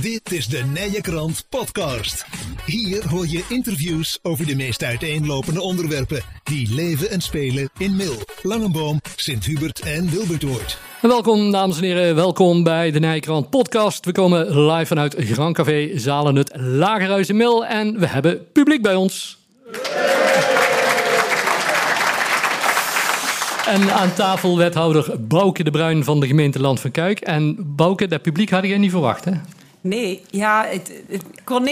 Dit 0.00 0.32
is 0.32 0.46
de 0.46 0.62
Nije 0.64 1.00
Krant 1.00 1.46
Podcast. 1.48 2.26
Hier 2.66 3.08
hoor 3.08 3.26
je 3.28 3.44
interviews 3.48 4.18
over 4.22 4.46
de 4.46 4.56
meest 4.56 4.82
uiteenlopende 4.84 5.60
onderwerpen 5.60 6.22
die 6.42 6.74
leven 6.74 7.10
en 7.10 7.20
spelen 7.20 7.70
in 7.78 7.96
Mil, 7.96 8.14
Langenboom, 8.42 9.00
Sint-Hubert 9.16 9.80
en 9.80 10.10
Wilbertoord. 10.10 10.78
Welkom 11.00 11.50
dames 11.50 11.76
en 11.76 11.82
heren, 11.82 12.14
welkom 12.14 12.62
bij 12.62 12.90
de 12.90 12.98
Nijkrant 12.98 13.50
podcast. 13.50 14.04
We 14.04 14.12
komen 14.12 14.66
live 14.66 14.86
vanuit 14.86 15.14
Grand 15.18 15.54
Café 15.56 15.98
Zalen 15.98 16.36
het 16.36 16.50
Lagerhuis 16.56 17.28
in 17.28 17.36
Mil 17.36 17.66
en 17.66 17.98
we 17.98 18.06
hebben 18.06 18.46
publiek 18.52 18.82
bij 18.82 18.94
ons. 18.94 19.38
En 23.66 23.94
aan 23.94 24.14
tafel 24.14 24.56
wethouder 24.56 25.16
Bouke 25.20 25.64
de 25.64 25.70
Bruin 25.70 26.04
van 26.04 26.20
de 26.20 26.26
gemeente 26.26 26.60
Land 26.60 26.80
van 26.80 26.90
Kuik. 26.90 27.20
En 27.20 27.56
Bouke, 27.76 28.06
dat 28.06 28.22
publiek 28.22 28.50
had 28.50 28.64
je 28.64 28.76
niet 28.76 28.90
verwacht 28.90 29.24
hè? 29.24 29.32
Nee, 29.86 30.24
ja, 30.30 30.66
het, 30.66 30.92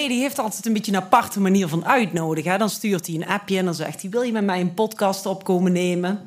die 0.09 0.21
heeft 0.21 0.39
altijd 0.39 0.67
een 0.67 0.73
beetje 0.73 0.93
een 0.93 1.03
aparte 1.03 1.41
manier 1.41 1.69
van 1.69 1.85
uitnodigen. 1.85 2.59
Dan 2.59 2.71
stuurt 2.71 3.07
hij 3.07 3.17
een 3.17 3.27
appje 3.27 3.59
en 3.59 3.65
dan 3.65 3.75
zegt 3.75 4.03
hij... 4.03 4.11
wil 4.11 4.23
je 4.23 4.33
met 4.33 4.45
mij 4.45 4.61
een 4.61 4.75
podcast 4.75 5.27
opkomen 5.27 5.73
nemen? 5.73 6.21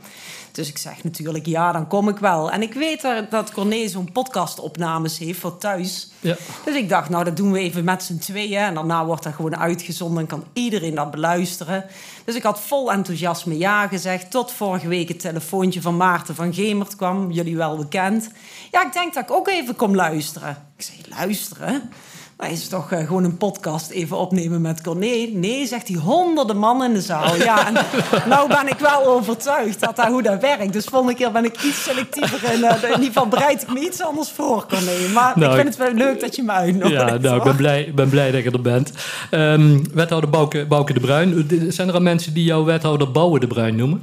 Dus 0.55 0.70
ik 0.70 0.77
zeg 0.77 1.04
natuurlijk 1.04 1.45
ja, 1.45 1.72
dan 1.72 1.88
kom 1.88 2.09
ik 2.09 2.18
wel. 2.18 2.52
En 2.52 2.62
ik 2.62 2.73
weet 2.73 3.08
dat 3.30 3.52
Corné 3.52 3.88
zo'n 3.88 4.12
podcastopnames 4.12 5.18
heeft 5.18 5.40
voor 5.40 5.58
thuis. 5.58 6.09
Ja. 6.20 6.36
Dus 6.66 6.76
ik 6.76 6.90
dacht, 6.90 7.09
nou, 7.09 7.23
dat 7.23 7.38
doen 7.38 7.52
we 7.52 7.59
even 7.59 7.84
met 7.84 8.04
z'n 8.04 8.18
tweeën. 8.18 8.60
En 8.60 8.73
daarna 8.73 9.05
wordt 9.05 9.23
dat 9.23 9.34
gewoon 9.34 9.58
uitgezonden 9.58 10.20
en 10.20 10.27
kan 10.27 10.44
iedereen 10.54 10.96
dat 10.96 11.12
beluisteren. 11.12 11.86
Dus 12.26 12.36
ik 12.36 12.44
had 12.44 12.60
vol 12.60 12.91
enthousiasme 12.91 13.58
ja 13.58 13.88
gezegd. 13.88 14.32
Tot 14.32 14.52
vorige 14.52 14.88
week 14.88 15.08
het 15.08 15.20
telefoontje 15.20 15.82
van 15.82 15.98
Maarten 15.98 16.36
van 16.36 16.54
Gemert 16.54 16.96
kwam. 16.96 17.32
Jullie 17.32 17.58
wel 17.58 17.77
bekend. 17.77 18.30
Ja, 18.72 18.85
ik 18.85 18.94
denk 18.94 19.13
dat 19.13 19.24
ik 19.24 19.32
ook 19.32 19.48
even 19.48 19.76
kom 19.76 19.96
luisteren. 19.96 20.58
Ik 20.77 20.84
zei, 20.84 20.98
luisteren? 21.10 21.91
Maar 22.38 22.52
is 22.52 22.68
toch 22.68 22.92
uh, 22.92 23.00
gewoon 23.00 23.24
een 23.24 23.38
podcast 23.38 23.90
even 23.90 24.18
opnemen 24.18 24.62
met 24.62 24.82
Corné? 24.82 25.30
Nee, 25.34 25.68
zegt 25.68 25.88
hij, 25.88 25.98
honderden 25.98 26.58
man 26.58 26.84
in 26.84 26.94
de 26.94 27.02
zaal. 27.02 27.36
Ja, 27.36 27.68
en 27.68 27.74
nou 28.30 28.48
ben 28.48 28.68
ik 28.68 28.80
wel 28.80 29.05
overtuigd 29.05 29.80
dat 29.80 29.96
dat, 29.96 30.05
hoe 30.05 30.22
dat 30.22 30.42
werkt. 30.42 30.74
Dus 30.74 30.86
volgende 30.86 31.16
keer 31.16 31.32
ben 31.32 31.46
ik 31.46 31.64
iets 31.64 31.84
selectiever. 31.84 32.44
En 32.44 32.60
uh, 32.60 32.84
in 32.84 32.90
ieder 32.90 33.05
geval 33.05 33.27
bereid 33.27 33.62
ik 33.62 33.74
me 33.74 33.80
iets 33.80 34.02
anders 34.02 34.32
voor, 34.32 34.66
Corné. 34.70 35.14
Maar 35.14 35.34
nou, 35.36 35.52
ik 35.52 35.62
vind 35.62 35.68
het 35.68 35.88
wel 35.88 35.94
leuk 35.94 36.20
dat 36.20 36.36
je 36.36 36.44
me 36.44 36.52
uitnodigt. 36.52 37.02
Ja, 37.02 37.18
nou, 37.18 37.38
ik 37.38 37.44
ben 37.44 37.55
blij, 37.55 37.92
ben 37.96 38.10
blij 38.10 38.32
dat 38.32 38.44
je 38.44 38.52
er 38.52 38.62
bent. 38.62 38.92
Um, 39.32 39.84
wethouder 39.94 40.30
Bouke, 40.30 40.66
Bouke 40.66 40.94
de 40.94 40.99
Bruin. 40.99 41.48
Zijn 41.70 41.88
er 41.88 41.94
al 41.94 42.02
mensen 42.02 42.34
die 42.34 42.44
jou 42.44 42.66
wethouder 42.66 43.12
Bouwen 43.12 43.40
de 43.40 43.48
Bruin 43.48 43.76
noemen? 43.76 44.02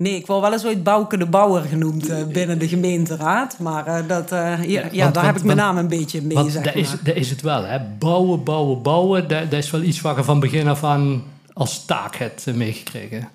Nee, 0.00 0.14
ik 0.14 0.26
word 0.26 0.40
wel 0.40 0.52
eens 0.52 0.64
ooit 0.64 0.82
Bouke 0.82 1.16
de 1.16 1.26
Bouwer 1.26 1.62
genoemd 1.62 2.10
uh, 2.10 2.26
binnen 2.26 2.58
de 2.58 2.68
gemeenteraad. 2.68 3.58
Maar 3.58 3.86
uh, 3.86 4.08
dat, 4.08 4.32
uh, 4.32 4.64
ja, 4.64 4.84
ja 4.92 5.02
want, 5.02 5.14
daar 5.14 5.24
heb 5.24 5.36
ik 5.36 5.44
mijn 5.44 5.56
naam 5.56 5.76
een 5.76 5.88
beetje 5.88 6.22
mee, 6.22 6.36
want 6.36 6.52
zeg 6.52 6.62
dat 6.62 6.74
is, 6.74 6.90
dat 7.02 7.14
is 7.14 7.30
het 7.30 7.40
wel, 7.40 7.64
hè? 7.64 7.78
Bouwen, 7.98 8.44
bouwen, 8.44 8.82
bouwen. 8.82 9.28
Dat, 9.28 9.50
dat 9.50 9.58
is 9.58 9.70
wel 9.70 9.82
iets 9.82 10.00
wat 10.00 10.16
je 10.16 10.24
van 10.24 10.40
begin 10.40 10.68
af 10.68 10.84
aan 10.84 11.22
als 11.52 11.84
taak 11.84 12.16
hebt 12.16 12.46
meegekregen. 12.54 13.28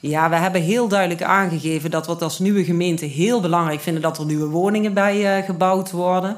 Ja, 0.00 0.30
we 0.30 0.36
hebben 0.36 0.62
heel 0.62 0.88
duidelijk 0.88 1.22
aangegeven 1.22 1.90
dat 1.90 2.06
we 2.06 2.12
het 2.12 2.22
als 2.22 2.38
nieuwe 2.38 2.64
gemeente 2.64 3.04
heel 3.04 3.40
belangrijk 3.40 3.80
vinden... 3.80 4.02
dat 4.02 4.18
er 4.18 4.26
nieuwe 4.26 4.48
woningen 4.48 4.94
bij 4.94 5.42
gebouwd 5.42 5.90
worden... 5.90 6.36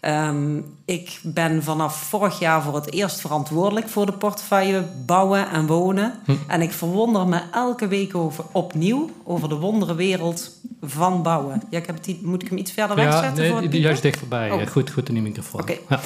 Um, 0.00 0.64
ik 0.84 1.20
ben 1.22 1.62
vanaf 1.62 1.96
vorig 1.96 2.38
jaar 2.38 2.62
voor 2.62 2.74
het 2.74 2.92
eerst 2.92 3.20
verantwoordelijk 3.20 3.88
voor 3.88 4.06
de 4.06 4.12
portefeuille 4.12 4.84
bouwen 5.06 5.50
en 5.50 5.66
wonen. 5.66 6.12
Hm. 6.24 6.32
En 6.48 6.62
ik 6.62 6.72
verwonder 6.72 7.26
me 7.26 7.40
elke 7.52 7.88
week 7.88 8.14
over, 8.14 8.44
opnieuw 8.52 9.10
over 9.24 9.48
de 9.48 9.54
wonderenwereld 9.54 10.50
van 10.82 11.22
bouwen. 11.22 11.62
Ja, 11.70 11.78
ik 11.78 11.86
heb 11.86 12.04
het, 12.04 12.22
moet 12.22 12.42
ik 12.42 12.48
hem 12.48 12.58
iets 12.58 12.72
verder 12.72 12.96
wegzetten? 12.96 13.44
Ja, 13.44 13.60
nee, 13.60 13.80
juist 13.80 14.02
dichterbij. 14.02 14.50
Oh. 14.50 14.66
Goed, 14.66 14.90
goed 14.90 15.08
in 15.08 15.14
die 15.14 15.22
microfoon. 15.22 15.60
Okay. 15.60 15.80
Ja. 15.88 16.00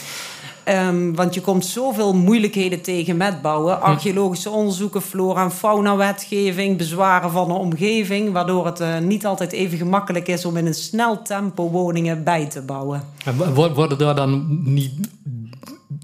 Um, 0.69 1.15
want 1.15 1.35
je 1.35 1.41
komt 1.41 1.67
zoveel 1.67 2.15
moeilijkheden 2.15 2.81
tegen 2.81 3.17
met 3.17 3.43
bouwen. 3.43 3.81
Archeologische 3.81 4.51
onderzoeken, 4.51 5.03
flora- 5.03 5.45
en 5.45 5.51
fauna-wetgeving, 5.51 6.77
bezwaren 6.77 7.31
van 7.31 7.49
de 7.49 7.55
omgeving. 7.55 8.33
Waardoor 8.33 8.67
het 8.67 8.81
uh, 8.81 8.99
niet 8.99 9.27
altijd 9.27 9.53
even 9.53 9.79
gemakkelijk 9.79 10.29
is 10.29 10.45
om 10.45 10.57
in 10.57 10.67
een 10.67 10.75
snel 10.75 11.23
tempo 11.23 11.71
woningen 11.71 12.25
bij 12.25 12.47
te 12.47 12.63
bouwen. 12.63 13.03
En 13.25 13.55
worden 13.55 13.99
daar 13.99 14.15
dan 14.15 14.61
niet 14.65 14.93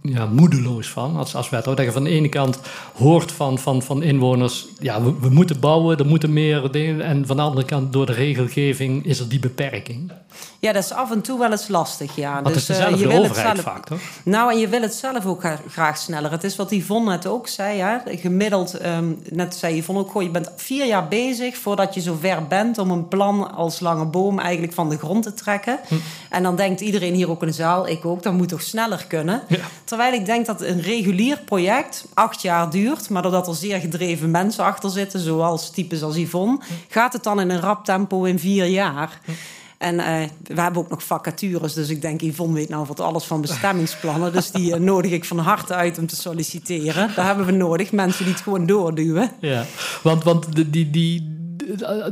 ja, 0.03 0.26
moedeloos 0.26 0.88
van 0.88 1.16
als, 1.16 1.34
als 1.34 1.48
wethouder. 1.48 1.84
Dat 1.84 1.94
je 1.94 2.00
van 2.00 2.10
de 2.10 2.16
ene 2.16 2.28
kant 2.28 2.60
hoort 2.94 3.32
van, 3.32 3.59
van, 3.59 3.82
van 3.82 4.03
inwoners... 4.03 4.66
ja, 4.78 5.03
we, 5.03 5.15
we 5.21 5.28
moeten 5.28 5.60
bouwen, 5.60 5.98
er 5.98 6.06
moeten 6.06 6.32
meer 6.32 6.71
dingen... 6.71 7.00
en 7.00 7.27
van 7.27 7.37
de 7.37 7.42
andere 7.42 7.66
kant 7.66 7.92
door 7.92 8.06
de 8.06 8.12
regelgeving 8.12 9.04
is 9.04 9.21
er 9.21 9.28
die 9.28 9.38
beperking. 9.38 10.12
Ja, 10.60 10.72
dat 10.72 10.84
is 10.84 10.93
af 10.93 11.10
en 11.10 11.21
toe 11.21 11.38
wel 11.38 11.50
eens 11.50 11.69
lastig, 11.69 12.16
ja. 12.16 12.43
Want 12.43 12.54
dus, 12.54 12.54
het 12.54 12.62
is 12.62 12.66
dezelfde 12.66 12.94
uh, 12.94 13.00
je 13.00 13.09
wil 13.09 13.22
overheid 13.22 13.47
het 13.47 13.56
zelf, 13.56 13.75
vaak, 13.75 13.87
toch? 13.87 14.00
Nou, 14.25 14.53
en 14.53 14.59
je 14.59 14.69
wil 14.69 14.82
het 14.82 14.94
zelf 14.94 15.26
ook 15.26 15.44
graag 15.69 15.98
sneller. 15.98 16.31
Het 16.31 16.44
is 16.44 16.56
wat 16.56 16.71
Yvonne 16.71 17.10
net 17.10 17.26
ook 17.26 17.48
zei, 17.48 17.76
ja. 17.76 18.03
Gemiddeld, 18.06 18.84
um, 18.84 19.22
net 19.28 19.54
zei 19.54 19.76
Yvonne 19.76 20.00
ook... 20.00 20.10
Goh, 20.10 20.22
je 20.22 20.31
bent 20.31 20.50
vier 20.56 20.87
jaar 20.87 21.09
bezig 21.09 21.56
voordat 21.56 21.94
je 21.94 22.00
zover 22.00 22.47
bent... 22.47 22.78
om 22.78 22.91
een 22.91 23.09
plan 23.09 23.54
als 23.54 23.81
lange 23.81 24.04
boom 24.04 24.38
eigenlijk 24.38 24.72
van 24.72 24.88
de 24.88 24.98
grond 24.98 25.22
te 25.22 25.34
trekken. 25.34 25.78
Hm. 25.88 25.94
En 26.31 26.43
dan 26.43 26.56
denkt 26.56 26.81
iedereen 26.81 27.15
hier 27.15 27.31
ook 27.31 27.41
in 27.41 27.48
de 27.48 27.54
zaal, 27.54 27.88
ik 27.88 28.04
ook... 28.04 28.22
dat 28.22 28.32
moet 28.32 28.48
toch 28.48 28.62
sneller 28.62 29.04
kunnen? 29.09 29.42
Ja. 29.48 29.65
Terwijl 29.84 30.12
ik 30.12 30.27
denk 30.27 30.47
dat 30.47 30.60
een 30.60 30.81
regulier 30.81 31.38
project 31.44 32.04
acht 32.15 32.42
jaar 32.42 32.71
duurt... 32.71 33.09
maar 33.09 33.22
doordat 33.22 33.48
er 33.48 33.54
zeer 33.54 33.81
gedreven 33.81 34.31
mensen 34.31 34.65
achter 34.65 34.91
zitten... 34.91 35.21
zoals 35.21 35.71
types 35.71 36.03
als 36.03 36.16
Yvonne... 36.16 36.59
Hm. 36.66 36.72
gaat 36.88 37.12
het 37.12 37.22
dan 37.22 37.41
in 37.41 37.50
een 37.50 37.60
rap 37.60 37.84
tempo 37.84 38.25
in 38.25 38.38
vier 38.38 38.66
jaar... 38.66 39.21
Hm. 39.25 39.32
En 39.80 39.94
uh, 39.94 40.22
we 40.42 40.60
hebben 40.60 40.82
ook 40.82 40.88
nog 40.88 41.02
vacatures. 41.02 41.72
Dus 41.72 41.88
ik 41.88 42.02
denk, 42.02 42.20
Yvonne 42.20 42.54
weet 42.54 42.68
nou 42.68 42.86
wat 42.86 43.00
alles 43.00 43.24
van 43.24 43.41
bestemmingsplannen. 43.41 44.32
dus 44.32 44.50
die 44.50 44.74
uh, 44.74 44.80
nodig 44.92 45.10
ik 45.10 45.24
van 45.24 45.38
harte 45.38 45.74
uit 45.74 45.98
om 45.98 46.06
te 46.06 46.16
solliciteren. 46.16 47.10
Daar 47.16 47.26
hebben 47.26 47.46
we 47.46 47.52
nodig. 47.52 47.92
Mensen 47.92 48.24
die 48.24 48.32
het 48.32 48.42
gewoon 48.42 48.66
doorduwen. 48.66 49.30
Ja, 49.41 49.64
want, 50.02 50.24
want 50.24 50.54
die, 50.54 50.70
die, 50.70 50.91
die, 50.91 51.36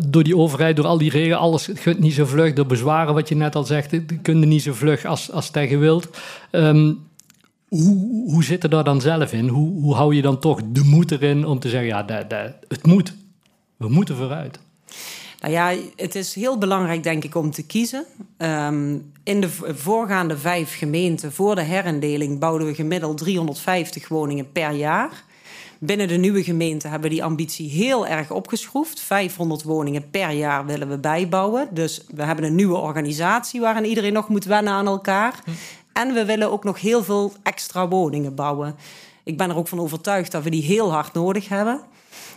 door 0.08 0.22
die 0.22 0.36
overheid, 0.36 0.76
door 0.76 0.86
al 0.86 0.98
die 0.98 1.10
regels, 1.10 1.38
alles 1.38 1.68
gaat 1.74 1.98
niet 1.98 2.14
zo 2.14 2.24
vlug. 2.24 2.52
Door 2.52 2.66
bezwaren, 2.66 3.14
wat 3.14 3.28
je 3.28 3.34
net 3.34 3.54
al 3.54 3.64
zegt, 3.64 3.96
kun 4.22 4.40
je 4.40 4.46
niet 4.46 4.62
zo 4.62 4.72
vlug 4.72 5.04
als, 5.04 5.32
als 5.32 5.50
tegen 5.50 5.80
wilt. 5.80 6.08
Um, 6.50 6.98
hoe, 7.68 8.30
hoe 8.30 8.44
zit 8.44 8.62
er 8.62 8.70
daar 8.70 8.84
dan 8.84 9.00
zelf 9.00 9.32
in? 9.32 9.48
Hoe, 9.48 9.80
hoe 9.80 9.94
hou 9.94 10.14
je 10.14 10.22
dan 10.22 10.38
toch 10.38 10.60
de 10.64 10.84
moed 10.84 11.10
erin 11.10 11.46
om 11.46 11.58
te 11.58 11.68
zeggen, 11.68 11.88
ja, 11.88 12.02
dat, 12.02 12.30
dat, 12.30 12.52
het 12.68 12.86
moet. 12.86 13.14
We 13.76 13.88
moeten 13.88 14.16
vooruit. 14.16 14.58
Nou 15.38 15.52
ja, 15.52 15.74
het 15.96 16.14
is 16.14 16.34
heel 16.34 16.58
belangrijk, 16.58 17.02
denk 17.02 17.24
ik, 17.24 17.34
om 17.34 17.50
te 17.50 17.66
kiezen. 17.66 18.04
Um, 18.38 19.12
in 19.24 19.40
de 19.40 19.50
voorgaande 19.74 20.38
vijf 20.38 20.78
gemeenten 20.78 21.32
voor 21.32 21.54
de 21.54 21.62
herindeling 21.62 22.38
bouwden 22.38 22.66
we 22.66 22.74
gemiddeld 22.74 23.18
350 23.18 24.08
woningen 24.08 24.52
per 24.52 24.70
jaar. 24.70 25.24
Binnen 25.80 26.08
de 26.08 26.16
nieuwe 26.16 26.44
gemeente 26.44 26.88
hebben 26.88 27.08
we 27.08 27.14
die 27.14 27.24
ambitie 27.24 27.70
heel 27.70 28.06
erg 28.06 28.30
opgeschroefd. 28.30 29.00
500 29.00 29.62
woningen 29.62 30.10
per 30.10 30.30
jaar 30.30 30.66
willen 30.66 30.88
we 30.88 30.98
bijbouwen. 30.98 31.68
Dus 31.70 32.04
we 32.14 32.22
hebben 32.22 32.44
een 32.44 32.54
nieuwe 32.54 32.76
organisatie 32.76 33.60
waarin 33.60 33.84
iedereen 33.84 34.12
nog 34.12 34.28
moet 34.28 34.44
wennen 34.44 34.72
aan 34.72 34.86
elkaar. 34.86 35.40
Hm. 35.44 35.50
En 35.92 36.14
we 36.14 36.24
willen 36.24 36.50
ook 36.50 36.64
nog 36.64 36.80
heel 36.80 37.04
veel 37.04 37.32
extra 37.42 37.88
woningen 37.88 38.34
bouwen. 38.34 38.76
Ik 39.24 39.36
ben 39.36 39.50
er 39.50 39.56
ook 39.56 39.68
van 39.68 39.80
overtuigd 39.80 40.32
dat 40.32 40.42
we 40.42 40.50
die 40.50 40.62
heel 40.62 40.92
hard 40.92 41.12
nodig 41.12 41.48
hebben. 41.48 41.80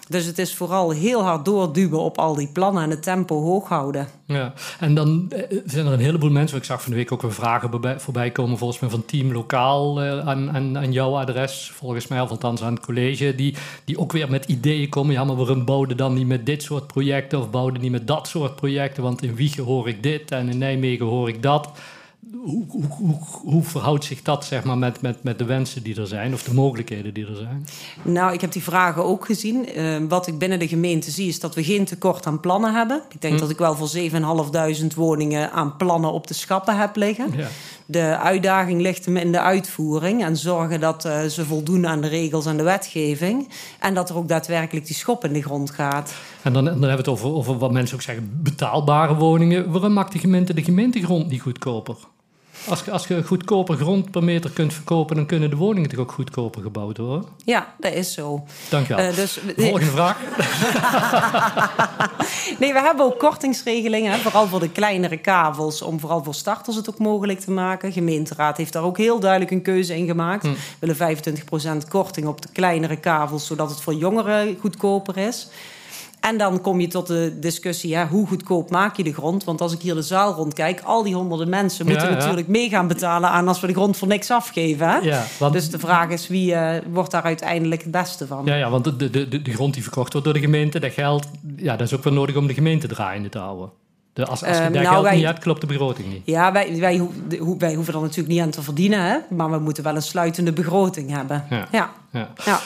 Dus 0.09 0.25
het 0.25 0.37
is 0.37 0.55
vooral 0.55 0.91
heel 0.91 1.23
hard 1.23 1.45
doorduwen 1.45 1.99
op 1.99 2.17
al 2.17 2.35
die 2.35 2.47
plannen 2.47 2.83
en 2.83 2.89
het 2.89 3.03
tempo 3.03 3.41
hoog 3.41 3.67
houden. 3.67 4.07
Ja, 4.25 4.53
en 4.79 4.95
dan 4.95 5.31
eh, 5.31 5.57
zijn 5.65 5.85
er 5.85 5.93
een 5.93 5.99
heleboel 5.99 6.29
mensen, 6.29 6.57
ik 6.57 6.63
zag 6.63 6.81
van 6.81 6.91
de 6.91 6.97
week 6.97 7.11
ook 7.11 7.21
weer 7.21 7.33
vragen 7.33 7.99
voorbij 7.99 8.31
komen, 8.31 8.57
volgens 8.57 8.79
mij 8.79 8.89
van 8.89 9.05
Team 9.05 9.31
Lokaal 9.31 10.01
aan, 10.01 10.51
aan, 10.51 10.77
aan, 10.77 10.91
jouw 10.91 11.17
adres, 11.17 11.71
volgens 11.73 12.07
mij, 12.07 12.21
of 12.21 12.29
althans 12.29 12.61
aan 12.61 12.73
het 12.73 12.85
college, 12.85 13.35
die, 13.35 13.55
die 13.85 13.99
ook 13.99 14.11
weer 14.11 14.29
met 14.29 14.45
ideeën 14.45 14.89
komen. 14.89 15.13
Ja, 15.13 15.23
maar 15.23 15.35
waarom 15.35 15.65
bouwden 15.65 15.97
dan 15.97 16.13
niet 16.13 16.27
met 16.27 16.45
dit 16.45 16.63
soort 16.63 16.87
projecten 16.87 17.39
of 17.39 17.49
bouwden 17.49 17.81
niet 17.81 17.91
met 17.91 18.07
dat 18.07 18.27
soort 18.27 18.55
projecten? 18.55 19.03
Want 19.03 19.23
in 19.23 19.35
Wiegen 19.35 19.63
hoor 19.63 19.87
ik 19.87 20.03
dit 20.03 20.31
en 20.31 20.49
in 20.49 20.57
Nijmegen 20.57 21.05
hoor 21.05 21.29
ik 21.29 21.43
dat 21.43 21.69
hoe, 22.43 22.65
hoe, 22.69 23.17
hoe, 23.43 23.63
verhoudt 23.63 24.03
zich 24.03 24.21
dat 24.21 24.45
zeg 24.45 24.63
maar, 24.63 24.77
met, 24.77 25.01
met, 25.01 25.23
met 25.23 25.37
de 25.37 25.45
wensen 25.45 25.83
die 25.83 25.99
er 25.99 26.07
zijn 26.07 26.33
of 26.33 26.43
de 26.43 26.53
mogelijkheden 26.53 27.13
die 27.13 27.25
er 27.25 27.35
zijn? 27.35 27.65
Nou, 28.01 28.33
ik 28.33 28.41
heb 28.41 28.51
die 28.51 28.63
vragen 28.63 29.05
ook 29.05 29.25
gezien. 29.25 29.79
Uh, 29.79 29.97
wat 30.09 30.27
ik 30.27 30.37
binnen 30.37 30.59
de 30.59 30.67
gemeente 30.67 31.11
zie 31.11 31.27
is 31.27 31.39
dat 31.39 31.55
we 31.55 31.63
geen 31.63 31.85
tekort 31.85 32.25
aan 32.25 32.39
plannen 32.39 32.73
hebben. 32.73 33.01
Ik 33.09 33.21
denk 33.21 33.33
hm. 33.33 33.39
dat 33.39 33.49
ik 33.49 33.57
wel 33.57 33.75
voor 33.75 33.91
7.500 34.81 34.95
woningen 34.95 35.51
aan 35.51 35.77
plannen 35.77 36.11
op 36.11 36.27
de 36.27 36.33
schappen 36.33 36.77
heb 36.77 36.95
liggen. 36.95 37.33
Ja. 37.37 37.47
De 37.85 38.17
uitdaging 38.17 38.81
ligt 38.81 39.05
hem 39.05 39.17
in 39.17 39.31
de 39.31 39.39
uitvoering 39.39 40.23
en 40.23 40.37
zorgen 40.37 40.79
dat 40.79 41.05
uh, 41.05 41.23
ze 41.23 41.45
voldoen 41.45 41.87
aan 41.87 42.01
de 42.01 42.07
regels 42.07 42.45
en 42.45 42.57
de 42.57 42.63
wetgeving. 42.63 43.49
En 43.79 43.93
dat 43.93 44.09
er 44.09 44.17
ook 44.17 44.27
daadwerkelijk 44.27 44.85
die 44.85 44.95
schop 44.95 45.23
in 45.25 45.33
de 45.33 45.41
grond 45.41 45.71
gaat. 45.71 46.13
En 46.41 46.53
dan, 46.53 46.65
dan 46.65 46.73
hebben 46.73 46.89
we 46.89 46.97
het 46.97 47.07
over, 47.07 47.33
over 47.33 47.57
wat 47.57 47.71
mensen 47.71 47.95
ook 47.95 48.01
zeggen: 48.01 48.39
betaalbare 48.43 49.15
woningen. 49.15 49.71
Waarom 49.71 49.93
maakt 49.93 50.11
de 50.11 50.19
gemeente 50.19 50.53
de 50.53 50.63
gemeentegrond 50.63 51.29
niet 51.29 51.41
goedkoper? 51.41 51.95
Als, 52.69 52.83
je- 52.85 52.91
als 52.91 53.07
je 53.07 53.23
goedkoper 53.23 53.75
grond 53.77 54.11
per 54.11 54.23
meter 54.23 54.49
kunt 54.51 54.73
verkopen, 54.73 55.15
dan 55.15 55.25
kunnen 55.25 55.49
de 55.49 55.55
woningen 55.55 55.89
toch 55.89 55.99
ook 55.99 56.11
goedkoper 56.11 56.61
gebouwd 56.61 56.97
worden? 56.97 57.25
Ja, 57.45 57.73
dat 57.79 57.93
is 57.93 58.13
zo. 58.13 58.43
Dank 58.69 58.87
je 58.87 58.95
wel. 58.95 59.05
Eh, 59.05 59.15
dus, 59.15 59.39
Volgende 59.57 59.85
vraag. 59.91 60.17
Nee, 62.59 62.73
we 62.73 62.79
hebben 62.81 63.05
ook 63.05 63.19
kortingsregelingen, 63.19 64.19
vooral 64.19 64.47
voor 64.47 64.59
de 64.59 64.69
kleinere 64.69 65.17
kavels, 65.17 65.81
om 65.81 65.99
vooral 65.99 66.23
voor 66.23 66.33
starters 66.33 66.75
het 66.75 66.89
ook 66.89 66.97
mogelijk 66.97 67.39
te 67.39 67.51
maken. 67.51 67.91
gemeenteraad 67.91 68.57
heeft 68.57 68.73
daar 68.73 68.83
ook 68.83 68.97
heel 68.97 69.19
duidelijk 69.19 69.51
een 69.51 69.61
keuze 69.61 69.97
in 69.97 70.05
gemaakt. 70.07 70.43
We 70.43 70.55
willen 70.79 70.95
25% 70.95 71.87
korting 71.89 72.27
op 72.27 72.41
de 72.41 72.47
kleinere 72.53 72.95
kavels, 72.97 73.45
zodat 73.45 73.69
het 73.69 73.81
voor 73.81 73.93
jongeren 73.93 74.57
goedkoper 74.59 75.17
is. 75.17 75.47
En 76.21 76.37
dan 76.37 76.61
kom 76.61 76.79
je 76.79 76.87
tot 76.87 77.07
de 77.07 77.37
discussie, 77.39 77.95
hè, 77.95 78.05
hoe 78.05 78.27
goedkoop 78.27 78.69
maak 78.69 78.97
je 78.97 79.03
de 79.03 79.13
grond? 79.13 79.43
Want 79.43 79.61
als 79.61 79.73
ik 79.73 79.81
hier 79.81 79.93
de 79.93 80.01
zaal 80.01 80.33
rondkijk, 80.33 80.81
al 80.83 81.03
die 81.03 81.15
honderden 81.15 81.49
mensen 81.49 81.85
moeten 81.85 82.05
Ja, 82.05 82.11
ja. 82.11 82.17
natuurlijk 82.17 82.47
mee 82.47 82.69
gaan 82.69 82.87
betalen 82.87 83.29
aan 83.29 83.47
als 83.47 83.59
we 83.59 83.67
de 83.67 83.73
grond 83.73 83.97
voor 83.97 84.07
niks 84.07 84.31
afgeven. 84.31 84.89
Hè? 84.89 84.97
Ja, 84.97 85.23
want- 85.39 85.53
Dus 85.53 85.69
de 85.69 85.79
vraag 85.79 86.09
is, 86.09 86.27
wie 86.27 86.53
eh, 86.53 86.81
wordt 86.91 87.11
daar 87.11 87.23
uiteindelijk 87.23 87.81
het 87.81 87.91
beste 87.91 88.27
van? 88.27 88.45
Ja, 88.45 88.55
ja 88.55 88.69
want 88.69 88.83
de, 88.83 88.95
de, 89.09 89.27
de, 89.27 89.41
de 89.41 89.51
grond 89.53 89.73
die 89.73 89.83
verkocht 89.83 90.11
wordt 90.11 90.25
door 90.27 90.35
de 90.35 90.43
gemeente, 90.43 90.79
dat 90.79 90.91
geld, 90.91 91.27
ja, 91.55 91.75
dat 91.75 91.87
is 91.87 91.93
ook 91.95 92.03
wel 92.03 92.13
nodig 92.13 92.35
om 92.35 92.47
de 92.47 92.53
gemeente 92.53 92.87
draaiende 92.87 93.29
te 93.29 93.37
houden. 93.39 93.69
De, 94.13 94.25
als 94.25 94.43
als 94.43 94.57
je 94.57 94.63
Ehm, 94.63 94.73
daar 94.73 94.81
nou, 94.83 94.93
geld 94.93 95.03
wij- 95.05 95.15
niet 95.15 95.25
hebt, 95.25 95.39
klopt 95.39 95.61
de 95.61 95.67
begroting 95.67 96.07
niet. 96.07 96.21
Ja, 96.25 96.51
wij, 96.51 96.79
wij, 96.79 96.97
ho- 96.97 97.55
wij 97.57 97.73
hoeven 97.75 97.93
er 97.93 98.01
natuurlijk 98.01 98.27
niet 98.27 98.39
aan 98.41 98.49
te 98.49 98.61
verdienen, 98.61 99.03
hè? 99.03 99.17
maar 99.35 99.51
we 99.51 99.59
moeten 99.59 99.83
wel 99.83 99.95
een 99.95 100.01
sluitende 100.01 100.51
begroting 100.53 101.09
hebben. 101.09 101.45
Ja. 101.49 101.67
ja. 101.71 101.91
Ja. 102.11 102.29
ja. 102.45 102.59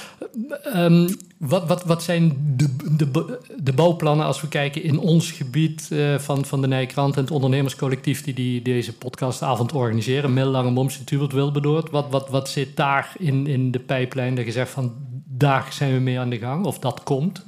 Ehm, 0.73 1.09
wat, 1.37 1.67
wat, 1.67 1.83
wat 1.83 2.03
zijn 2.03 2.53
de, 2.57 2.75
de, 2.97 3.39
de 3.57 3.73
bouwplannen 3.73 4.25
als 4.25 4.41
we 4.41 4.47
kijken 4.47 4.83
in 4.83 4.99
ons 4.99 5.31
gebied 5.31 5.87
eh, 5.91 6.17
van, 6.17 6.45
van 6.45 6.61
de 6.61 6.67
Nijkrant 6.67 7.15
en 7.15 7.21
het 7.21 7.31
ondernemerscollectief 7.31 8.23
die, 8.23 8.33
die 8.33 8.61
deze 8.61 8.93
podcastavond 8.93 9.73
organiseren, 9.73 10.33
Mil 10.33 10.45
Langebom, 10.47 10.89
Sint-Hubert, 10.89 11.31
Wilberdoord. 11.33 11.89
Wat, 11.89 12.05
wat, 12.09 12.29
wat 12.29 12.49
zit 12.49 12.75
daar 12.75 13.13
in, 13.17 13.47
in 13.47 13.71
de 13.71 13.79
pijplijn 13.79 14.35
dat 14.35 14.45
je 14.45 14.51
zegt 14.51 14.71
van 14.71 14.93
daar 15.25 15.67
zijn 15.71 15.93
we 15.93 15.99
mee 15.99 16.19
aan 16.19 16.29
de 16.29 16.37
gang 16.37 16.65
of 16.65 16.79
dat 16.79 17.03
komt? 17.03 17.45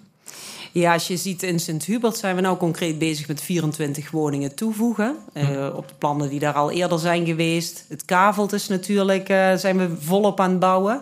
Ja, 0.71 0.93
als 0.93 1.07
je 1.07 1.17
ziet 1.17 1.43
in 1.43 1.59
Sint-Hubert 1.59 2.17
zijn 2.17 2.35
we 2.35 2.41
nou 2.41 2.57
concreet 2.57 2.99
bezig 2.99 3.27
met 3.27 3.41
24 3.41 4.11
woningen 4.11 4.55
toevoegen. 4.55 5.15
eh, 5.33 5.67
op 5.75 5.87
de 5.87 5.93
plannen 5.97 6.29
die 6.29 6.39
daar 6.39 6.53
al 6.53 6.71
eerder 6.71 6.99
zijn 6.99 7.25
geweest. 7.25 7.85
Het 7.89 8.05
kavelt 8.05 8.53
is 8.53 8.67
natuurlijk, 8.67 9.29
eh, 9.29 9.53
zijn 9.55 9.77
we 9.77 9.89
volop 9.99 10.39
aan 10.39 10.49
het 10.49 10.59
bouwen. 10.59 11.01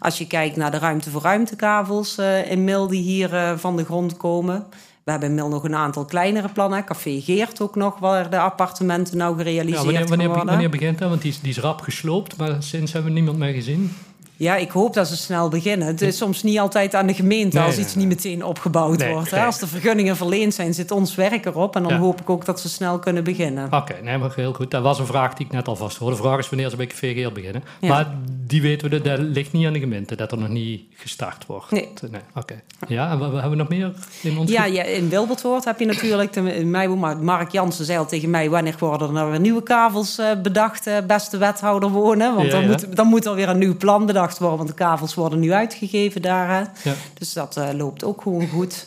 Als 0.00 0.18
je 0.18 0.26
kijkt 0.26 0.56
naar 0.56 0.70
de 0.70 0.78
ruimte 0.78 1.10
voor 1.10 1.22
ruimtekavels 1.22 2.18
eh, 2.18 2.50
in 2.50 2.64
Mil 2.64 2.86
die 2.86 3.02
hier 3.02 3.54
van 3.58 3.76
de 3.76 3.84
grond 3.84 4.16
komen. 4.16 4.64
We 5.04 5.10
hebben 5.12 5.28
in 5.28 5.34
Mil 5.34 5.48
nog 5.48 5.64
een 5.64 5.74
aantal 5.74 6.04
kleinere 6.04 6.48
plannen. 6.48 6.84
Café 6.84 7.20
Geert 7.20 7.60
ook 7.60 7.74
nog, 7.74 7.98
waar 7.98 8.30
de 8.30 8.38
appartementen 8.38 9.16
nou 9.16 9.36
gerealiseerd 9.36 9.82
Ja, 9.82 9.84
wanneer, 9.84 10.06
wanneer, 10.08 10.26
worden. 10.28 10.46
wanneer 10.46 10.70
begint 10.70 10.98
dat? 10.98 11.08
Want 11.08 11.22
die 11.22 11.30
is, 11.30 11.40
die 11.40 11.50
is 11.50 11.58
rap 11.58 11.80
gesloopt, 11.80 12.36
maar 12.36 12.56
sinds 12.58 12.92
hebben 12.92 13.10
we 13.10 13.16
niemand 13.18 13.38
meer 13.38 13.52
gezien. 13.52 13.92
Ja, 14.38 14.56
ik 14.56 14.70
hoop 14.70 14.94
dat 14.94 15.08
ze 15.08 15.16
snel 15.16 15.48
beginnen. 15.48 15.86
Het 15.86 16.02
is 16.02 16.16
soms 16.16 16.42
niet 16.42 16.58
altijd 16.58 16.94
aan 16.94 17.06
de 17.06 17.14
gemeente 17.14 17.56
Nee, 17.56 17.66
als 17.66 17.78
iets 17.78 17.94
nee. 17.94 18.06
niet 18.06 18.16
meteen 18.16 18.44
opgebouwd 18.44 18.98
Nee, 18.98 19.12
wordt. 19.12 19.32
Als 19.32 19.58
de 19.58 19.66
vergunningen 19.66 20.16
verleend 20.16 20.54
zijn, 20.54 20.74
zit 20.74 20.90
ons 20.90 21.14
werk 21.14 21.46
erop. 21.46 21.76
En 21.76 21.82
dan 21.82 21.92
Ja. 21.92 21.98
hoop 21.98 22.20
ik 22.20 22.30
ook 22.30 22.44
dat 22.44 22.60
ze 22.60 22.68
snel 22.68 22.98
kunnen 22.98 23.24
beginnen. 23.24 23.72
Oké, 23.72 23.94
nee, 24.02 24.18
maar 24.18 24.32
heel 24.34 24.52
goed. 24.52 24.70
Dat 24.70 24.82
was 24.82 24.98
een 24.98 25.06
vraag 25.06 25.34
die 25.34 25.46
ik 25.46 25.52
net 25.52 25.68
al 25.68 25.76
vast 25.76 25.96
hoorde. 25.96 26.16
De 26.16 26.22
vraag 26.22 26.38
is 26.38 26.48
wanneer 26.48 26.70
ze 26.70 26.76
bij 26.76 26.90
VGL 26.94 27.30
beginnen. 27.32 27.62
Ja. 27.80 27.88
Maar 27.88 28.06
die 28.46 28.62
weten 28.62 28.90
we, 28.90 29.00
dat 29.00 29.18
ligt 29.18 29.52
niet 29.52 29.66
aan 29.66 29.72
de 29.72 29.78
gemeente, 29.78 30.16
dat 30.16 30.32
er 30.32 30.38
nog 30.38 30.48
niet 30.48 30.82
gestart 30.94 31.46
wordt. 31.46 31.70
Nee. 31.70 31.88
Oké. 32.34 32.62
Ja, 32.88 33.10
en 33.10 33.18
wat 33.18 33.32
hebben 33.32 33.50
we 33.50 33.56
nog 33.56 33.68
meer 33.68 33.92
in 34.22 34.38
ons 34.38 34.50
Ja, 34.50 34.64
ja, 34.64 34.82
in 34.82 35.08
Wilbertoort 35.08 35.64
heb 35.64 35.78
je 35.80 35.86
natuurlijk 35.86 36.32
de. 36.32 36.64
Maar 36.64 37.18
Mark 37.18 37.50
Jansen 37.52 37.84
zei 37.84 37.98
al 37.98 38.06
tegen 38.06 38.30
mij... 38.30 38.50
wanneer 38.50 38.74
worden 38.78 39.08
er 39.08 39.14
nou 39.14 39.30
weer 39.30 39.40
nieuwe 39.40 39.62
kavels 39.62 40.18
eh, 40.18 40.26
bedacht, 40.42 40.86
eh, 40.86 40.94
beste 41.06 41.38
wethouder 41.38 41.88
wonen? 41.90 42.34
Want 42.34 42.50
dan. 42.50 42.66
Moet, 42.66 42.96
dan 42.96 43.06
moet 43.06 43.26
er 43.26 43.34
weer 43.34 43.48
een 43.48 43.58
nieuw 43.58 43.76
plan 43.76 44.06
bedacht 44.06 44.24
worden... 44.38 44.56
want 44.56 44.68
de 44.68 44.74
kavels 44.74 45.14
worden 45.14 45.38
nu 45.38 45.52
uitgegeven 45.52 46.22
daar. 46.22 46.48
hè. 46.48 46.90
Ja. 46.90 46.96
Dus 47.18 47.32
dat 47.32 47.56
eh, 47.56 47.68
loopt 47.72 48.04
ook 48.04 48.22
gewoon 48.22 48.48
goed. 48.48 48.86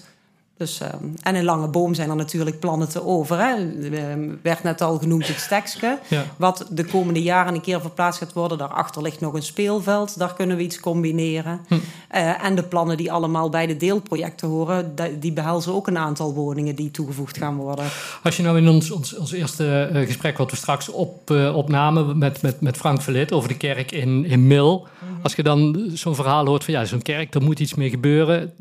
Dus, 0.60 0.80
ehm, 0.80 1.04
en 1.22 1.36
in 1.36 1.44
Lange 1.44 1.68
Boom 1.68 1.94
zijn 1.94 2.10
er 2.10 2.16
natuurlijk 2.16 2.60
plannen 2.60 2.90
te 2.90 3.06
over. 3.06 3.38
Hè. 3.38 3.56
Ehm, 3.92 4.30
werd 4.42 4.64
net 4.64 4.82
al 4.82 4.98
genoemd 4.98 5.28
het 5.28 5.40
stekske. 5.40 6.00
Ja. 6.08 6.24
Wat 6.38 6.66
de 6.70 6.86
komende 6.86 7.22
jaren 7.22 7.54
een 7.54 7.62
keer 7.62 7.82
verplaatst 7.82 8.20
gaat 8.20 8.34
worden. 8.34 8.58
Daarachter 8.58 9.02
ligt 9.02 9.20
nog 9.20 9.34
een 9.34 9.44
speelveld. 9.44 10.20
Daar 10.20 10.34
kunnen 10.34 10.58
we 10.58 10.64
iets 10.64 10.80
combineren. 10.80 11.60
Hm. 11.68 11.76
Eh, 12.08 12.44
en 12.44 12.56
de 12.56 12.64
plannen 12.64 12.98
die 12.98 13.12
allemaal 13.12 13.50
bij 13.50 13.68
de 13.68 13.78
deelprojecten 13.78 14.48
horen... 14.48 14.96
die 15.20 15.34
behelzen 15.34 15.74
ook 15.74 15.88
een 15.88 15.98
aantal 15.98 16.34
woningen 16.34 16.76
die 16.76 16.92
toegevoegd 16.92 17.38
gaan 17.38 17.56
worden. 17.56 17.86
Als 18.24 18.38
je 18.38 18.44
nou 18.44 18.58
in 18.58 18.70
ons, 18.70 18.92
ons, 18.92 19.16
ons 19.16 19.32
eerste 19.32 19.90
eh, 19.94 20.06
gesprek 20.06 20.38
wat 20.38 20.52
we 20.52 20.58
straks 20.58 20.90
op, 20.90 21.32
eh, 21.32 21.56
opnamen 21.56 22.18
met, 22.18 22.42
met, 22.42 22.62
met 22.62 22.78
Frank 22.78 23.02
Verlit 23.02 23.32
over 23.32 23.50
de 23.50 23.58
kerk 23.58 23.92
in, 23.92 24.26
in 24.26 24.48
Mil. 24.48 24.88
Als 25.22 25.36
je 25.36 25.44
dan 25.44 25.90
zo'n 25.94 26.16
verhaal 26.16 26.46
hoort 26.46 26.64
van 26.64 26.74
ja, 26.74 26.86
zo'n 26.86 27.02
kerk, 27.02 27.32
daar 27.32 27.44
moet 27.44 27.60
iets 27.60 27.74
mee 27.74 27.90
gebeuren. 27.90 28.54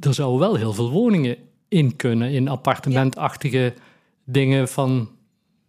Er 0.00 0.14
zouden 0.14 0.40
wel 0.40 0.56
heel 0.56 0.72
veel 0.72 0.90
woningen 0.90 1.36
in 1.68 1.96
kunnen, 1.96 2.30
in 2.30 2.48
appartementachtige 2.48 3.74
dingen 4.24 4.68
van... 4.68 5.10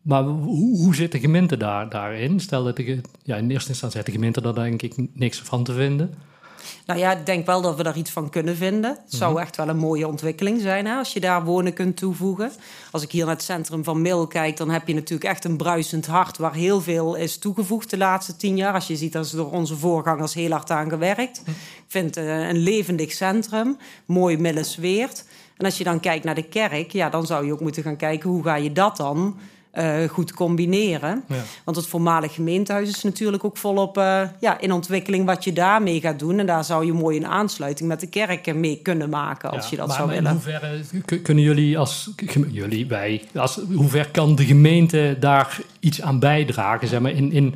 Maar 0.02 0.24
hoe, 0.24 0.78
hoe 0.78 0.96
zit 0.96 1.12
de 1.12 1.20
gemeente 1.20 1.58
daar, 1.58 1.90
daarin? 1.90 2.40
Stel 2.40 2.64
dat 2.64 2.76
de, 2.76 3.02
ja, 3.24 3.36
in 3.36 3.50
eerste 3.50 3.70
instantie 3.70 3.98
heeft 3.98 4.12
de 4.12 4.18
gemeente 4.18 4.42
daar 4.42 4.54
denk 4.54 4.82
ik 4.82 4.94
niks 5.14 5.42
van 5.42 5.64
te 5.64 5.74
vinden. 5.74 6.14
Nou 6.86 7.00
ja, 7.00 7.12
ik 7.12 7.26
denk 7.26 7.46
wel 7.46 7.62
dat 7.62 7.76
we 7.76 7.84
daar 7.84 7.98
iets 7.98 8.12
van 8.12 8.30
kunnen 8.30 8.56
vinden. 8.56 8.90
Het 8.90 9.14
zou 9.14 9.42
echt 9.42 9.58
wel 9.58 9.68
een 9.68 9.78
mooie 9.78 10.08
ontwikkeling 10.08 10.62
zijn 10.62 10.86
hè, 10.86 10.96
als 10.96 11.14
je 11.14 11.20
daar 11.20 11.44
wonen 11.44 11.74
kunt 11.74 11.98
toevoegen. 11.98 12.52
Als 12.92 13.04
ik 13.04 13.12
hier 13.12 13.26
naar 13.26 13.34
het 13.34 13.44
centrum 13.44 13.84
van 13.84 14.02
Mil 14.02 14.28
kijk, 14.28 14.58
dan 14.58 14.70
heb 14.70 14.88
je 14.88 14.94
natuurlijk 14.94 15.30
echt 15.30 15.46
een 15.46 15.58
bruisend 15.58 16.06
hart 16.06 16.38
waar 16.38 16.54
heel 16.54 16.82
veel 16.82 17.16
is 17.16 17.38
toegevoegd 17.38 17.90
de 17.90 17.98
laatste 17.98 18.36
tien 18.36 18.58
jaar. 18.58 18.74
Als 18.74 18.88
je 18.88 18.96
ziet, 18.96 19.14
dat 19.14 19.26
is 19.26 19.32
door 19.32 19.52
onze 19.52 19.78
voorgangers 19.78 20.34
heel 20.34 20.52
hard 20.52 20.70
aan 20.70 20.90
gewerkt. 20.90 21.42
Ik 21.46 21.88
vind 21.88 22.16
het 22.16 22.26
een 22.26 22.58
levendig 22.58 23.12
centrum, 23.12 23.78
mooi 24.06 24.38
Millesweert. 24.38 25.26
En 25.58 25.66
als 25.66 25.78
je 25.78 25.84
dan 25.84 26.00
kijkt 26.00 26.24
naar 26.24 26.36
de 26.36 26.48
kerk, 26.48 26.92
ja, 26.92 27.10
dan 27.10 27.26
zou 27.26 27.46
je 27.46 27.54
ook 27.54 27.60
moeten 27.60 27.84
gaan 27.84 27.96
kijken 27.96 28.30
hoe 28.30 28.44
ga 28.44 28.56
je 28.56 28.72
dat 28.72 28.98
dan 28.98 29.38
eh, 29.72 30.04
goed 30.10 30.34
combineren. 30.34 31.24
Ja. 31.28 31.36
Want 31.64 31.78
het 31.78 31.88
voormalig 31.88 32.34
gemeentehuis 32.34 32.90
is 32.90 33.04
natuurlijk 33.04 33.44
ook 33.44 33.58
volop 33.58 33.98
eh, 33.98 34.22
ja, 34.40 34.60
in 34.60 34.72
ontwikkeling 34.72 35.26
wat 35.26 35.44
je 35.44 35.54
daarmee 35.54 36.00
gaat 36.02 36.20
doen. 36.20 36.40
En 36.40 36.46
daar 36.46 36.64
zou 36.64 36.86
je 36.86 36.94
mooi 36.94 37.18
een 37.18 37.28
aansluiting 37.28 37.90
met 37.90 38.00
de 38.00 38.08
kerken 38.08 38.60
mee 38.60 38.80
kunnen 38.84 39.10
maken 39.10 39.52
als 39.52 39.64
Ja, 39.64 39.70
je 39.70 39.76
dat 39.78 39.88
maar 39.88 39.96
zou 39.98 40.10
in 40.10 40.16
willen. 40.16 40.32
hoeverre 40.32 40.80
k- 41.06 41.24
kunnen 41.24 41.44
jullie 41.44 41.78
als 41.78 42.10
jullie 42.52 42.88
wij 42.88 43.22
als 43.36 43.60
hoe 43.74 43.90
ver 43.90 44.10
kan 44.12 44.36
de 44.36 44.46
gemeente 44.46 45.16
daar 45.20 45.60
iets 45.80 46.02
aan 46.02 46.20
bijdragen 46.20 46.88
zeg 46.88 47.00
maar 47.00 47.12
in, 47.12 47.32
in 47.32 47.56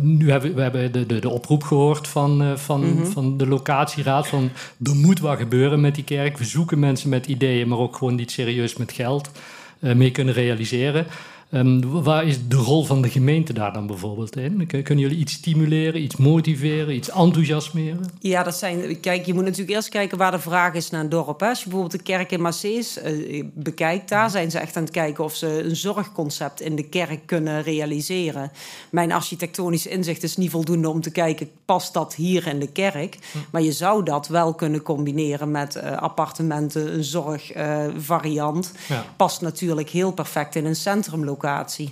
nu 0.00 0.30
hebben 0.30 0.54
we, 0.54 0.62
hebben 0.62 0.92
de, 0.92 1.06
de, 1.06 1.18
de 1.18 1.28
oproep 1.28 1.62
gehoord 1.62 2.08
van, 2.08 2.42
eh, 2.42 2.56
van, 2.56 2.94
Mhm. 2.94 3.06
van 3.06 3.36
de 3.36 3.46
locatieraad 3.46 4.26
van 4.28 4.50
er 4.82 4.94
moet 4.94 5.20
wat 5.20 5.38
gebeuren 5.38 5.80
met 5.80 5.94
die 5.94 6.04
kerk. 6.04 6.38
We 6.38 6.44
zoeken 6.44 6.78
mensen 6.78 7.08
met 7.08 7.26
ideeën, 7.26 7.68
maar 7.68 7.78
ook 7.78 7.96
gewoon 7.96 8.14
niet 8.14 8.30
serieus 8.30 8.76
met 8.76 8.92
geld 8.92 9.30
mee 9.78 10.10
kunnen 10.10 10.34
realiseren. 10.34 11.06
Ehm, 11.50 11.80
waar 12.02 12.26
is 12.26 12.38
de 12.48 12.56
rol 12.56 12.84
van 12.84 13.02
de 13.02 13.08
gemeente 13.08 13.52
daar 13.52 13.72
dan 13.72 13.86
bijvoorbeeld 13.86 14.36
in? 14.36 14.66
Kun- 14.66 14.82
Kunnen 14.82 15.04
jullie 15.04 15.18
iets 15.18 15.32
stimuleren, 15.32 16.02
iets 16.02 16.16
motiveren, 16.16 16.94
iets 16.94 17.10
enthousiasmeren? 17.10 18.04
Ja, 18.20 18.42
dat 18.42 18.54
zijn. 18.56 19.00
Kijk, 19.00 19.26
je 19.26 19.34
moet 19.34 19.44
natuurlijk 19.44 19.70
eerst 19.70 19.88
kijken 19.88 20.18
waar 20.18 20.30
de 20.30 20.38
vraag 20.38 20.74
is 20.74 20.90
naar 20.90 21.00
een 21.00 21.08
dorp. 21.08 21.40
Hè. 21.40 21.48
Als 21.48 21.58
je 21.58 21.64
bijvoorbeeld 21.68 21.98
de 21.98 22.12
kerk 22.12 22.32
in 22.32 22.40
Macees 22.42 22.98
eh, 22.98 23.44
bekijkt, 23.54 24.08
daar 24.08 24.30
zijn 24.30 24.50
ze 24.50 24.58
echt 24.58 24.76
aan 24.76 24.82
het 24.82 24.92
kijken 24.92 25.24
of 25.24 25.34
ze 25.34 25.62
een 25.64 25.76
zorgconcept 25.76 26.60
in 26.60 26.76
de 26.76 26.88
kerk 26.88 27.26
kunnen 27.26 27.62
realiseren. 27.62 28.50
Mijn 28.90 29.12
architectonisch 29.12 29.86
inzicht 29.86 30.22
is 30.22 30.36
niet 30.36 30.50
voldoende 30.50 30.88
om 30.88 31.00
te 31.00 31.10
kijken, 31.10 31.48
past 31.64 31.92
dat 31.94 32.14
hier 32.14 32.46
in 32.46 32.58
de 32.60 32.68
kerk? 32.72 33.18
Maar 33.52 33.62
je 33.62 33.72
zou 33.72 34.04
dat 34.04 34.28
wel 34.28 34.54
kunnen 34.54 34.82
combineren 34.82 35.50
met 35.50 35.76
eh, 35.76 35.96
appartementen, 35.96 36.94
een 36.94 37.04
zorgvariant. 37.04 38.72
Ja. 38.88 39.04
Past 39.16 39.40
natuurlijk 39.40 39.88
heel 39.88 40.12
perfect 40.12 40.54
in 40.56 40.64
een 40.64 40.76
centrumlocatie. 40.76 41.38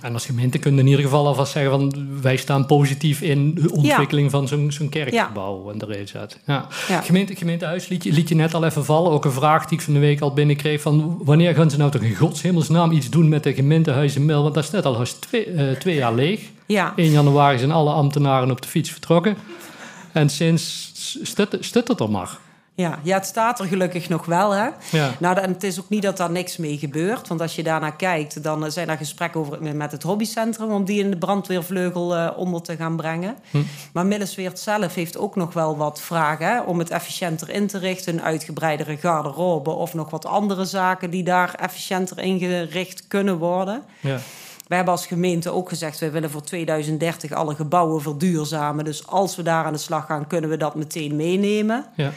En 0.01 0.13
als 0.13 0.25
gemeente 0.25 0.57
kun 0.57 0.73
je 0.73 0.79
in 0.79 0.87
ieder 0.87 1.03
geval 1.03 1.27
alvast 1.27 1.51
zeggen 1.51 1.71
van 1.71 2.07
wij 2.21 2.37
staan 2.37 2.65
positief 2.65 3.21
in 3.21 3.53
de 3.55 3.71
ontwikkeling 3.71 4.31
van 4.31 4.47
zo'n 4.47 4.71
zo'n 4.71 4.89
kerkgebouw 4.89 5.71
en 5.71 5.77
de. 5.77 5.87
Ja. 6.45 6.67
Ja. 6.87 7.01
Gemeente, 7.01 7.35
gemeentehuis 7.35 7.87
liet 7.87 8.03
je, 8.03 8.11
liet 8.11 8.29
je 8.29 8.35
net 8.35 8.53
al 8.53 8.63
even 8.63 8.85
vallen. 8.85 9.11
Ook 9.11 9.25
een 9.25 9.31
vraag 9.31 9.65
die 9.65 9.77
ik 9.77 9.83
van 9.83 9.93
de 9.93 9.99
week 9.99 10.21
al 10.21 10.33
binnenkreeg 10.33 10.81
van 10.81 11.19
wanneer 11.23 11.55
gaan 11.55 11.69
ze 11.69 11.77
nou 11.77 11.91
toch 11.91 12.01
in 12.01 12.15
godshemelsnaam 12.15 12.91
iets 12.91 13.09
doen 13.09 13.29
met 13.29 13.43
de 13.43 13.53
gemeentehuis 13.53 14.15
in 14.15 14.25
Mil? 14.25 14.41
Want 14.41 14.53
dat 14.53 14.65
staat 14.65 14.85
al 14.85 15.05
twee, 15.19 15.45
eh, 15.45 15.71
twee 15.71 15.95
jaar 15.95 16.13
leeg. 16.13 16.41
Ja. 16.65 16.93
1 16.95 17.11
januari 17.11 17.57
zijn 17.57 17.71
alle 17.71 17.91
ambtenaren 17.91 18.51
op 18.51 18.61
de 18.61 18.67
fiets 18.67 18.91
vertrokken. 18.91 19.37
En 20.11 20.29
sinds 20.29 20.91
stut, 21.21 21.57
stut 21.59 21.87
het 21.87 21.99
er 21.99 22.09
maar. 22.09 22.37
Ja, 22.79 22.99
ja, 23.03 23.17
het 23.17 23.25
staat 23.25 23.59
er 23.59 23.65
gelukkig 23.65 24.09
nog 24.09 24.25
wel. 24.25 24.51
Hè? 24.51 24.67
Ja. 24.91 25.11
Nou, 25.19 25.37
en 25.37 25.51
het 25.51 25.63
is 25.63 25.79
ook 25.79 25.89
niet 25.89 26.01
dat 26.01 26.17
daar 26.17 26.31
niks 26.31 26.57
mee 26.57 26.77
gebeurt. 26.77 27.27
Want 27.27 27.41
als 27.41 27.55
je 27.55 27.63
daarnaar 27.63 27.95
kijkt, 27.95 28.43
dan 28.43 28.65
eh, 28.65 28.71
zijn 28.71 28.89
er 28.89 28.97
gesprekken 28.97 29.39
over 29.39 29.75
met 29.75 29.91
het 29.91 30.03
hobbycentrum... 30.03 30.71
om 30.71 30.85
die 30.85 31.03
in 31.03 31.11
de 31.11 31.17
brandweervleugel 31.17 32.15
eh, 32.15 32.37
onder 32.37 32.61
te 32.61 32.75
gaan 32.75 32.95
brengen. 32.95 33.37
Maar 33.93 34.05
Millesweert 34.05 34.59
zelf 34.59 34.95
heeft 34.95 35.17
ook 35.17 35.35
nog 35.35 35.53
wel 35.53 35.77
wat 35.77 36.01
vragen... 36.01 36.45
Hè, 36.45 36.61
om 36.61 36.79
het 36.79 36.89
efficiënter 36.89 37.49
in 37.49 37.67
te 37.67 37.77
richten. 37.77 38.13
Een 38.13 38.21
uitgebreidere 38.21 38.97
garderobe 38.97 39.69
of 39.69 39.93
nog 39.93 40.09
wat 40.09 40.25
andere 40.25 40.65
zaken... 40.65 41.09
die 41.09 41.23
daar 41.23 41.53
efficiënter 41.53 42.19
ingericht 42.19 43.07
kunnen 43.07 43.37
worden. 43.37 43.83
Ja. 43.99 44.17
We 44.67 44.75
hebben 44.75 44.93
als 44.93 45.07
gemeente 45.07 45.49
ook 45.49 45.69
gezegd, 45.69 45.99
we 45.99 46.09
willen 46.09 46.29
voor 46.29 46.43
2030 46.43 47.31
alle 47.31 47.55
gebouwen 47.55 48.01
verduurzamen. 48.01 48.85
Dus 48.85 49.07
als 49.07 49.35
we 49.35 49.43
daar 49.43 49.65
aan 49.65 49.73
de 49.73 49.79
slag 49.79 50.05
gaan, 50.05 50.27
kunnen 50.27 50.49
we 50.49 50.57
dat 50.57 50.75
meteen 50.75 51.15
meenemen. 51.15 51.85
Ja. 51.95 52.11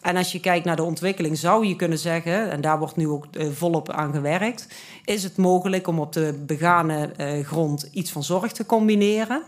En 0.00 0.16
als 0.16 0.32
je 0.32 0.40
kijkt 0.40 0.64
naar 0.64 0.76
de 0.76 0.82
ontwikkeling, 0.82 1.38
zou 1.38 1.66
je 1.66 1.76
kunnen 1.76 1.98
zeggen, 1.98 2.50
en 2.50 2.60
daar 2.60 2.78
wordt 2.78 2.96
nu 2.96 3.08
ook 3.08 3.26
uh, 3.32 3.50
volop 3.52 3.90
aan 3.90 4.12
gewerkt, 4.12 4.66
is 5.04 5.22
het 5.22 5.36
mogelijk 5.36 5.86
om 5.86 5.98
op 5.98 6.12
de 6.12 6.42
begane 6.46 7.10
uh, 7.16 7.46
grond 7.46 7.88
iets 7.92 8.10
van 8.10 8.22
zorg 8.22 8.52
te 8.52 8.66
combineren. 8.66 9.42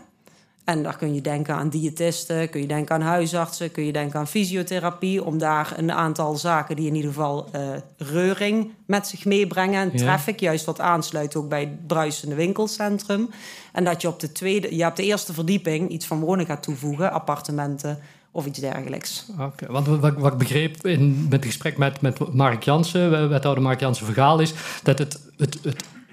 En 0.63 0.83
daar 0.83 0.97
kun 0.97 1.13
je 1.13 1.21
denken 1.21 1.55
aan 1.55 1.69
diëtisten, 1.69 2.49
kun 2.49 2.61
je 2.61 2.67
denken 2.67 2.95
aan 2.95 3.01
huisartsen, 3.01 3.71
kun 3.71 3.85
je 3.85 3.91
denken 3.91 4.19
aan 4.19 4.27
fysiotherapie. 4.27 5.23
Om 5.23 5.37
daar 5.37 5.73
een 5.77 5.91
aantal 5.91 6.35
zaken 6.35 6.75
die 6.75 6.87
in 6.87 6.95
ieder 6.95 7.11
geval 7.11 7.49
uh, 7.55 7.61
reuring 7.97 8.71
met 8.85 9.07
zich 9.07 9.25
meebrengen. 9.25 9.81
En 9.81 9.97
traffic, 9.97 10.39
ja. 10.39 10.47
juist 10.47 10.65
wat 10.65 10.79
aansluit 10.79 11.35
ook 11.35 11.49
bij 11.49 11.59
het 11.59 11.87
bruisende 11.87 12.35
winkelcentrum. 12.35 13.29
En 13.71 13.83
dat 13.83 14.01
je 14.01 14.07
op 14.07 14.19
de, 14.19 14.31
tweede, 14.31 14.75
je 14.75 14.85
op 14.85 14.95
de 14.95 15.03
eerste 15.03 15.33
verdieping 15.33 15.89
iets 15.89 16.05
van 16.05 16.19
wonen 16.19 16.45
gaat 16.45 16.63
toevoegen, 16.63 17.11
appartementen 17.11 17.99
of 18.33 18.45
iets 18.45 18.59
dergelijks. 18.59 19.25
Oké, 19.39 19.71
want 19.71 19.87
wat, 19.87 20.13
wat 20.17 20.31
ik 20.31 20.37
begreep 20.37 20.87
in, 20.87 21.23
met 21.23 21.31
het 21.31 21.45
gesprek 21.45 21.77
met, 21.77 22.01
met 22.01 22.33
Mark 22.33 22.63
Jansen, 22.63 23.29
wethouder 23.29 23.63
Mark 23.63 23.79
Jansen 23.79 24.05
Vergaal, 24.05 24.39
is 24.39 24.53
dat 24.83 24.99
het, 24.99 25.19
het, 25.37 25.59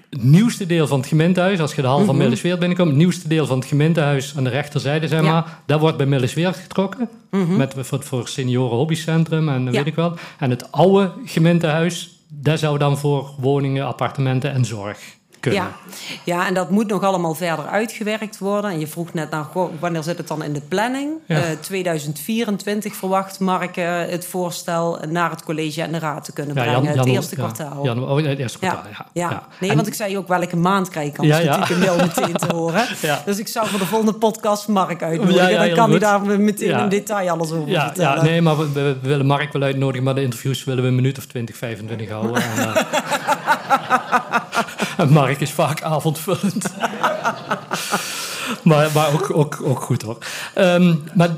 nieuwste 0.09 0.65
deel 0.65 0.87
van 0.87 0.99
het 0.99 1.07
gemeentehuis, 1.07 1.59
als 1.59 1.75
je 1.75 1.81
de 1.81 1.87
hal 1.87 2.05
van 2.05 2.15
mm 2.15 2.21
-hmm. 2.21 2.41
Binnenkomt, 2.41 2.89
het 2.89 2.97
nieuwste 2.97 3.27
deel 3.27 3.45
van 3.45 3.59
het 3.59 3.67
gemeentehuis 3.67 4.37
aan 4.37 4.43
de 4.43 4.49
rechterzijde, 4.49 5.07
zeg 5.07 5.21
maar, 5.21 5.29
ja. 5.29 5.61
dat 5.65 5.79
wordt 5.79 5.97
bij 5.97 6.05
Millesweert 6.05 6.55
getrokken. 6.55 7.09
Mm 7.29 7.45
-hmm. 7.45 7.57
met, 7.57 7.73
voor, 7.77 8.03
voor 8.03 8.27
senioren 8.27 8.77
hobbycentrum 8.77 9.49
en 9.49 9.63
ja. 9.63 9.71
weet 9.71 9.85
ik 9.85 9.95
wel. 9.95 10.13
En 10.39 10.49
het 10.49 10.71
oude 10.71 11.11
gemeentehuis, 11.25 12.19
dat 12.27 12.59
zou 12.59 12.77
dan 12.77 12.97
voor 12.97 13.29
woningen, 13.37 13.85
appartementen 13.85 14.51
en 14.53 14.65
zorg 14.65 14.99
kunnen. 15.41 15.61
Ja. 15.61 15.71
ja, 16.23 16.47
en 16.47 16.53
dat 16.53 16.69
moet 16.69 16.87
nog 16.87 17.03
allemaal 17.03 17.33
verder 17.33 17.67
uitgewerkt 17.67 18.37
worden. 18.37 18.71
En 18.71 18.79
je 18.79 18.87
vroeg 18.87 19.13
net 19.13 19.29
naar 19.29 19.45
wanneer 19.79 20.03
zit 20.03 20.17
het 20.17 20.27
dan 20.27 20.43
in 20.43 20.53
de 20.53 20.61
planning? 20.61 21.11
Ja. 21.25 21.37
Uh, 21.37 21.43
2024 21.61 22.95
verwacht 22.95 23.39
Mark 23.39 23.77
uh, 23.77 23.99
het 23.99 24.25
voorstel 24.25 24.99
naar 25.09 25.29
het 25.29 25.43
college 25.43 25.81
en 25.81 25.91
de 25.91 25.99
raad 25.99 26.23
te 26.23 26.33
kunnen 26.33 26.53
brengen. 26.53 26.71
Ja, 26.71 26.77
Jan, 26.77 26.93
Jan, 26.93 26.97
het 26.97 27.07
eerste 27.07 27.35
kwartaal. 27.35 27.83
Jan, 27.83 28.09
oh, 28.09 28.25
het 28.25 28.39
eerste 28.39 28.57
kwartaal, 28.57 28.83
ja. 28.91 29.05
ja. 29.13 29.43
Nee, 29.59 29.69
en, 29.69 29.75
want 29.75 29.87
ik 29.87 29.93
zei 29.93 30.17
ook 30.17 30.27
welke 30.27 30.55
maand 30.55 30.89
krijg 30.89 31.07
ik 31.07 31.13
kans 31.13 31.27
natuurlijk 31.27 31.69
een 31.69 31.79
mail 31.79 31.97
meteen 32.07 32.33
te 32.33 32.55
horen. 32.55 32.87
Dus 33.25 33.39
ik 33.39 33.47
zou 33.47 33.67
voor 33.67 33.79
de 33.79 33.85
volgende 33.85 34.13
podcast 34.13 34.67
Mark 34.67 35.03
uitnodigen. 35.03 35.57
dan 35.57 35.73
kan 35.73 35.89
hij 35.89 35.99
daar 35.99 36.21
meteen 36.39 36.79
in 36.79 36.89
detail 36.89 37.29
alles 37.29 37.51
over 37.51 37.69
ja, 37.69 37.85
vertellen. 37.85 38.15
Ja, 38.15 38.21
nee, 38.23 38.41
maar 38.41 38.57
we, 38.57 38.71
we, 38.73 38.97
willen 39.01 39.25
Mark 39.25 39.53
wel 39.53 39.61
uitnodigen, 39.61 40.03
maar 40.03 40.15
de 40.15 40.21
interviews 40.21 40.63
willen 40.63 40.83
we 40.83 40.89
een 40.89 40.95
minuut 40.95 41.17
of 41.17 41.25
20, 41.25 41.57
25 41.57 42.09
houden. 42.09 42.41
en, 42.41 42.57
uh, 42.57 42.75
en 44.97 45.09
Mark 45.09 45.39
is 45.39 45.53
vaak 45.53 45.81
avondvullend. 45.81 46.65
Maar 48.63 48.89
maar 48.93 49.13
ook, 49.13 49.31
ook, 49.33 49.61
ook 49.63 49.81
goed 49.81 50.01
hoor. 50.01 50.17
Um, 50.57 51.03
maar 51.13 51.29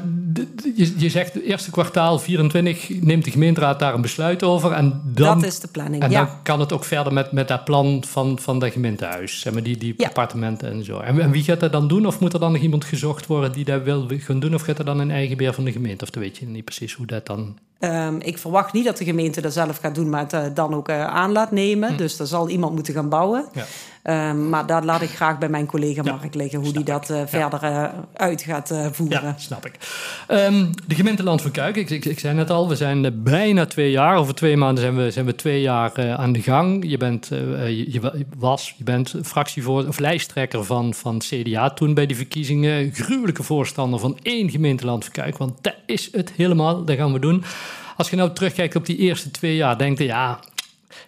je, 0.75 0.93
je 0.98 1.10
zegt, 1.10 1.34
het 1.34 1.43
eerste 1.43 1.72
kwartaal 1.72 2.20
24 2.20 2.89
neemt 3.01 3.25
de 3.25 3.32
gemeenteraad 3.32 3.79
daar 3.79 3.93
een 3.93 4.01
besluit 4.01 4.43
over. 4.43 4.72
En 4.72 5.01
dan, 5.05 5.39
dat 5.39 5.48
is 5.48 5.60
de 5.60 5.67
planning, 5.67 6.03
En 6.03 6.12
ja. 6.12 6.25
dan 6.25 6.29
kan 6.43 6.60
het 6.60 6.74
ook 6.74 6.86
verder 6.86 7.13
met, 7.13 7.32
met 7.32 7.48
dat 7.48 7.63
plan 7.63 8.03
van, 8.08 8.39
van 8.39 8.60
dat 8.60 8.72
gemeentehuis. 8.72 9.39
Zeg 9.39 9.53
maar, 9.53 9.63
die, 9.63 9.77
die 9.77 9.93
ja. 9.98 10.08
appartementen 10.08 10.72
en 10.72 10.84
zo. 10.84 11.00
En, 11.00 11.20
en, 11.20 11.32
wie 11.32 11.43
gaat 11.43 11.60
dat 11.60 11.72
dan 11.72 11.88
doen? 11.88 12.05
Of 12.05 12.20
moet 12.20 12.34
er 12.34 12.39
dan 12.39 12.51
nog 12.51 12.62
iemand 12.62 12.86
gezocht 12.86 13.25
worden 13.25 13.51
die 13.51 13.65
dat 13.65 13.84
wil 13.84 14.08
gaan 14.10 14.39
doen? 14.39 14.53
Of 14.53 14.62
gaat 14.62 14.79
er 14.79 14.86
dan 14.86 15.00
een 15.00 15.12
eigen 15.12 15.38
beheer 15.38 15.53
van 15.53 15.63
de 15.63 15.72
gemeente? 15.72 16.03
Of 16.03 16.10
dan 16.10 16.24
weet 16.24 16.38
je 16.38 16.46
niet 16.46 16.65
precies 16.65 16.93
hoe 16.93 17.05
dat 17.05 17.25
dan... 17.25 17.58
Um, 17.79 18.20
ik 18.20 18.38
verwacht 18.38 18.74
niet 18.74 18.86
dat 18.86 18.98
de 18.98 19.03
gemeente 19.03 19.41
dat 19.41 19.53
zelf 19.53 19.77
gaat 19.77 19.96
doen, 19.96 20.10
maar 20.10 20.20
het 20.20 20.34
uh, 20.34 20.46
dan 20.53 20.74
ook 20.74 20.89
uh, 20.89 21.05
aan 21.05 21.32
laat 21.32 21.51
nemen. 21.51 21.89
Hm. 21.89 21.98
Dus 21.98 22.20
er 22.20 22.27
zal 22.27 22.50
iemand 22.50 22.74
moeten 22.74 22.93
gaan 22.93 23.10
bouwen. 23.10 23.46
Ja. 23.53 23.65
Um, 24.03 24.50
maar 24.50 24.65
daar 24.65 24.83
laat 24.83 25.01
ik 25.01 25.10
graag 25.10 25.38
bij 25.38 25.50
mijn 25.50 25.65
collega 25.65 26.01
Mark 26.01 26.33
liggen, 26.33 26.60
hoe 26.60 26.74
die 26.74 26.83
dat 26.83 27.07
ja. 27.07 27.27
verder 27.27 27.63
uh, 27.63 27.86
uit 28.13 28.41
gaat 28.41 28.72
uh, 28.72 28.86
voeren. 28.91 29.24
Ja, 29.24 29.36
snap 29.38 29.65
ik. 29.65 29.74
Um, 30.27 30.69
de 30.88 30.95
gemeente 30.95 31.24
Land 31.24 31.41
van 31.41 31.51
Kuik, 31.51 31.75
ik, 31.75 31.89
ik, 31.89 32.05
ik, 32.05 32.19
zei 32.19 32.36
net 32.36 32.50
al, 32.50 32.69
we 32.69 32.75
zijn 32.75 33.24
bijna 33.24 33.65
twee 33.65 33.91
jaar, 33.91 34.17
over 34.17 34.36
twee 34.36 34.57
maanden 34.57 34.83
zijn 34.83 34.95
we, 34.95 35.12
zijn 35.12 35.25
we 35.25 35.36
twee 35.36 35.62
jaar 35.62 36.15
aan 36.17 36.31
de 36.31 36.41
gang. 36.41 36.89
Je, 36.89 36.98
bent, 36.98 37.27
je, 37.27 37.91
je, 37.91 38.25
was, 38.38 38.74
je 38.77 38.83
bent 38.83 39.15
fractievoorzitter 39.24 39.93
of 39.93 40.00
lijsttrekker 40.00 40.63
van, 40.63 40.93
van 40.93 41.19
CDA 41.19 41.69
toen 41.69 41.93
bij 41.93 42.05
die 42.05 42.15
verkiezingen. 42.15 42.91
Gruwelijke 42.93 43.43
voorstander 43.43 44.00
van 44.00 44.17
één 44.22 44.50
gemeente 44.50 44.86
Land 44.86 45.03
van 45.03 45.13
Kuik, 45.13 45.38
want 45.38 45.53
dat 45.62 45.75
is 45.86 46.10
het 46.12 46.31
helemaal, 46.36 46.86
dat 46.86 46.98
gaan 46.98 47.13
we 47.13 47.19
doen. 47.19 47.43
Als 47.98 48.10
je 48.10 48.15
nou 48.15 48.33
terugkijkt 48.33 48.75
op 48.75 48.86
die 48.86 48.98
eerste 48.98 49.31
twee 49.31 49.55
jaar, 49.55 49.77
denk 49.77 49.98
je, 49.98 50.03
ja, 50.03 50.39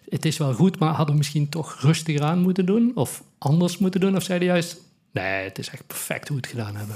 het 0.10 0.26
is 0.26 0.38
wel 0.38 0.54
goed, 0.54 0.80
maar 0.80 0.94
hadden 0.94 1.12
we 1.12 1.18
misschien 1.18 1.50
toch 1.50 1.78
rustiger 1.82 2.24
aan 2.24 2.40
moeten 2.40 2.66
doen? 2.66 2.92
Of 2.96 3.24
anders 3.38 3.78
moeten 3.78 4.00
doen? 4.00 4.16
Of 4.16 4.24
zeiden 4.24 4.48
juist, 4.48 4.78
nee, 5.12 5.44
het 5.44 5.58
is 5.58 5.70
echt 5.70 5.88
perfect 5.88 6.28
hoe 6.28 6.38
we 6.38 6.48
het 6.48 6.52
gedaan 6.52 6.76
hebben? 6.76 6.96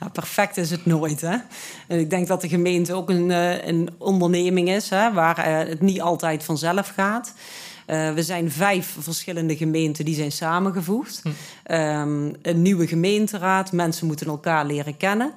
Ja, 0.00 0.08
perfect 0.08 0.56
is 0.56 0.70
het 0.70 0.86
nooit. 0.86 1.20
Hè? 1.20 1.36
En 1.88 1.98
ik 1.98 2.10
denk 2.10 2.26
dat 2.26 2.40
de 2.40 2.48
gemeente 2.48 2.94
ook 2.94 3.10
een, 3.10 3.30
een 3.68 3.88
onderneming 3.98 4.68
is 4.68 4.90
hè, 4.90 5.12
waar 5.12 5.46
het 5.46 5.80
niet 5.80 6.00
altijd 6.00 6.44
vanzelf 6.44 6.88
gaat. 6.88 7.34
Uh, 7.86 8.14
we 8.14 8.22
zijn 8.22 8.50
vijf 8.50 8.96
verschillende 8.98 9.56
gemeenten 9.56 10.04
die 10.04 10.14
zijn 10.14 10.32
samengevoegd. 10.32 11.22
Hm. 11.22 11.74
Um, 11.74 12.34
een 12.42 12.62
nieuwe 12.62 12.86
gemeenteraad. 12.86 13.72
Mensen 13.72 14.06
moeten 14.06 14.26
elkaar 14.26 14.66
leren 14.66 14.96
kennen. 14.96 15.32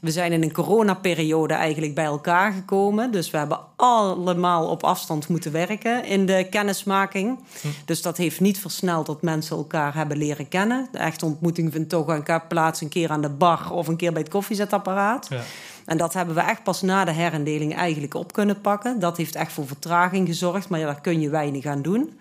We 0.00 0.10
zijn 0.10 0.32
in 0.32 0.42
een 0.42 0.52
coronaperiode 0.52 1.54
eigenlijk 1.54 1.94
bij 1.94 2.04
elkaar 2.04 2.52
gekomen. 2.52 3.12
Dus 3.12 3.30
we 3.30 3.38
hebben 3.38 3.58
allemaal 3.76 4.68
op 4.68 4.84
afstand 4.84 5.28
moeten 5.28 5.52
werken 5.52 6.04
in 6.04 6.26
de 6.26 6.46
kennismaking. 6.50 7.38
Hm. 7.60 7.68
Dus 7.84 8.02
dat 8.02 8.16
heeft 8.16 8.40
niet 8.40 8.58
versneld 8.58 9.06
dat 9.06 9.22
mensen 9.22 9.56
elkaar 9.56 9.94
hebben 9.94 10.16
leren 10.16 10.48
kennen. 10.48 10.88
De 10.92 10.98
echte 10.98 11.24
ontmoeting 11.24 11.72
vindt 11.72 11.88
toch 11.88 12.06
een 12.06 12.22
keer 12.22 12.46
plaats 12.48 12.80
een 12.80 12.88
keer 12.88 13.10
aan 13.10 13.20
de 13.20 13.30
bar 13.30 13.70
of 13.72 13.88
een 13.88 13.96
keer 13.96 14.12
bij 14.12 14.22
het 14.22 14.30
koffiezetapparaat. 14.30 15.26
Ja. 15.30 15.40
En 15.84 15.96
dat 15.96 16.14
hebben 16.14 16.34
we 16.34 16.40
echt 16.40 16.62
pas 16.62 16.82
na 16.82 17.04
de 17.04 17.12
herindeling 17.12 17.76
eigenlijk 17.76 18.14
op 18.14 18.32
kunnen 18.32 18.60
pakken. 18.60 19.00
Dat 19.00 19.16
heeft 19.16 19.34
echt 19.34 19.52
voor 19.52 19.66
vertraging 19.66 20.28
gezorgd, 20.28 20.68
maar 20.68 20.80
ja, 20.80 20.86
daar 20.86 21.00
kun 21.00 21.20
je 21.20 21.30
weinig 21.30 21.66
aan 21.66 21.82
doen. 21.82 22.18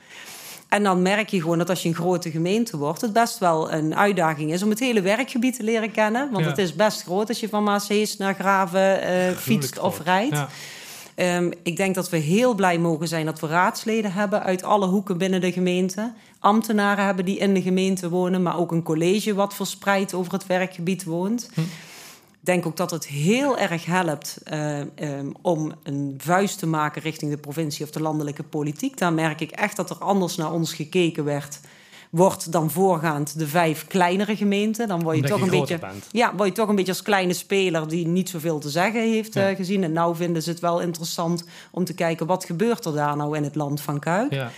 En 0.70 0.84
dan 0.84 1.02
merk 1.02 1.30
je 1.30 1.42
gewoon 1.42 1.58
dat 1.58 1.70
als 1.70 1.82
je 1.82 1.90
een 1.90 1.96
grote 1.96 2.32
gemeente 2.32 2.78
wordt, 2.78 3.02
het 3.02 3.14
best 3.14 3.38
wel 3.38 3.72
een 3.72 3.96
uitdaging 3.96 4.52
is 4.52 4.64
om 4.64 4.70
het 4.70 4.80
hele 4.80 5.02
werkgebied 5.02 5.56
te 5.56 5.64
leren 5.64 5.92
kennen. 5.92 6.32
Want 6.32 6.44
ja. 6.44 6.50
het 6.50 6.60
is 6.60 6.76
best 6.76 7.04
groot 7.04 7.28
als 7.28 7.40
je 7.40 7.50
van 7.50 7.64
Maasees 7.64 8.18
naar 8.18 8.34
Graven 8.34 9.04
uh, 9.04 9.30
fietst 9.38 9.80
of 9.80 10.02
rijdt. 10.04 10.36
Ja. 10.36 10.50
Um, 11.38 11.52
ik 11.64 11.78
denk 11.78 11.96
dat 11.96 12.10
we 12.10 12.18
heel 12.18 12.54
blij 12.54 12.78
mogen 12.78 13.08
zijn 13.08 13.26
dat 13.26 13.40
we 13.40 13.48
raadsleden 13.48 14.14
hebben 14.14 14.44
uit 14.44 14.64
alle 14.64 14.88
hoeken 14.88 15.18
binnen 15.18 15.42
de 15.42 15.52
gemeente. 15.52 16.14
Ambtenaren 16.40 17.06
hebben 17.06 17.26
die 17.26 17.38
in 17.38 17.54
de 17.54 17.62
gemeente 17.62 18.10
wonen, 18.10 18.42
maar 18.42 18.58
ook 18.58 18.72
een 18.72 18.84
college 18.84 19.34
wat 19.34 19.54
verspreid 19.54 20.14
over 20.14 20.34
het 20.34 20.46
werkgebied 20.46 21.04
woont. 21.04 21.50
Hm. 21.54 21.62
Ik 22.40 22.46
denk 22.46 22.66
ook 22.66 22.78
dat 22.78 22.92
het 22.92 23.08
heel 23.08 23.58
erg 23.58 23.86
helpt 23.86 24.38
uh, 24.54 24.80
um, 24.80 25.34
om 25.42 25.74
een 25.84 26.16
vuist 26.18 26.60
te 26.60 26.68
maken 26.68 27.02
richting 27.02 27.32
de 27.32 27.38
provincie 27.38 27.86
of 27.86 27.92
de 27.92 28.02
landelijke 28.02 28.44
politiek. 28.44 28.98
Daar 28.98 29.14
merk 29.14 29.42
ik 29.42 29.52
echt 29.52 29.76
dat 29.76 29.90
er 29.90 29.98
anders 29.98 30.36
naar 30.36 30.52
ons 30.52 30.74
gekeken 30.74 31.24
werd. 31.24 31.60
Wordt 32.10 32.52
dan 32.52 32.72
voorgaand 32.72 33.40
de 33.40 33.48
vijf 33.48 33.88
kleinere 33.88 34.36
gemeenten. 34.36 34.88
Dan 34.88 35.04
word 35.04 35.16
je 35.16 35.22
Omdat 35.22 35.40
toch 35.40 35.50
je 35.50 35.54
een 35.54 35.60
beetje. 35.60 35.80
Bent. 35.80 36.08
Ja, 36.12 36.36
word 36.36 36.50
je 36.50 36.56
toch 36.56 36.70
een 36.70 36.76
beetje 36.76 36.92
als 36.92 37.02
kleine 37.02 37.34
speler 37.34 37.88
die 37.88 38.08
niet 38.08 38.30
zoveel 38.30 38.60
te 38.60 38.70
zeggen 38.70 39.02
heeft 39.02 39.34
ja. 39.34 39.50
uh, 39.50 39.56
gezien. 39.56 39.84
En 39.84 39.92
nou 39.92 40.16
vinden 40.16 40.44
ze 40.44 40.50
het 40.50 40.60
wel 40.60 40.80
interessant 40.80 41.44
om 41.72 41.86
te 41.86 41.94
kijken 41.94 42.26
wat 42.26 42.46
gebeurt 42.46 42.86
er 42.86 42.94
daar 42.94 43.18
nou 43.18 43.38
in 43.38 43.44
het 43.44 43.56
land 43.56 43.82
van 43.82 44.00
Kuik. 44.00 44.34
Ja. 44.34 44.52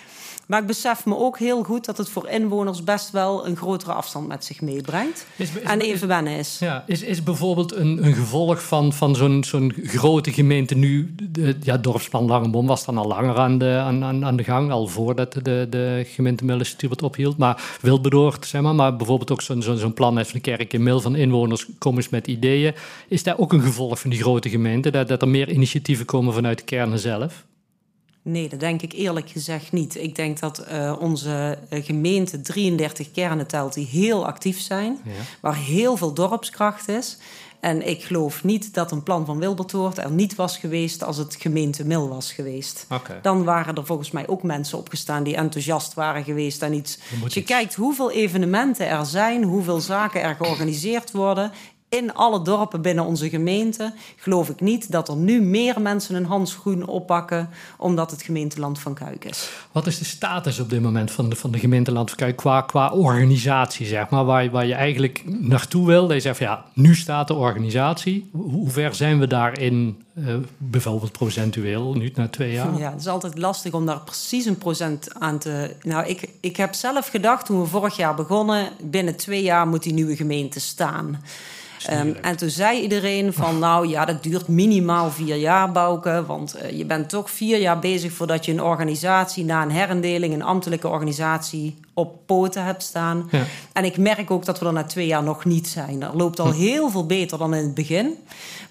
Maar 0.51 0.61
ik 0.61 0.67
besef 0.67 1.05
me 1.05 1.17
ook 1.17 1.39
heel 1.39 1.63
goed 1.63 1.85
dat 1.85 1.97
het 1.97 2.09
voor 2.09 2.29
inwoners 2.29 2.83
best 2.83 3.11
wel 3.11 3.47
een 3.47 3.55
grotere 3.55 3.93
afstand 3.93 4.27
met 4.27 4.45
zich 4.45 4.61
meebrengt. 4.61 5.25
Is, 5.35 5.55
is, 5.55 5.61
en 5.61 5.79
even 5.79 6.07
wennen 6.07 6.37
is. 6.37 6.59
Ja, 6.59 6.83
is, 6.87 7.01
is 7.01 7.23
bijvoorbeeld 7.23 7.75
een, 7.75 8.05
een 8.05 8.13
gevolg 8.13 8.63
van, 8.63 8.93
van 8.93 9.15
zo'n 9.15 9.43
zo'n 9.43 9.73
grote 9.83 10.33
gemeente 10.33 10.75
nu... 10.75 11.15
De, 11.31 11.57
ja, 11.61 11.77
dorpsplan 11.77 12.25
Langenboom 12.25 12.67
was 12.67 12.85
dan 12.85 12.97
al 12.97 13.07
langer 13.07 13.37
aan 13.37 13.57
de, 13.57 13.81
aan, 13.83 14.25
aan, 14.25 14.35
de 14.35 14.43
gang... 14.43 14.71
al 14.71 14.87
voordat 14.87 15.33
de, 15.33 15.67
de 15.69 16.03
gemeente 16.07 16.45
Millenstuur 16.45 16.89
het 16.89 17.03
ophield. 17.03 17.37
Maar 17.37 17.77
Wilbedoord, 17.81 18.45
zeg 18.45 18.61
maar, 18.61 18.75
maar 18.75 18.95
bijvoorbeeld 18.95 19.31
ook 19.31 19.41
zo'n 19.41 19.61
zo'n 19.61 19.77
zo'n 19.77 19.93
plan... 19.93 20.17
heeft 20.17 20.29
van 20.29 20.39
de 20.43 20.49
kerk 20.49 20.73
in 20.73 20.83
Mil 20.83 21.01
van 21.01 21.15
inwoners 21.15 21.67
komen 21.77 22.01
eens 22.01 22.11
met 22.11 22.27
ideeën. 22.27 22.73
Is 23.07 23.23
daar 23.23 23.37
ook 23.37 23.53
een 23.53 23.61
gevolg 23.61 23.99
van 23.99 24.09
die 24.09 24.21
grote 24.21 24.49
gemeente? 24.49 24.91
Dat, 24.91 25.07
dat 25.07 25.21
er 25.21 25.27
meer 25.27 25.49
initiatieven 25.49 26.05
komen 26.05 26.33
vanuit 26.33 26.57
de 26.57 26.63
kernen 26.63 26.99
zelf? 26.99 27.45
Nee, 28.23 28.49
dat 28.49 28.59
denk 28.59 28.81
ik 28.81 28.93
eerlijk 28.93 29.29
gezegd 29.29 29.71
niet. 29.71 29.95
Ik 29.95 30.15
denk 30.15 30.39
dat 30.39 30.65
uh, 30.71 30.95
onze 30.99 31.57
gemeente 31.69 32.41
33 32.41 33.11
kernen 33.11 33.47
telt 33.47 33.73
die 33.73 33.87
heel 33.87 34.25
actief 34.25 34.59
zijn, 34.59 34.99
ja. 35.03 35.11
waar 35.41 35.55
heel 35.55 35.97
veel 35.97 36.13
dorpskracht 36.13 36.87
is. 36.87 37.17
En 37.59 37.87
ik 37.87 38.03
geloof 38.03 38.43
niet 38.43 38.73
dat 38.73 38.91
een 38.91 39.03
plan 39.03 39.25
van 39.25 39.39
Wilbertoort 39.39 39.97
er 39.97 40.11
niet 40.11 40.35
was 40.35 40.57
geweest 40.57 41.03
als 41.03 41.17
het 41.17 41.35
gemeente 41.39 41.85
Mil 41.85 42.09
was 42.09 42.33
geweest. 42.33 42.85
Okay. 42.89 43.19
Dan 43.21 43.43
waren 43.43 43.75
er 43.75 43.85
volgens 43.85 44.11
mij 44.11 44.27
ook 44.27 44.43
mensen 44.43 44.77
opgestaan 44.77 45.23
die 45.23 45.35
enthousiast 45.35 45.93
waren 45.93 46.23
geweest 46.23 46.61
en 46.61 46.73
iets. 46.73 46.99
Als 47.23 47.33
je 47.33 47.39
iets. 47.39 47.49
kijkt 47.49 47.75
hoeveel 47.75 48.11
evenementen 48.11 48.87
er 48.87 49.05
zijn, 49.05 49.43
hoeveel 49.43 49.79
zaken 49.79 50.21
er 50.21 50.35
georganiseerd 50.35 51.11
worden 51.11 51.51
in 51.91 52.13
alle 52.13 52.41
dorpen 52.41 52.81
binnen 52.81 53.05
onze 53.05 53.29
gemeente 53.29 53.93
geloof 54.15 54.49
ik 54.49 54.61
niet 54.61 54.91
dat 54.91 55.09
er 55.09 55.15
nu 55.15 55.41
meer 55.41 55.81
mensen 55.81 56.15
een 56.15 56.25
handschoen 56.25 56.87
oppakken 56.87 57.49
omdat 57.77 58.11
het 58.11 58.21
gemeenteland 58.21 58.79
van 58.79 58.93
Kuik 58.93 59.25
is. 59.25 59.49
Wat 59.71 59.87
is 59.87 59.97
de 59.97 60.05
status 60.05 60.59
op 60.59 60.69
dit 60.69 60.81
moment 60.81 61.11
van 61.11 61.29
de, 61.29 61.35
van 61.35 61.51
de 61.51 61.59
gemeenteland 61.59 62.09
van 62.09 62.17
Kuik 62.17 62.35
qua, 62.35 62.61
qua 62.61 62.91
organisatie, 62.91 63.85
zeg 63.85 64.09
maar, 64.09 64.25
waar, 64.25 64.49
waar 64.49 64.65
je 64.65 64.73
eigenlijk 64.73 65.23
naartoe 65.25 65.85
wil? 65.85 66.13
Je 66.13 66.19
zegt 66.19 66.37
van 66.37 66.47
ja, 66.47 66.65
nu 66.73 66.95
staat 66.95 67.27
de 67.27 67.33
organisatie. 67.33 68.29
Hoe 68.31 68.69
ver 68.69 68.95
zijn 68.95 69.19
we 69.19 69.27
daarin, 69.27 70.03
uh, 70.13 70.35
bijvoorbeeld 70.57 71.11
procentueel, 71.11 71.93
nu 71.93 72.11
na 72.15 72.27
twee 72.27 72.51
jaar? 72.51 72.77
Ja, 72.77 72.91
het 72.91 72.99
is 72.99 73.07
altijd 73.07 73.37
lastig 73.37 73.73
om 73.73 73.85
daar 73.85 74.01
precies 74.01 74.45
een 74.45 74.57
procent 74.57 75.19
aan 75.19 75.37
te... 75.37 75.75
Nou, 75.81 76.05
ik, 76.07 76.29
ik 76.39 76.57
heb 76.57 76.73
zelf 76.73 77.07
gedacht 77.07 77.45
toen 77.45 77.61
we 77.61 77.67
vorig 77.67 77.95
jaar 77.95 78.15
begonnen, 78.15 78.69
binnen 78.81 79.15
twee 79.15 79.43
jaar 79.43 79.67
moet 79.67 79.83
die 79.83 79.93
nieuwe 79.93 80.15
gemeente 80.15 80.59
staan. 80.59 81.19
Um, 81.89 82.15
en 82.21 82.37
toen 82.37 82.49
zei 82.49 82.81
iedereen 82.81 83.33
van, 83.33 83.59
nou 83.59 83.87
ja, 83.87 84.05
dat 84.05 84.23
duurt 84.23 84.47
minimaal 84.47 85.11
vier 85.11 85.35
jaar, 85.35 85.71
Bouke. 85.71 86.23
Want 86.27 86.55
uh, 86.55 86.77
je 86.77 86.85
bent 86.85 87.09
toch 87.09 87.31
vier 87.31 87.59
jaar 87.59 87.79
bezig 87.79 88.11
voordat 88.11 88.45
je 88.45 88.51
een 88.51 88.61
organisatie... 88.61 89.45
na 89.45 89.61
een 89.61 89.71
herindeling, 89.71 90.33
een 90.33 90.41
ambtelijke 90.41 90.87
organisatie, 90.87 91.77
op 91.93 92.25
poten 92.25 92.63
hebt 92.63 92.83
staan. 92.83 93.27
Ja. 93.31 93.43
En 93.73 93.85
ik 93.85 93.97
merk 93.97 94.31
ook 94.31 94.45
dat 94.45 94.59
we 94.59 94.65
er 94.65 94.73
na 94.73 94.83
twee 94.83 95.07
jaar 95.07 95.23
nog 95.23 95.45
niet 95.45 95.67
zijn. 95.67 96.01
Er 96.01 96.15
loopt 96.15 96.39
al 96.39 96.51
hm. 96.51 96.57
heel 96.57 96.89
veel 96.89 97.05
beter 97.05 97.37
dan 97.37 97.53
in 97.53 97.63
het 97.63 97.73
begin. 97.73 98.15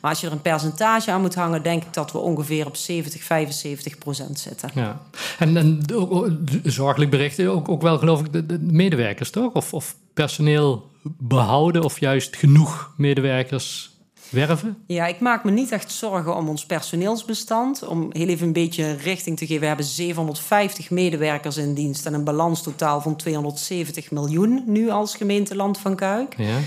Maar 0.01 0.11
als 0.11 0.21
je 0.21 0.27
er 0.27 0.33
een 0.33 0.43
percentage 0.43 1.11
aan 1.11 1.21
moet 1.21 1.35
hangen... 1.35 1.63
denk 1.63 1.83
ik 1.83 1.93
dat 1.93 2.13
we 2.13 2.19
ongeveer 2.19 2.67
op 2.67 2.77
70, 2.77 3.23
75 3.23 3.99
procent 3.99 4.39
zitten. 4.39 4.71
Ja. 4.75 5.01
En, 5.39 5.57
en 5.57 5.81
zorgelijk 6.65 7.11
berichten 7.11 7.51
ook, 7.51 7.69
ook 7.69 7.83
wel, 7.83 7.99
geloof 7.99 8.21
ik, 8.21 8.33
de, 8.33 8.47
de 8.47 8.59
medewerkers, 8.61 9.31
toch? 9.31 9.53
Of, 9.53 9.75
of 9.75 9.97
personeel 10.15 10.90
behouden 11.03 11.83
of 11.83 12.01
juist 12.01 12.37
genoeg 12.37 12.95
medewerkers 12.97 13.91
werven? 14.31 14.77
Ja, 14.87 15.07
ik 15.07 15.21
maak 15.21 15.45
me 15.45 15.51
niet 15.51 15.73
echt 15.73 15.93
zorgen 15.93 16.37
om 16.37 16.49
ons 16.49 16.67
personeelsbestand. 16.67 17.87
Om 17.87 18.11
heel 18.13 18.29
even 18.29 18.47
een 18.47 18.53
beetje 18.53 18.93
richting 18.93 19.37
te 19.37 19.47
geven. 19.47 19.61
We 19.61 19.67
hebben 19.67 19.85
750 19.85 20.91
medewerkers 20.91 21.57
in 21.57 21.75
dienst 21.75 22.07
en 22.07 22.15
een 22.15 22.25
balans 22.25 22.63
totaal 22.63 23.01
van 23.01 23.17
270 23.17 24.11
miljoen 24.11 24.63
nu 24.67 24.91
als 24.91 25.17
gemeente 25.17 25.57
Land 25.57 25.79
van 25.79 25.97
Kuik. 25.97 26.35
Ja. 26.37 26.59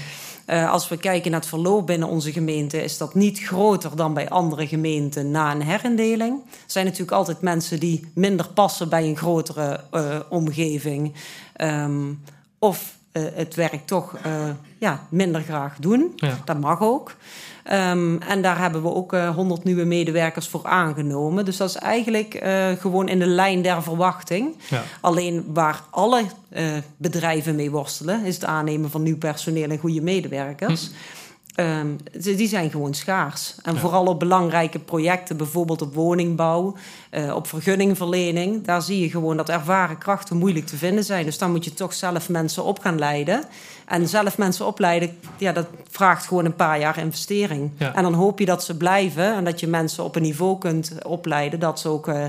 Uh, 0.47 0.71
als 0.71 0.87
we 0.87 0.97
kijken 0.97 1.31
naar 1.31 1.39
het 1.39 1.49
verloop 1.49 1.87
binnen 1.87 2.07
onze 2.07 2.31
gemeente, 2.31 2.83
is 2.83 2.97
dat 2.97 3.13
niet 3.13 3.39
groter 3.39 3.95
dan 3.95 4.13
bij 4.13 4.29
andere 4.29 4.67
gemeenten 4.67 5.31
na 5.31 5.51
een 5.51 5.61
herindeling. 5.61 6.41
Er 6.41 6.57
zijn 6.65 6.85
natuurlijk 6.85 7.11
altijd 7.11 7.41
mensen 7.41 7.79
die 7.79 8.11
minder 8.13 8.47
passen 8.47 8.89
bij 8.89 9.03
een 9.03 9.17
grotere 9.17 9.83
uh, 9.91 10.19
omgeving. 10.29 11.13
Um, 11.61 12.21
of 12.59 12.97
uh, 13.13 13.23
het 13.33 13.55
werk 13.55 13.85
toch 13.85 14.15
uh, 14.25 14.49
ja, 14.77 15.07
minder 15.09 15.41
graag 15.41 15.75
doen. 15.79 16.13
Ja. 16.15 16.41
Dat 16.45 16.59
mag 16.59 16.81
ook. 16.81 17.15
Um, 17.71 18.21
en 18.21 18.41
daar 18.41 18.59
hebben 18.59 18.81
we 18.81 18.93
ook 18.93 19.13
uh, 19.13 19.35
100 19.35 19.63
nieuwe 19.63 19.83
medewerkers 19.83 20.47
voor 20.47 20.65
aangenomen. 20.65 21.45
Dus 21.45 21.57
dat 21.57 21.69
is 21.69 21.75
eigenlijk 21.75 22.39
gewoon 22.79 23.07
in 23.07 23.19
de 23.19 23.25
lijn 23.25 23.61
der 23.61 23.83
verwachting. 23.83 24.55
Ja. 24.69 24.83
Alleen 25.01 25.45
waar 25.47 25.81
alle 25.89 26.23
bedrijven 26.97 27.55
mee 27.55 27.71
worstelen, 27.71 28.25
is 28.25 28.35
het 28.35 28.45
aannemen 28.45 28.89
van 28.89 29.03
nieuw 29.03 29.17
personeel 29.17 29.69
en 29.69 29.77
goede 29.77 30.01
medewerkers. 30.01 30.87
Hm. 30.87 30.93
Um, 31.55 31.97
die 32.19 32.47
zijn 32.47 32.71
gewoon 32.71 32.93
schaars. 32.93 33.55
En 33.61 33.77
vooral 33.77 34.05
op 34.05 34.19
belangrijke 34.19 34.79
projecten, 34.79 35.37
bijvoorbeeld 35.37 35.81
op 35.81 35.93
woningbouw, 35.93 36.75
uh, 37.11 37.35
op 37.35 37.47
vergunningverlening, 37.47 38.65
daar 38.65 38.81
zie 38.81 38.99
je 38.99 39.09
gewoon 39.09 39.37
dat 39.37 39.49
ervaren 39.49 39.97
krachten 39.97 40.37
moeilijk 40.37 40.65
te 40.65 40.77
vinden 40.77 41.03
zijn. 41.03 41.25
Dus 41.25 41.37
dan 41.37 41.51
moet 41.51 41.65
je 41.65 41.73
toch 41.73 41.93
zelf 41.93 42.29
mensen 42.29 42.63
op 42.63 42.79
gaan 42.79 42.99
leiden. 42.99 43.43
En 43.85 44.07
zelf 44.07 44.37
mensen 44.37 44.65
opleiden, 44.65 45.17
ja, 45.37 45.51
dat 45.51 45.67
vraagt 45.89 46.27
gewoon 46.27 46.45
een 46.45 46.55
paar 46.55 46.79
jaar 46.79 46.97
investering. 46.97 47.71
Ja. 47.77 47.95
En 47.95 48.03
dan 48.03 48.13
hoop 48.13 48.39
je 48.39 48.45
dat 48.45 48.63
ze 48.63 48.77
blijven 48.77 49.35
en 49.35 49.43
dat 49.43 49.59
je 49.59 49.67
mensen 49.67 50.03
op 50.03 50.15
een 50.15 50.21
niveau 50.21 50.57
kunt 50.57 50.93
opleiden 51.05 51.59
dat 51.59 51.79
ze 51.79 51.87
ook. 51.87 52.07
Uh, 52.07 52.25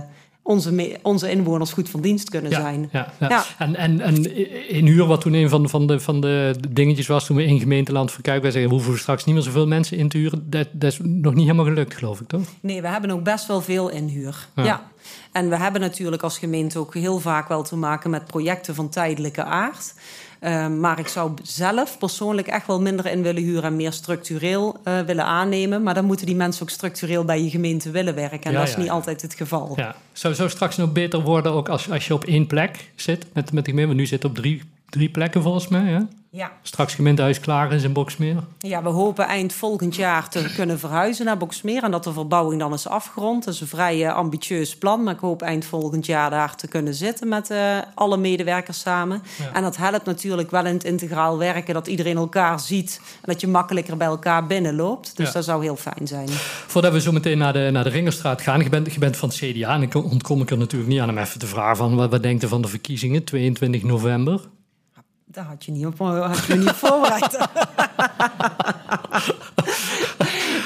onze, 0.47 0.99
onze 1.03 1.31
inwoners 1.31 1.73
goed 1.73 1.89
van 1.89 2.01
dienst 2.01 2.31
kunnen 2.31 2.53
zijn. 2.53 2.89
Ja, 2.93 3.13
ja. 3.19 3.45
En, 3.59 3.77
en, 3.77 4.01
en 4.01 4.37
in 4.69 4.87
huur, 4.87 5.07
wat 5.07 5.21
toen 5.21 5.33
een 5.33 5.49
van, 5.49 5.69
van, 5.69 5.87
de, 5.87 6.01
van 6.01 6.21
de 6.21 6.55
dingetjes 6.69 7.07
was 7.07 7.27
toen 7.27 7.37
we 7.37 7.45
in 7.45 7.61
gemeenteland 7.61 8.13
verkuiken, 8.13 8.43
wij 8.43 8.53
zeggen, 8.53 8.71
we 8.71 8.77
hoeven 8.77 8.99
straks 8.99 9.25
niet 9.25 9.35
meer 9.35 9.45
zoveel 9.45 9.67
mensen 9.67 9.97
in 9.97 10.09
te 10.09 10.19
huren. 10.19 10.51
Dat, 10.51 10.69
dat 10.73 10.93
is 10.93 10.99
nog 11.03 11.35
niet 11.35 11.45
helemaal 11.45 11.65
gelukt, 11.65 11.95
geloof 11.95 12.21
ik, 12.21 12.29
toch? 12.29 12.43
Nee, 12.61 12.81
we 12.81 12.89
hebben 12.89 13.11
ook 13.11 13.23
best 13.23 13.47
wel 13.47 13.61
veel 13.61 13.91
inhuur. 13.91 14.49
Ja. 14.55 14.91
En 15.33 15.49
we 15.49 15.57
hebben 15.57 15.81
natuurlijk 15.81 16.23
als 16.23 16.39
gemeente 16.39 16.79
ook 16.79 16.95
heel 16.95 17.19
vaak 17.19 17.49
wel 17.49 17.63
te 17.63 17.77
maken 17.77 18.11
met 18.11 18.27
projecten 18.27 18.75
van 18.75 18.89
tijdelijke 18.89 19.45
aard. 19.45 19.95
Ehm, 20.45 20.81
maar 20.81 20.99
ik 20.99 21.09
zou 21.09 21.33
zelf 21.43 21.99
persoonlijk 21.99 22.47
echt 22.47 22.67
wel 22.67 22.81
minder 22.81 23.07
in 23.07 23.23
willen 23.23 23.43
huren 23.43 23.63
en 23.63 23.77
meer 23.77 23.93
structureel 23.93 24.77
uh, 24.85 25.01
willen 25.01 25.25
aannemen. 25.25 25.83
Maar 25.83 25.95
dan 25.95 26.05
moeten 26.05 26.27
die 26.27 26.37
mensen 26.37 26.63
ook 26.63 26.71
structureel 26.71 27.25
bij 27.25 27.43
je 27.43 27.51
gemeente 27.51 27.91
willen 27.91 28.15
werken. 28.15 28.41
En 28.41 28.53
dat 28.53 28.69
is 28.69 28.77
niet 28.77 28.91
altijd 28.91 29.23
het 29.23 29.35
geval. 29.35 29.73
Ja. 29.77 29.97
Zou, 30.13 30.35
zou 30.35 30.49
straks 30.49 30.77
nog 30.77 30.93
beter 30.93 31.21
worden 31.21 31.53
ook 31.53 31.69
als, 31.69 31.91
als 31.91 32.07
je 32.07 32.15
op 32.15 32.25
één 32.25 32.47
plek 32.47 32.91
zit 32.95 33.27
met, 33.33 33.53
met 33.53 33.65
de 33.65 33.71
gemeente? 33.71 33.95
Nu 33.95 34.07
zit 34.07 34.25
op 34.25 34.35
drie, 34.35 34.63
drie 34.95 35.09
plekken 35.09 35.43
volgens 35.43 35.69
mij. 35.69 35.91
Ja? 35.91 36.07
Ja. 36.31 36.53
Straks 36.63 36.95
gemeentehuis 36.95 37.41
klaar 37.41 37.73
is 37.73 37.83
in 37.83 37.93
Boksmeer. 37.93 38.37
Ja, 38.59 38.83
we 38.83 38.89
hopen 38.89 39.27
eind 39.27 39.53
volgend 39.53 39.97
jaar 39.97 40.29
te 40.29 40.53
kunnen 40.55 40.79
verhuizen 40.79 41.25
naar 41.25 41.37
Boksmeer. 41.37 41.83
En 41.83 41.91
dat 41.91 42.05
de 42.05 42.13
verbouwing 42.13 42.61
dan 42.61 42.73
is 42.73 42.89
afgerond. 42.89 43.45
Dat 43.45 43.55
is 43.55 43.61
een 43.61 43.67
vrij 43.67 44.07
eh, 44.07 44.15
ambitieus 44.15 44.77
plan. 44.77 45.03
Maar 45.03 45.15
ik 45.15 45.21
hoop 45.21 45.43
eind 45.43 45.65
volgend 45.65 46.07
jaar 46.07 46.31
daar 46.31 46.57
te 46.57 46.69
kunnen 46.69 46.95
zitten 46.95 47.29
met 47.29 47.51
uh, 47.51 47.79
alle 47.95 48.17
medewerkers 48.17 48.81
samen. 48.81 49.23
En 49.53 49.63
dat 49.63 49.77
helpt 49.77 50.05
natuurlijk 50.05 50.51
wel 50.51 50.67
in 50.67 50.75
het 50.75 50.85
integraal 50.85 51.39
werken. 51.39 51.75
Dat 51.75 51.87
iedereen 51.87 52.17
elkaar 52.17 52.61
ziet. 52.61 53.01
En 53.15 53.33
dat 53.33 53.41
je 53.41 53.49
makkelijker 53.49 53.97
bij 53.97 54.07
elkaar 54.07 54.47
binnenloopt. 54.47 55.17
Dus 55.17 55.33
dat 55.33 55.45
zou 55.45 55.63
heel 55.63 55.77
fijn 55.77 56.07
zijn. 56.07 56.29
Voordat 56.67 56.93
we 56.93 57.01
zo 57.01 57.13
meteen 57.13 57.39
naar 57.39 57.53
de, 57.53 57.69
naar 57.73 57.85
de 57.85 57.91
Ringerstraat 57.91 58.41
gaan. 58.41 58.61
Je 58.61 58.69
bent, 58.69 58.93
je 58.93 58.99
bent 58.99 59.17
van 59.17 59.29
het 59.29 59.39
CDA. 59.39 59.75
En 59.75 59.83
ik 59.83 59.95
ontkom 59.95 60.41
ik 60.41 60.51
er 60.51 60.59
natuurlijk 60.59 60.91
niet 60.91 61.01
aan 61.01 61.11
om 61.11 61.19
even 61.19 61.39
te 61.39 61.47
vragen 61.47 61.77
van... 61.77 61.97
Wat, 61.97 62.11
wat 62.11 62.23
denkt 62.23 62.45
u 62.45 62.49
van 62.49 62.63
de 62.63 62.69
verkiezingen 62.69 63.25
22 63.25 63.83
november? 63.83 64.41
Daar 65.35 65.45
had 65.45 65.65
je 65.65 65.73
niet 65.73 65.87
op, 65.87 65.99
had 65.99 66.45
je 66.45 66.55
niet 66.55 66.71
voorbereid. 66.71 67.39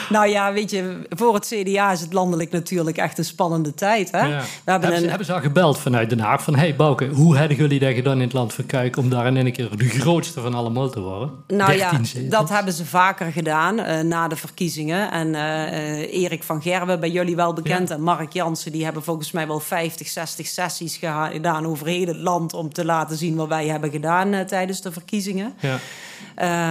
Nou 0.09 0.29
ja, 0.29 0.53
weet 0.53 0.71
je, 0.71 0.99
voor 1.09 1.35
het 1.35 1.47
CDA 1.47 1.93
is 1.93 2.01
het 2.01 2.13
landelijk 2.13 2.51
natuurlijk 2.51 2.97
echt 2.97 3.19
een 3.19 3.25
spannende 3.25 3.75
tijd. 3.75 4.11
Hè? 4.11 4.29
We 4.29 4.29
hebben, 4.29 4.45
hebben, 4.65 5.01
ze, 5.01 5.09
hebben 5.09 5.27
ze 5.27 5.33
al 5.33 5.41
gebeld 5.41 5.79
vanuit 5.79 6.11
Den 6.11 6.21
Haag 6.21 6.43
van... 6.43 6.57
hey 6.57 6.77
Bouke, 6.77 7.07
hoe 7.07 7.37
hebben 7.37 7.57
jullie 7.57 7.79
dat 7.79 7.95
gedaan 7.95 8.17
in 8.17 8.21
het 8.21 8.33
land 8.33 8.55
van 8.55 8.67
Kuik... 8.67 8.97
om 8.97 9.11
daar 9.11 9.27
in 9.27 9.37
een 9.37 9.53
keer 9.53 9.77
de 9.77 9.89
grootste 9.89 10.41
van 10.41 10.55
allemaal 10.55 10.91
te 10.91 11.01
worden? 11.01 11.31
Nou 11.47 11.73
ja, 11.73 11.91
dat 12.29 12.49
hebben 12.49 12.73
ze 12.73 12.87
vaker 12.87 13.33
gedaan 13.33 13.79
uh, 13.79 14.01
na 14.01 14.29
de 14.29 14.37
verkiezingen. 14.37 15.11
En 15.11 15.29
uh, 15.29 16.23
Erik 16.23 16.43
van 16.43 16.63
Gerwen, 16.63 17.01
bij 17.01 17.11
jullie 17.11 17.37
wel 17.37 17.53
bekend... 17.53 17.91
en 17.91 18.03
Mark 18.03 18.33
Jansen, 18.33 18.73
die 18.73 18.85
hebben 18.85 19.03
volgens 19.03 19.31
mij 19.31 19.47
wel 19.47 19.61
50, 19.61 20.09
60 20.09 20.47
sessies 20.47 20.97
gedaan... 21.33 21.67
over 21.67 21.87
heel 21.87 22.07
het 22.07 22.17
land 22.17 22.55
om 22.55 22.73
te 22.73 22.85
laten 22.85 23.17
zien 23.17 23.37
wat 23.37 23.49
wij 23.49 23.67
hebben 23.67 23.91
gedaan... 23.91 24.35
Uh, 24.35 24.41
tijdens 24.41 24.81
de 24.81 24.93
verkiezingen. 24.93 25.55
Ja. 25.61 25.79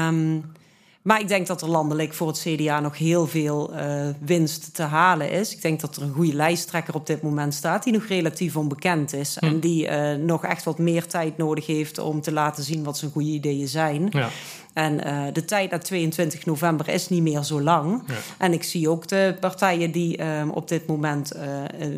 Um, 0.08 0.44
maar 1.08 1.20
ik 1.20 1.28
denk 1.28 1.48
dat 1.48 1.62
er 1.62 1.70
landelijk 1.70 2.14
voor 2.14 2.28
het 2.28 2.40
CDA 2.40 2.80
nog 2.80 2.98
heel 2.98 3.28
veel 3.28 3.74
uh, 3.74 4.08
winst 4.20 4.74
te 4.74 4.82
halen 4.82 5.32
is. 5.32 5.54
Ik 5.54 5.62
denk 5.62 5.80
dat 5.80 5.96
er 5.96 6.02
een 6.02 6.14
goede 6.14 6.34
lijsttrekker 6.34 6.96
op 6.96 7.08
dit 7.08 7.22
moment 7.22 7.54
staat, 7.54 7.84
die 7.84 7.94
nog 7.94 8.06
relatief 8.06 8.56
onbekend 8.56 9.14
is. 9.14 9.38
En 9.38 9.60
die 9.60 9.90
uh, 9.90 10.14
nog 10.14 10.46
echt 10.46 10.64
wat 10.64 10.78
meer 10.78 11.06
tijd 11.06 11.38
nodig 11.38 11.66
heeft 11.66 12.00
om 12.00 12.22
te 12.22 12.32
laten 12.32 12.64
zien 12.64 12.84
wat 12.84 12.98
zijn 12.98 13.12
goede 13.12 13.30
ideeën 13.30 13.68
zijn. 13.68 14.08
Ja. 14.10 14.30
En 14.74 15.08
uh, 15.08 15.24
de 15.34 15.46
tijd 15.46 15.72
na 15.72 15.78
22 15.78 16.46
november 16.46 16.88
is 16.88 17.10
niet 17.10 17.22
meer 17.22 17.44
zo 17.44 17.62
lang. 17.62 18.04
Ja. 18.08 18.14
En 18.38 18.54
ik 18.54 18.64
zie 18.64 18.90
ook 18.90 19.08
de 19.08 19.38
partijen 19.40 19.92
die 19.92 20.20
op 20.54 20.68
dit 20.68 20.88
moment 20.88 21.32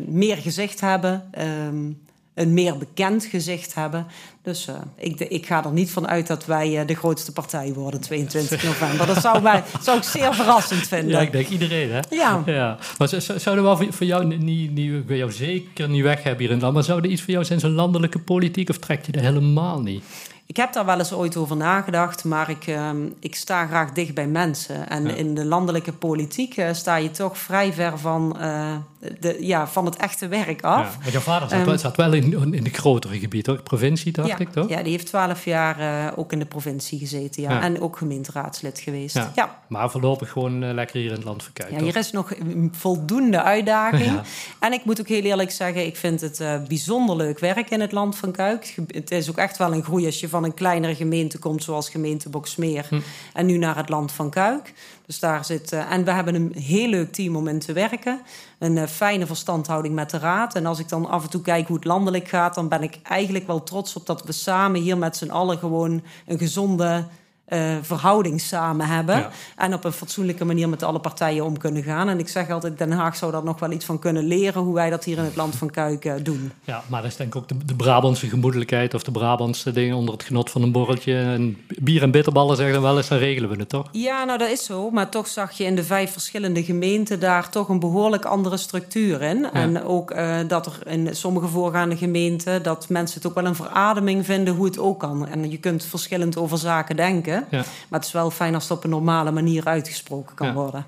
meer 0.06 0.36
gezicht 0.36 0.80
hebben. 0.80 1.30
Um, 1.66 1.98
een 2.34 2.54
meer 2.54 2.78
bekend 2.78 3.24
gezicht 3.24 3.74
hebben. 3.74 4.06
Dus 4.42 4.68
uh, 4.68 4.74
ik, 4.96 5.20
ik, 5.20 5.46
ga 5.46 5.64
er 5.64 5.72
niet 5.72 5.90
van 5.90 6.08
uit 6.08 6.26
dat 6.26 6.46
wij 6.46 6.80
uh, 6.80 6.86
de 6.86 6.94
grootste 6.94 7.32
partij 7.32 7.72
worden 7.72 8.00
22 8.00 8.62
november. 8.62 9.06
Dat 9.06 9.20
zou, 9.20 9.42
mij, 9.42 9.62
zou 9.82 9.98
ik 9.98 10.02
zeer 10.02 10.34
verrassend 10.34 10.88
vinden. 10.88 11.10
Ja, 11.10 11.20
ik 11.20 11.32
denk 11.32 11.48
iedereen, 11.48 11.90
hè? 11.90 12.00
Ja. 12.10 12.42
ja. 12.46 12.78
Maar 12.98 13.08
zouden 13.36 13.70
we 13.70 13.76
voor, 13.76 13.92
voor 13.92 14.06
jou 14.06 14.36
niet, 14.36 14.72
niet, 14.72 15.02
jou 15.08 15.32
zeker 15.32 15.88
niet 15.88 16.02
weg 16.02 16.22
hebben 16.22 16.38
hier 16.38 16.48
in 16.48 16.54
het 16.54 16.62
land... 16.62 16.74
maar 16.74 16.84
zou 16.84 17.00
er 17.00 17.10
iets 17.10 17.22
voor 17.22 17.32
jou 17.32 17.44
zijn, 17.44 17.60
zo'n 17.60 17.70
landelijke 17.70 18.18
politiek... 18.18 18.68
of 18.68 18.78
trekt 18.78 19.06
je 19.06 19.12
er 19.12 19.20
helemaal 19.20 19.80
niet? 19.80 20.04
Ik 20.50 20.56
heb 20.56 20.72
daar 20.72 20.84
wel 20.84 20.98
eens 20.98 21.12
ooit 21.12 21.36
over 21.36 21.56
nagedacht, 21.56 22.24
maar 22.24 22.50
ik, 22.50 22.66
uh, 22.66 22.90
ik 23.20 23.34
sta 23.34 23.66
graag 23.66 23.92
dicht 23.92 24.14
bij 24.14 24.26
mensen. 24.26 24.88
En 24.88 25.04
ja. 25.06 25.14
in 25.14 25.34
de 25.34 25.44
landelijke 25.44 25.92
politiek 25.92 26.56
uh, 26.56 26.72
sta 26.72 26.96
je 26.96 27.10
toch 27.10 27.38
vrij 27.38 27.72
ver 27.72 27.98
van, 27.98 28.36
uh, 28.40 28.76
de, 29.20 29.36
ja, 29.40 29.66
van 29.66 29.84
het 29.84 29.96
echte 29.96 30.28
werk 30.28 30.62
af. 30.62 30.98
Ja, 31.04 31.10
jouw 31.10 31.20
vader 31.20 31.48
zat, 31.48 31.66
um, 31.66 31.78
zat 31.78 31.96
wel 31.96 32.12
in, 32.12 32.54
in 32.54 32.64
de 32.64 32.70
grotere 32.70 33.18
gebied, 33.18 33.46
hoor. 33.46 33.62
Provincie, 33.62 34.12
dacht 34.12 34.28
ja, 34.28 34.38
ik, 34.38 34.52
toch? 34.52 34.68
Ja, 34.68 34.82
die 34.82 34.92
heeft 34.92 35.06
twaalf 35.06 35.44
jaar 35.44 35.80
uh, 35.80 36.18
ook 36.18 36.32
in 36.32 36.38
de 36.38 36.46
provincie 36.46 36.98
gezeten, 36.98 37.42
ja. 37.42 37.62
En 37.62 37.80
ook 37.80 37.96
gemeenteraadslid 37.96 38.80
geweest, 38.80 39.20
ja. 39.34 39.58
Maar 39.68 39.90
voorlopig 39.90 40.30
gewoon 40.30 40.74
lekker 40.74 40.96
hier 40.96 41.10
in 41.10 41.16
het 41.16 41.24
land 41.24 41.42
verkijken. 41.42 41.76
Ja, 41.76 41.82
hier 41.82 41.96
is 41.96 42.10
nog 42.10 42.32
voldoende 42.72 43.42
uitdaging. 43.42 44.20
En 44.58 44.72
ik 44.72 44.84
moet 44.84 45.00
ook 45.00 45.08
heel 45.08 45.22
eerlijk 45.22 45.50
zeggen, 45.50 45.86
ik 45.86 45.96
vind 45.96 46.20
het 46.20 46.38
bijzonder 46.68 47.16
leuk 47.16 47.38
werk 47.38 47.70
in 47.70 47.80
het 47.80 47.92
land 47.92 48.16
van 48.16 48.32
Kuik. 48.32 48.74
Het 48.86 49.10
is 49.10 49.30
ook 49.30 49.36
echt 49.36 49.56
wel 49.56 49.72
een 49.72 49.82
groei 49.82 50.06
als 50.06 50.20
je 50.20 50.28
van 50.28 50.39
van 50.40 50.48
een 50.48 50.54
kleinere 50.54 50.94
gemeente 50.94 51.38
komt, 51.38 51.62
zoals 51.62 51.90
gemeente 51.90 52.28
Boksmeer. 52.28 52.86
Hm. 52.88 53.00
En 53.32 53.46
nu 53.46 53.56
naar 53.56 53.76
het 53.76 53.88
land 53.88 54.12
van 54.12 54.30
Kuik. 54.30 54.74
Dus 55.06 55.18
daar 55.18 55.44
zit. 55.44 55.72
Uh, 55.72 55.92
en 55.92 56.04
we 56.04 56.10
hebben 56.10 56.34
een 56.34 56.52
heel 56.56 56.88
leuk 56.88 57.12
team 57.12 57.36
om 57.36 57.48
in 57.48 57.58
te 57.58 57.72
werken. 57.72 58.20
Een 58.58 58.76
uh, 58.76 58.86
fijne 58.86 59.26
verstandhouding 59.26 59.94
met 59.94 60.10
de 60.10 60.18
raad. 60.18 60.54
En 60.54 60.66
als 60.66 60.78
ik 60.78 60.88
dan 60.88 61.08
af 61.08 61.22
en 61.22 61.30
toe 61.30 61.42
kijk 61.42 61.66
hoe 61.66 61.76
het 61.76 61.84
landelijk 61.84 62.28
gaat, 62.28 62.54
dan 62.54 62.68
ben 62.68 62.82
ik 62.82 62.98
eigenlijk 63.02 63.46
wel 63.46 63.62
trots 63.62 63.96
op 63.96 64.06
dat 64.06 64.22
we 64.22 64.32
samen 64.32 64.80
hier 64.80 64.98
met 64.98 65.16
z'n 65.16 65.30
allen 65.30 65.58
gewoon 65.58 66.02
een 66.26 66.38
gezonde 66.38 67.06
uh, 67.50 67.76
verhouding 67.82 68.40
samen 68.40 68.86
hebben. 68.86 69.28
En 69.56 69.74
op 69.74 69.84
een 69.84 69.92
fatsoenlijke 69.92 70.44
manier 70.44 70.68
met 70.68 70.82
alle 70.82 70.98
partijen 70.98 71.44
om 71.44 71.58
kunnen 71.58 71.82
gaan. 71.82 72.08
En 72.08 72.18
ik 72.18 72.28
zeg 72.28 72.50
altijd, 72.50 72.78
Den 72.78 72.92
Haag 72.92 73.16
zou 73.16 73.32
daar 73.32 73.44
nog 73.44 73.60
wel 73.60 73.70
iets 73.70 73.84
van 73.84 73.98
kunnen 73.98 74.24
leren... 74.24 74.62
hoe 74.62 74.74
wij 74.74 74.90
dat 74.90 75.04
hier 75.04 75.18
in 75.18 75.24
het 75.24 75.36
land 75.36 75.56
van 75.56 75.70
Kuik 75.70 76.24
doen. 76.24 76.52
Ja, 76.64 76.82
maar 76.86 77.02
dat 77.02 77.10
is 77.10 77.16
denk 77.16 77.34
ik 77.34 77.40
ook 77.42 77.48
de, 77.48 77.64
de 77.64 77.74
Brabantse 77.74 78.28
gemoedelijkheid... 78.28 78.94
of 78.94 79.02
de 79.02 79.10
Brabantse 79.10 79.72
dingen 79.72 79.96
onder 79.96 80.14
het 80.14 80.22
genot 80.22 80.50
van 80.50 80.62
een 80.62 80.72
borreltje. 80.72 81.14
En 81.14 81.56
bier 81.78 82.02
en 82.02 82.10
bitterballen 82.10 82.56
zeggen 82.56 82.74
dan 82.74 82.82
wel 82.82 82.96
eens, 82.96 83.08
dan 83.08 83.18
regelen 83.18 83.50
we 83.50 83.56
het, 83.56 83.68
toch? 83.68 83.88
Ja, 83.92 84.24
nou 84.24 84.38
dat 84.38 84.50
is 84.50 84.64
zo. 84.64 84.90
Maar 84.90 85.08
toch 85.08 85.26
zag 85.26 85.52
je 85.52 85.64
in 85.64 85.76
de 85.76 85.84
vijf 85.84 86.12
verschillende 86.12 86.64
gemeenten... 86.64 87.20
daar 87.20 87.50
toch 87.50 87.68
een 87.68 87.80
behoorlijk 87.80 88.24
andere 88.24 88.56
structuur 88.56 89.22
in. 89.22 89.50
En 89.52 89.84
ook 89.84 90.10
uh, 90.10 90.38
dat 90.48 90.66
er 90.66 90.78
in 90.86 91.16
sommige 91.16 91.46
voorgaande 91.46 91.96
gemeenten... 91.96 92.62
dat 92.62 92.88
mensen 92.88 93.18
het 93.20 93.26
ook 93.26 93.34
wel 93.34 93.46
een 93.46 93.54
verademing 93.54 94.24
vinden 94.24 94.54
hoe 94.54 94.66
het 94.66 94.78
ook 94.78 95.00
kan. 95.00 95.26
En 95.26 95.50
je 95.50 95.58
kunt 95.58 95.84
verschillend 95.84 96.36
over 96.36 96.58
zaken 96.58 96.96
denken... 96.96 97.39
Ja. 97.50 97.64
Maar 97.88 97.98
het 97.98 98.04
is 98.04 98.12
wel 98.12 98.30
fijn 98.30 98.54
als 98.54 98.62
het 98.62 98.72
op 98.72 98.84
een 98.84 98.90
normale 98.90 99.30
manier 99.30 99.64
uitgesproken 99.64 100.34
kan 100.34 100.52
worden. 100.52 100.86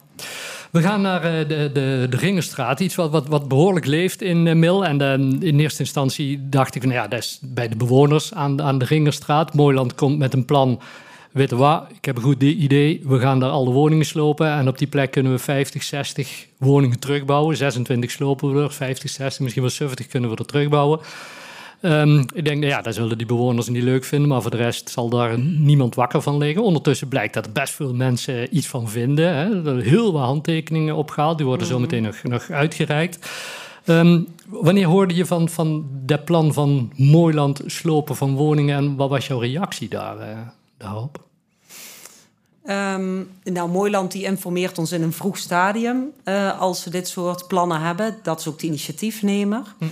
We 0.72 0.80
gaan 0.80 1.00
naar 1.00 1.22
eh, 1.22 1.48
de, 1.48 1.70
de, 1.72 2.06
de 2.10 2.16
Ringerstraat, 2.16 2.80
iets 2.80 2.94
wat, 2.94 3.10
wat, 3.10 3.28
wat 3.28 3.48
behoorlijk 3.48 3.86
leeft 3.86 4.22
in 4.22 4.46
uh, 4.46 4.54
Mil. 4.54 4.84
En 4.84 5.02
uh, 5.02 5.12
in 5.48 5.60
eerste 5.60 5.80
instantie 5.80 6.48
dacht 6.48 6.74
ik, 6.74 6.82
nou 6.82 6.94
ja, 6.94 7.08
dat 7.08 7.18
is 7.18 7.38
bij 7.42 7.68
de 7.68 7.76
bewoners 7.76 8.34
aan, 8.34 8.62
aan 8.62 8.78
de 8.78 8.84
Ringerstraat. 8.84 9.54
Mooiland 9.54 9.94
komt 9.94 10.18
met 10.18 10.34
een 10.34 10.44
plan. 10.44 10.80
Weet 11.32 11.50
je 11.50 11.56
wat, 11.56 11.84
ik 11.96 12.04
heb 12.04 12.16
een 12.16 12.22
goed 12.22 12.42
idee. 12.42 13.02
We 13.04 13.18
gaan 13.18 13.40
daar 13.40 13.50
alle 13.50 13.70
woningen 13.70 14.06
slopen. 14.06 14.52
En 14.52 14.68
op 14.68 14.78
die 14.78 14.86
plek 14.86 15.10
kunnen 15.10 15.32
we 15.32 15.38
50, 15.38 15.82
60 15.82 16.46
woningen 16.58 16.98
terugbouwen. 16.98 17.56
26 17.56 18.10
slopen 18.10 18.54
we 18.54 18.62
er, 18.62 18.72
50, 18.72 19.10
60, 19.10 19.40
misschien 19.40 19.62
wel 19.62 19.72
70 19.72 20.06
kunnen 20.06 20.30
we 20.30 20.36
er 20.36 20.46
terugbouwen. 20.46 21.00
Um, 21.82 22.18
ik 22.18 22.44
denk, 22.44 22.58
nou 22.58 22.72
ja, 22.72 22.82
dat 22.82 22.94
zullen 22.94 23.18
die 23.18 23.26
bewoners 23.26 23.68
niet 23.68 23.82
leuk 23.82 24.04
vinden, 24.04 24.28
maar 24.28 24.42
voor 24.42 24.50
de 24.50 24.56
rest 24.56 24.90
zal 24.90 25.08
daar 25.08 25.38
niemand 25.38 25.94
wakker 25.94 26.22
van 26.22 26.38
liggen. 26.38 26.62
Ondertussen 26.62 27.08
blijkt 27.08 27.34
dat 27.34 27.52
best 27.52 27.74
veel 27.74 27.94
mensen 27.94 28.56
iets 28.56 28.66
van 28.66 28.88
vinden. 28.88 29.34
Hè. 29.34 29.70
Er 29.70 29.82
heel 29.82 30.12
wat 30.12 30.22
handtekeningen 30.22 30.96
opgehaald, 30.96 31.36
die 31.36 31.46
worden 31.46 31.66
zo 31.66 31.72
mhm. 31.72 31.82
meteen 31.82 32.02
nog, 32.02 32.22
nog 32.22 32.50
uitgereikt. 32.50 33.30
Um, 33.86 34.28
wanneer 34.46 34.86
hoorde 34.86 35.14
je 35.14 35.26
van, 35.26 35.48
van 35.48 35.86
dat 35.90 36.24
plan 36.24 36.52
van 36.52 36.92
Mooiland 36.96 37.60
slopen 37.66 38.16
van 38.16 38.34
woningen 38.34 38.76
en 38.76 38.96
wat 38.96 39.08
was 39.08 39.26
jouw 39.26 39.38
reactie 39.38 39.88
daar, 39.88 40.16
uh, 40.16 40.38
daarop? 40.76 41.20
Um, 42.64 43.28
nou, 43.44 43.70
Mooiland 43.70 44.12
die 44.12 44.24
informeert 44.24 44.78
ons 44.78 44.92
in 44.92 45.02
een 45.02 45.12
vroeg 45.12 45.38
stadium 45.38 46.10
uh, 46.24 46.60
als 46.60 46.82
ze 46.82 46.90
dit 46.90 47.08
soort 47.08 47.46
plannen 47.48 47.80
hebben. 47.80 48.16
Dat 48.22 48.40
is 48.40 48.48
ook 48.48 48.58
de 48.58 48.66
initiatiefnemer. 48.66 49.62
Hm. 49.78 49.84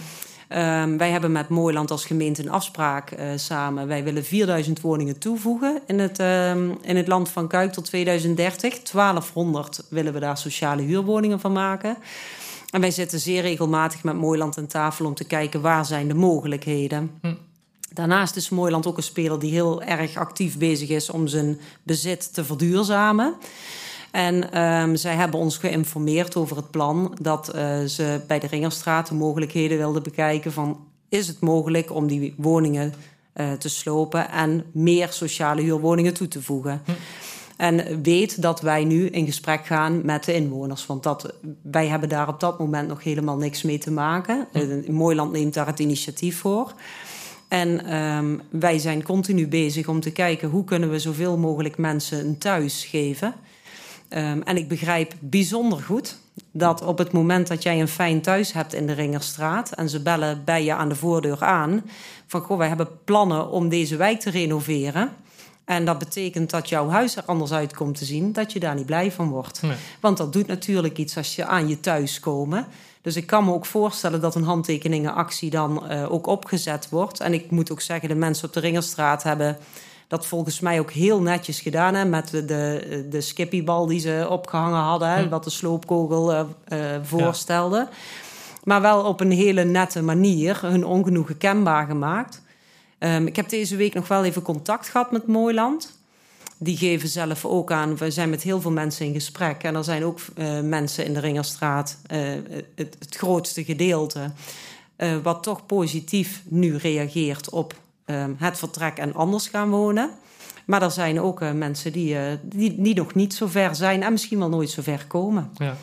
Um, 0.52 0.98
wij 0.98 1.10
hebben 1.10 1.32
met 1.32 1.48
Mooiland 1.48 1.90
als 1.90 2.04
gemeente 2.04 2.42
een 2.42 2.50
afspraak 2.50 3.10
uh, 3.10 3.30
samen. 3.36 3.86
Wij 3.86 4.04
willen 4.04 4.24
4000 4.24 4.80
woningen 4.80 5.18
toevoegen 5.18 5.80
in 5.86 5.98
het, 5.98 6.20
um, 6.20 6.78
in 6.82 6.96
het 6.96 7.08
land 7.08 7.28
van 7.28 7.48
Kuik 7.48 7.72
tot 7.72 7.84
2030. 7.84 8.82
1200 8.82 9.86
willen 9.90 10.12
we 10.12 10.20
daar 10.20 10.38
sociale 10.38 10.82
huurwoningen 10.82 11.40
van 11.40 11.52
maken. 11.52 11.96
En 12.70 12.80
wij 12.80 12.90
zitten 12.90 13.20
zeer 13.20 13.42
regelmatig 13.42 14.04
met 14.04 14.16
Mooiland 14.16 14.58
aan 14.58 14.66
tafel 14.66 15.06
om 15.06 15.14
te 15.14 15.24
kijken 15.24 15.60
waar 15.60 15.84
zijn 15.84 16.08
de 16.08 16.14
mogelijkheden. 16.14 17.10
Hm. 17.20 17.34
Daarnaast 17.92 18.36
is 18.36 18.48
Mooiland 18.48 18.86
ook 18.86 18.96
een 18.96 19.02
speler 19.02 19.38
die 19.38 19.52
heel 19.52 19.82
erg 19.82 20.16
actief 20.16 20.58
bezig 20.58 20.88
is 20.88 21.10
om 21.10 21.26
zijn 21.26 21.60
bezit 21.82 22.34
te 22.34 22.44
verduurzamen. 22.44 23.34
En 24.10 24.62
um, 24.62 24.96
zij 24.96 25.14
hebben 25.14 25.40
ons 25.40 25.58
geïnformeerd 25.58 26.36
over 26.36 26.56
het 26.56 26.70
plan 26.70 27.18
dat 27.20 27.52
uh, 27.54 27.84
ze 27.84 28.20
bij 28.26 28.38
de 28.38 28.46
Ringerstraat 28.46 29.08
de 29.08 29.14
mogelijkheden 29.14 29.78
wilden 29.78 30.02
bekijken 30.02 30.52
van 30.52 30.78
is 31.08 31.26
het 31.26 31.40
mogelijk 31.40 31.94
om 31.94 32.06
die 32.06 32.34
woningen 32.36 32.94
uh, 33.34 33.52
te 33.52 33.68
slopen 33.68 34.30
en 34.30 34.64
meer 34.72 35.08
sociale 35.12 35.62
huurwoningen 35.62 36.14
toe 36.14 36.28
te 36.28 36.42
voegen. 36.42 36.82
Hm. 36.84 36.90
En 37.56 38.02
weet 38.02 38.42
dat 38.42 38.60
wij 38.60 38.84
nu 38.84 39.06
in 39.06 39.26
gesprek 39.26 39.66
gaan 39.66 40.04
met 40.04 40.24
de 40.24 40.34
inwoners. 40.34 40.86
Want 40.86 41.02
dat, 41.02 41.34
wij 41.62 41.86
hebben 41.86 42.08
daar 42.08 42.28
op 42.28 42.40
dat 42.40 42.58
moment 42.58 42.88
nog 42.88 43.04
helemaal 43.04 43.36
niks 43.36 43.62
mee 43.62 43.78
te 43.78 43.90
maken. 43.90 44.46
Hm. 44.52 44.92
Mooiland 44.92 45.32
neemt 45.32 45.54
daar 45.54 45.66
het 45.66 45.78
initiatief 45.78 46.38
voor. 46.38 46.72
En 47.48 47.96
um, 47.96 48.40
wij 48.50 48.78
zijn 48.78 49.02
continu 49.02 49.48
bezig 49.48 49.88
om 49.88 50.00
te 50.00 50.12
kijken 50.12 50.48
hoe 50.48 50.64
kunnen 50.64 50.90
we 50.90 50.98
zoveel 50.98 51.38
mogelijk 51.38 51.78
mensen 51.78 52.26
een 52.26 52.38
thuis 52.38 52.84
geven. 52.84 53.34
Um, 54.14 54.42
en 54.42 54.56
ik 54.56 54.68
begrijp 54.68 55.14
bijzonder 55.18 55.82
goed 55.82 56.18
dat 56.52 56.82
op 56.82 56.98
het 56.98 57.12
moment 57.12 57.46
dat 57.46 57.62
jij 57.62 57.80
een 57.80 57.88
fijn 57.88 58.20
thuis 58.20 58.52
hebt 58.52 58.74
in 58.74 58.86
de 58.86 58.92
Ringerstraat 58.92 59.72
en 59.72 59.88
ze 59.88 60.02
bellen 60.02 60.42
bij 60.44 60.64
je 60.64 60.74
aan 60.74 60.88
de 60.88 60.96
voordeur 60.96 61.44
aan 61.44 61.82
van 62.26 62.40
goh, 62.40 62.58
wij 62.58 62.68
hebben 62.68 62.88
plannen 63.04 63.50
om 63.50 63.68
deze 63.68 63.96
wijk 63.96 64.20
te 64.20 64.30
renoveren. 64.30 65.10
En 65.64 65.84
dat 65.84 65.98
betekent 65.98 66.50
dat 66.50 66.68
jouw 66.68 66.88
huis 66.88 67.16
er 67.16 67.24
anders 67.24 67.52
uit 67.52 67.74
komt 67.74 67.98
te 67.98 68.04
zien, 68.04 68.32
dat 68.32 68.52
je 68.52 68.60
daar 68.60 68.74
niet 68.74 68.86
blij 68.86 69.12
van 69.12 69.28
wordt. 69.28 69.62
Nee. 69.62 69.76
Want 70.00 70.16
dat 70.16 70.32
doet 70.32 70.46
natuurlijk 70.46 70.98
iets 70.98 71.16
als 71.16 71.36
je 71.36 71.44
aan 71.44 71.68
je 71.68 71.80
thuis 71.80 72.20
komen. 72.20 72.66
Dus 73.02 73.16
ik 73.16 73.26
kan 73.26 73.44
me 73.44 73.52
ook 73.52 73.66
voorstellen 73.66 74.20
dat 74.20 74.34
een 74.34 74.42
handtekeningenactie 74.42 75.50
dan 75.50 75.84
uh, 75.90 76.12
ook 76.12 76.26
opgezet 76.26 76.88
wordt. 76.88 77.20
En 77.20 77.32
ik 77.32 77.50
moet 77.50 77.72
ook 77.72 77.80
zeggen, 77.80 78.08
de 78.08 78.14
mensen 78.14 78.46
op 78.46 78.52
de 78.52 78.60
Ringerstraat 78.60 79.22
hebben 79.22 79.58
dat 80.10 80.26
volgens 80.26 80.60
mij 80.60 80.80
ook 80.80 80.90
heel 80.90 81.22
netjes 81.22 81.60
gedaan. 81.60 81.94
Hè, 81.94 82.04
met 82.04 82.30
de, 82.30 82.44
de, 82.44 83.06
de 83.10 83.20
skippybal 83.20 83.86
die 83.86 84.00
ze 84.00 84.26
opgehangen 84.30 84.78
hadden. 84.78 85.08
Hè, 85.08 85.22
hm. 85.22 85.28
wat 85.28 85.44
de 85.44 85.50
sloopkogel 85.50 86.32
uh, 86.32 86.40
uh, 86.68 86.78
voorstelde. 87.02 87.88
Maar 88.64 88.80
wel 88.80 89.04
op 89.04 89.20
een 89.20 89.30
hele 89.30 89.64
nette 89.64 90.02
manier 90.02 90.60
hun 90.62 90.84
ongenoegen 90.84 91.38
kenbaar 91.38 91.86
gemaakt. 91.86 92.42
Um, 92.98 93.26
ik 93.26 93.36
heb 93.36 93.48
deze 93.48 93.76
week 93.76 93.94
nog 93.94 94.08
wel 94.08 94.24
even 94.24 94.42
contact 94.42 94.88
gehad 94.88 95.12
met 95.12 95.26
Mooiland. 95.26 95.98
Die 96.58 96.76
geven 96.76 97.08
zelf 97.08 97.44
ook 97.44 97.72
aan. 97.72 97.96
We 97.96 98.10
zijn 98.10 98.30
met 98.30 98.42
heel 98.42 98.60
veel 98.60 98.72
mensen 98.72 99.06
in 99.06 99.12
gesprek. 99.12 99.62
En 99.62 99.74
er 99.74 99.84
zijn 99.84 100.04
ook 100.04 100.18
uh, 100.36 100.60
mensen 100.60 101.04
in 101.04 101.14
de 101.14 101.20
Ringerstraat, 101.20 101.96
het, 102.06 102.96
het, 102.98 103.16
grootste 103.16 103.64
gedeelte, 103.64 104.30
wat 105.22 105.42
toch 105.42 105.66
positief 105.66 106.42
nu 106.48 106.76
reageert 106.76 107.50
op 107.50 107.74
Ehm, 107.74 107.89
het 108.36 108.58
vertrek 108.58 108.96
en 108.96 109.14
anders 109.14 109.48
gaan 109.48 109.70
wonen. 109.70 110.10
Maar 110.70 110.82
er 110.82 110.90
zijn 110.90 111.20
ook 111.20 111.40
uh, 111.42 111.52
mensen 111.52 111.92
die, 111.92 112.14
uh, 112.14 112.20
die, 112.42 112.74
die, 112.78 112.94
nog 112.94 113.14
niet 113.14 113.34
zo 113.34 113.46
ver 113.46 113.74
zijn 113.74 114.02
en 114.02 114.12
misschien 114.12 114.38
wel 114.38 114.48
nooit 114.48 114.70
zo 114.70 114.82
ver 114.82 115.04
komen. 115.08 115.50
Ja. 115.56 115.76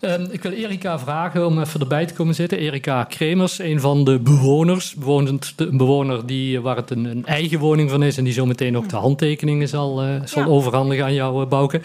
Um, 0.00 0.28
ik 0.30 0.42
wil 0.42 0.52
Erika 0.52 0.98
vragen 0.98 1.46
om 1.46 1.60
even 1.60 1.80
erbij 1.80 2.06
te 2.06 2.14
komen 2.14 2.34
zitten. 2.34 2.58
Erika 2.58 3.04
Kremers, 3.04 3.58
een 3.58 3.80
van 3.80 4.04
de 4.04 4.18
bewoners. 4.18 4.94
Bewonend, 4.94 5.52
een 5.56 5.76
bewoner 5.76 6.26
die, 6.26 6.60
waar 6.60 6.76
het 6.76 6.90
een, 6.90 7.04
een, 7.04 7.26
eigen 7.26 7.58
woning 7.58 7.90
van 7.90 8.02
is 8.02 8.16
en 8.18 8.24
die 8.24 8.32
zo 8.32 8.46
meteen 8.46 8.76
ook 8.76 8.88
de 8.88 8.96
handtekeningen 8.96 9.68
zal, 9.68 10.02
zal 10.24 10.42
ja. 10.42 10.48
overhandigen 10.48 11.04
aan 11.04 11.14
jou, 11.14 11.46
Bouke. 11.46 11.80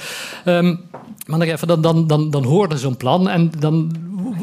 Um, 0.45 0.79
maar 1.25 1.39
nog 1.39 1.47
even, 1.47 1.67
dan, 1.67 1.81
dan, 1.81 2.07
dan, 2.07 2.29
dan 2.29 2.43
hoorde 2.43 2.77
zo'n 2.77 2.97
plan 2.97 3.29
en 3.29 3.51
dan, 3.59 3.95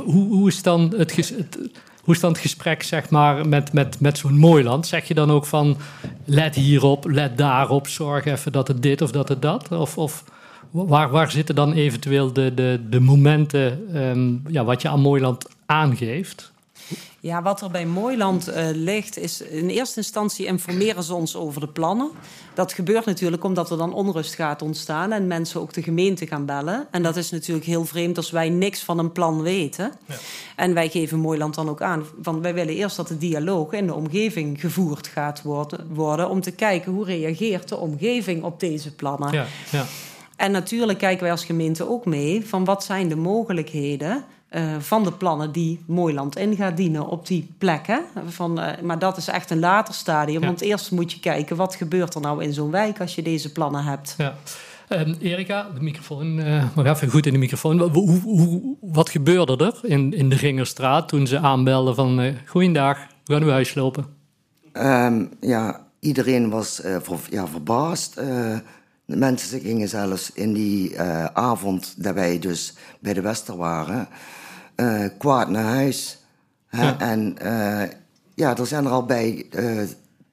hoe, 0.04 0.28
hoe 0.28 0.48
is 0.48 0.62
dan 0.62 0.94
het, 0.96 1.16
het 1.16 1.58
hoe 2.06 2.14
is 2.14 2.20
dan 2.20 2.32
het 2.32 2.40
gesprek 2.40 2.82
zeg 2.82 3.10
maar, 3.10 3.48
met, 3.48 3.72
met, 3.72 4.00
met 4.00 4.18
zo'n 4.18 4.38
mooi 4.38 4.64
land? 4.64 4.86
Zeg 4.86 5.08
je 5.08 5.14
dan 5.14 5.30
ook 5.30 5.46
van 5.46 5.76
let 6.24 6.54
hierop, 6.54 7.04
let 7.08 7.38
daarop, 7.38 7.88
zorg 7.88 8.24
even 8.24 8.52
dat 8.52 8.68
het 8.68 8.82
dit 8.82 9.02
of 9.02 9.10
dat 9.10 9.28
het 9.28 9.42
dat? 9.42 9.72
Of, 9.72 9.98
of 9.98 10.24
waar, 10.70 11.10
waar 11.10 11.30
zitten 11.30 11.54
dan 11.54 11.72
eventueel 11.72 12.32
de, 12.32 12.54
de, 12.54 12.80
de 12.90 13.00
momenten 13.00 13.96
um, 13.96 14.42
ja, 14.48 14.64
wat 14.64 14.82
je 14.82 14.88
aan 14.88 15.00
Mooiland 15.00 15.48
aangeeft? 15.66 16.52
Ja, 17.20 17.42
wat 17.42 17.60
er 17.60 17.70
bij 17.70 17.86
Mooiland 17.86 18.48
uh, 18.48 18.66
ligt, 18.72 19.18
is 19.18 19.40
in 19.40 19.68
eerste 19.68 19.96
instantie 19.96 20.46
informeren 20.46 21.02
ze 21.02 21.14
ons 21.14 21.36
over 21.36 21.60
de 21.60 21.68
plannen. 21.68 22.10
Dat 22.54 22.72
gebeurt 22.72 23.04
natuurlijk 23.04 23.44
omdat 23.44 23.70
er 23.70 23.76
dan 23.76 23.92
onrust 23.92 24.34
gaat 24.34 24.62
ontstaan 24.62 25.12
en 25.12 25.26
mensen 25.26 25.60
ook 25.60 25.72
de 25.72 25.82
gemeente 25.82 26.26
gaan 26.26 26.46
bellen. 26.46 26.86
En 26.90 27.02
dat 27.02 27.16
is 27.16 27.30
natuurlijk 27.30 27.66
heel 27.66 27.84
vreemd 27.84 28.16
als 28.16 28.30
wij 28.30 28.48
niks 28.48 28.82
van 28.82 28.98
een 28.98 29.12
plan 29.12 29.42
weten. 29.42 29.92
Ja. 30.06 30.14
En 30.56 30.74
wij 30.74 30.88
geven 30.88 31.18
Mooiland 31.18 31.54
dan 31.54 31.68
ook 31.68 31.82
aan 31.82 32.04
van 32.22 32.42
wij 32.42 32.54
willen 32.54 32.74
eerst 32.74 32.96
dat 32.96 33.08
de 33.08 33.18
dialoog 33.18 33.72
in 33.72 33.86
de 33.86 33.94
omgeving 33.94 34.60
gevoerd 34.60 35.06
gaat 35.06 35.42
worden, 35.42 35.86
worden 35.94 36.28
om 36.28 36.40
te 36.40 36.50
kijken 36.50 36.92
hoe 36.92 37.04
reageert 37.04 37.68
de 37.68 37.76
omgeving 37.76 38.42
op 38.42 38.60
deze 38.60 38.94
plannen. 38.94 39.32
Ja, 39.32 39.46
ja. 39.70 39.84
En 40.36 40.50
natuurlijk 40.50 40.98
kijken 40.98 41.22
wij 41.22 41.30
als 41.30 41.44
gemeente 41.44 41.88
ook 41.88 42.04
mee 42.04 42.46
van 42.46 42.64
wat 42.64 42.84
zijn 42.84 43.08
de 43.08 43.16
mogelijkheden 43.16 44.24
uh, 44.50 44.76
van 44.78 45.04
de 45.04 45.12
plannen 45.12 45.52
die 45.52 45.80
Mooiland 45.86 46.36
in 46.36 46.56
gaat 46.56 46.76
dienen 46.76 47.06
op 47.06 47.26
die 47.26 47.54
plekken. 47.58 48.04
Van, 48.26 48.60
uh, 48.60 48.68
maar 48.82 48.98
dat 48.98 49.16
is 49.16 49.28
echt 49.28 49.50
een 49.50 49.58
later 49.58 49.94
stadium. 49.94 50.40
Ja. 50.40 50.46
Want 50.46 50.60
eerst 50.60 50.90
moet 50.90 51.12
je 51.12 51.20
kijken 51.20 51.56
wat 51.56 51.74
gebeurt 51.74 52.14
er 52.14 52.20
nou 52.20 52.42
in 52.42 52.52
zo'n 52.52 52.70
wijk 52.70 53.00
als 53.00 53.14
je 53.14 53.22
deze 53.22 53.52
plannen 53.52 53.84
hebt. 53.84 54.14
Ja. 54.18 54.34
Um, 54.88 55.16
Erika, 55.20 55.66
de 55.74 55.80
microfoon, 55.80 56.38
uh, 56.38 56.64
maar 56.74 56.86
even 56.86 57.10
goed 57.10 57.26
in 57.26 57.32
de 57.32 57.38
microfoon. 57.38 57.80
Hoe, 57.80 58.20
hoe, 58.20 58.76
wat 58.80 59.10
gebeurde 59.10 59.56
er 59.64 59.90
in, 59.90 60.12
in 60.12 60.28
de 60.28 60.36
Ringerstraat 60.36 61.08
toen 61.08 61.26
ze 61.26 61.38
aanbelden 61.38 61.94
van... 61.94 62.20
Uh, 62.20 62.34
goeiedag, 62.46 62.98
we 63.24 63.32
gaan 63.32 63.42
uw 63.42 63.50
huis 63.50 63.74
lopen? 63.74 64.06
Um, 64.72 65.30
ja, 65.40 65.86
iedereen 66.00 66.50
was 66.50 66.84
uh, 66.84 66.96
ver, 67.00 67.18
ja, 67.30 67.46
verbaasd. 67.46 68.20
Uh, 69.06 69.14
de 69.14 69.16
mensen 69.16 69.60
gingen 69.60 69.88
zelfs 69.88 70.30
in 70.32 70.52
die 70.52 70.92
uh, 70.92 71.24
avond 71.24 71.94
dat 71.96 72.14
wij 72.14 72.38
dus 72.38 72.74
bij 73.00 73.12
de 73.12 73.20
Wester 73.20 73.56
waren, 73.56 74.08
kwaad 75.18 75.48
naar 75.48 75.64
huis. 75.64 76.24
Ja. 76.70 76.98
En 76.98 77.36
ja, 78.34 78.56
er 78.56 78.66
zijn 78.66 78.84
er 78.84 78.90
al 78.90 79.04
bij 79.04 79.46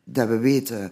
dat 0.03 0.27
we 0.27 0.37
weten, 0.37 0.91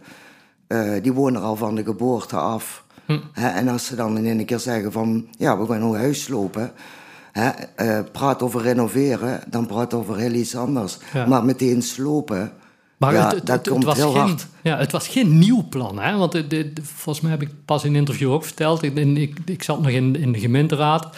die 1.01 1.13
wonen 1.13 1.41
er 1.41 1.47
al 1.47 1.55
van 1.55 1.75
de 1.75 1.83
geboorte 1.83 2.35
af. 2.35 2.85
Hm. 3.05 3.19
en 3.33 3.67
als 3.67 3.85
ze 3.85 3.95
dan 3.95 4.17
in 4.17 4.39
een 4.39 4.45
keer 4.45 4.59
zeggen 4.59 4.91
van, 4.91 5.27
ja, 5.37 5.57
we 5.57 5.65
gaan 5.65 5.81
een 5.81 5.95
huis 5.95 6.27
lopen 6.27 6.71
Hè, 7.31 7.49
uh, 7.77 7.99
praat 8.11 8.41
over 8.41 8.61
renoveren, 8.61 9.39
dan 9.47 9.65
praat 9.65 9.93
over 9.93 10.17
heel 10.17 10.31
iets 10.31 10.55
anders. 10.55 10.97
Maar 11.27 11.45
meteen 11.45 11.81
slopen, 11.81 12.51
maar 13.01 13.13
ja, 13.13 13.35
het, 13.35 13.45
dat 13.45 13.67
komt 13.67 13.83
was 13.83 13.97
heel 13.97 14.11
geen, 14.11 14.21
hard. 14.21 14.47
Ja, 14.61 14.77
het 14.77 14.91
was 14.91 15.07
geen 15.07 15.39
nieuw 15.39 15.65
plan. 15.69 15.99
Hè? 15.99 16.17
Want 16.17 16.31
de, 16.31 16.71
volgens 16.81 17.21
mij 17.21 17.31
heb 17.31 17.41
ik 17.41 17.49
pas 17.65 17.83
in 17.83 17.89
een 17.89 17.99
interview 17.99 18.31
ook 18.31 18.45
verteld. 18.45 18.83
Ik, 18.83 18.95
ik, 18.95 19.37
ik 19.45 19.63
zat 19.63 19.81
nog 19.81 19.91
in, 19.91 20.15
in 20.15 20.31
de 20.31 20.39
gemeenteraad. 20.39 21.15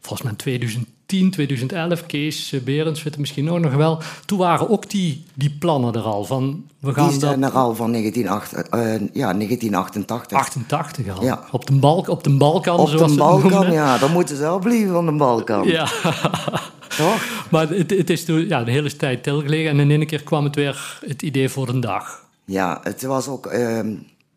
Volgens 0.00 0.22
mij 0.22 0.30
in 0.30 0.36
2010, 0.36 0.92
2011, 1.20 2.06
Kees 2.06 2.54
Berends, 2.64 3.02
weet 3.02 3.12
het 3.12 3.20
misschien 3.20 3.50
ook 3.50 3.58
nog 3.58 3.74
wel. 3.74 4.02
Toen 4.24 4.38
waren 4.38 4.70
ook 4.70 4.90
die, 4.90 5.24
die 5.34 5.56
plannen 5.58 5.94
er 5.94 6.02
al. 6.02 6.24
Van, 6.24 6.64
we 6.78 6.92
gaan 6.92 7.08
die 7.08 7.18
zijn 7.18 7.40
dat, 7.40 7.50
er 7.50 7.56
al 7.56 7.74
van 7.74 7.92
1988, 7.92 8.80
uh, 8.80 9.14
ja, 9.14 9.32
1988. 9.32 10.38
88 10.38 11.16
al. 11.16 11.24
Ja. 11.24 11.44
Op, 11.50 11.66
de 11.66 11.72
balk, 11.72 12.08
op 12.08 12.24
de 12.24 12.36
Balkan, 12.36 12.78
op 12.78 12.90
de 12.90 13.14
Balkan, 13.16 13.72
ja. 13.72 13.98
Dan 13.98 14.12
moeten 14.12 14.36
ze 14.36 14.46
al 14.46 14.58
blijven 14.58 14.92
van 14.92 15.06
de 15.06 15.12
Balkan. 15.12 15.66
Ja. 15.66 15.88
Toch? 16.96 17.46
Maar 17.50 17.68
het, 17.68 17.90
het 17.90 18.10
is 18.10 18.24
toen 18.24 18.48
ja, 18.48 18.64
de 18.64 18.70
hele 18.70 18.96
tijd 18.96 19.18
stilgelegen. 19.18 19.70
En 19.70 19.80
in 19.80 19.90
één 19.90 20.06
keer 20.06 20.22
kwam 20.22 20.44
het 20.44 20.54
weer 20.54 20.98
het 21.06 21.22
idee 21.22 21.48
voor 21.48 21.68
een 21.68 21.80
dag. 21.80 22.24
Ja, 22.44 22.80
het 22.82 23.02
was 23.02 23.28
ook... 23.28 23.52
Uh, 23.52 23.80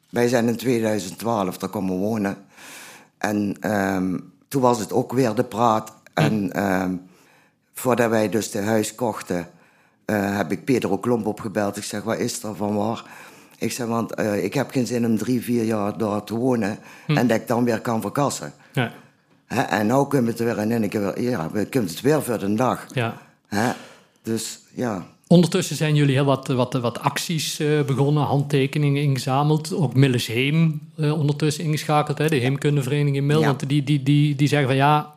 wij 0.09 0.27
zijn 0.27 0.47
in 0.47 0.55
2012 0.55 1.57
daar 1.57 1.69
komen 1.69 1.97
wonen. 1.97 2.37
En... 3.17 3.57
Uh, 3.61 4.19
toen 4.55 4.63
was 4.63 4.79
het 4.79 4.93
ook 4.93 5.13
weer 5.13 5.35
de 5.35 5.43
praat. 5.43 5.93
En 6.15 6.51
uh, 6.55 6.85
voordat 7.73 8.09
wij 8.09 8.29
dus 8.29 8.51
de 8.51 8.61
huis 8.61 8.95
kochten, 8.95 9.47
uh, 10.05 10.37
heb 10.37 10.51
ik 10.51 10.65
Pedro 10.65 10.97
Klomp 10.97 11.25
opgebeld. 11.25 11.77
Ik 11.77 11.83
zeg, 11.83 12.03
wat 12.03 12.17
is 12.17 12.43
er 12.43 12.55
van 12.55 12.75
waar? 12.75 13.03
Ik 13.57 13.71
zeg, 13.71 13.87
want 13.87 14.19
uh, 14.19 14.43
ik 14.43 14.53
heb 14.53 14.71
geen 14.71 14.87
zin 14.87 15.05
om 15.05 15.17
drie, 15.17 15.41
vier 15.41 15.63
jaar 15.63 15.97
daar 15.97 16.23
te 16.23 16.35
wonen 16.35 16.77
hm. 17.05 17.17
en 17.17 17.27
dat 17.27 17.37
ik 17.37 17.47
dan 17.47 17.63
weer 17.63 17.81
kan 17.81 18.01
verkassen. 18.01 18.53
Ja. 18.73 18.91
Hè? 19.45 19.61
En 19.61 19.87
nu 19.87 20.07
kunnen 20.07 20.35
we 20.35 20.43
het 20.43 20.55
weer 20.55 20.63
in 20.63 20.71
één 20.71 20.89
keer, 20.89 21.21
ja, 21.21 21.49
we 21.51 21.65
kunnen 21.65 21.89
het 21.89 22.01
weer 22.01 22.23
voor 22.23 22.39
de 22.39 22.53
dag. 22.53 22.85
Ja. 22.93 23.17
Hè? 23.47 23.71
Dus 24.23 24.59
ja. 24.73 25.05
Ondertussen 25.27 25.75
zijn 25.75 25.95
jullie 25.95 26.13
heel 26.13 26.25
wat, 26.25 26.47
wat, 26.47 26.73
wat 26.73 26.99
acties 26.99 27.59
uh, 27.59 27.81
begonnen, 27.81 28.23
handtekeningen 28.23 29.01
ingezameld. 29.01 29.73
Ook 29.73 29.93
Milles 29.93 30.27
Heem 30.27 30.81
uh, 30.97 31.19
ondertussen 31.19 31.63
ingeschakeld, 31.63 32.17
hè, 32.17 32.29
de 32.29 32.35
Heemkundevereniging 32.35 33.15
in 33.15 33.25
Mil. 33.25 33.43
Want 33.43 33.69
die, 33.69 33.83
die, 33.83 34.03
die, 34.03 34.35
die 34.35 34.47
zeggen 34.47 34.67
van 34.67 34.77
ja, 34.77 35.14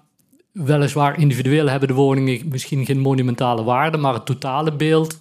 weliswaar 0.52 1.18
individueel 1.18 1.68
hebben 1.68 1.88
de 1.88 1.94
woningen 1.94 2.48
misschien 2.48 2.84
geen 2.84 3.00
monumentale 3.00 3.62
waarde, 3.62 3.98
maar 3.98 4.14
het 4.14 4.26
totale 4.26 4.72
beeld 4.72 5.18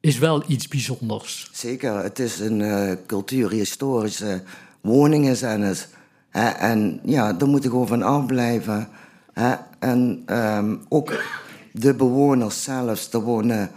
is 0.00 0.18
wel 0.18 0.42
iets 0.46 0.68
bijzonders. 0.68 1.50
Zeker, 1.52 2.02
het 2.02 2.18
is 2.18 2.40
een 2.40 2.60
uh, 2.60 2.92
cultuurhistorische 3.06 4.42
woningen 4.80 5.36
zijn 5.36 5.60
het. 5.60 5.88
En 6.58 7.00
ja, 7.04 7.32
daar 7.32 7.48
moet 7.48 7.62
je 7.62 7.68
gewoon 7.68 7.86
van 7.86 8.02
afblijven. 8.02 8.88
En 9.78 10.24
um, 10.26 10.80
ook 10.88 11.22
de 11.72 11.94
bewoners 11.94 12.62
zelfs, 12.62 13.12
er 13.12 13.20
wonen 13.20 13.70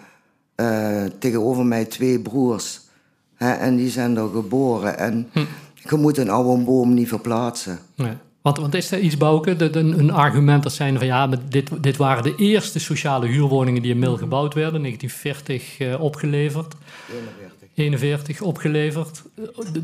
uh, 0.56 1.04
tegenover 1.20 1.66
mij 1.66 1.86
twee 1.86 2.20
broers. 2.20 2.82
En 3.38 3.76
die 3.76 3.90
zijn 3.90 4.18
er 4.18 4.30
geboren. 4.30 4.98
En 4.98 5.30
hm. 5.32 5.46
je 5.90 5.96
moet 5.96 6.18
een 6.18 6.30
oude 6.30 6.64
boom 6.64 6.94
niet 6.94 7.08
verplaatsen. 7.08 7.80
Nee. 7.96 8.14
Want, 8.48 8.60
want 8.60 8.74
is 8.74 8.92
er 8.92 9.00
iets, 9.00 9.18
Bouke, 9.18 9.76
een, 9.76 10.00
een 10.00 10.12
argument 10.12 10.64
dat 10.64 10.74
zijn 10.74 10.98
van 10.98 11.06
ja, 11.06 11.28
dit, 11.50 11.84
dit 11.84 11.98
waren 11.98 12.24
de 12.24 12.36
eerste 12.36 12.80
sociale 12.80 13.28
huurwoningen 13.28 13.82
die 13.82 13.92
in 13.92 14.00
Mil 14.00 14.18
gebouwd 14.18 14.54
werden, 14.54 14.82
1940 14.82 15.80
uh, 15.80 16.02
opgeleverd. 16.02 16.76
41. 17.10 17.68
41 17.74 18.42
opgeleverd. 18.42 19.24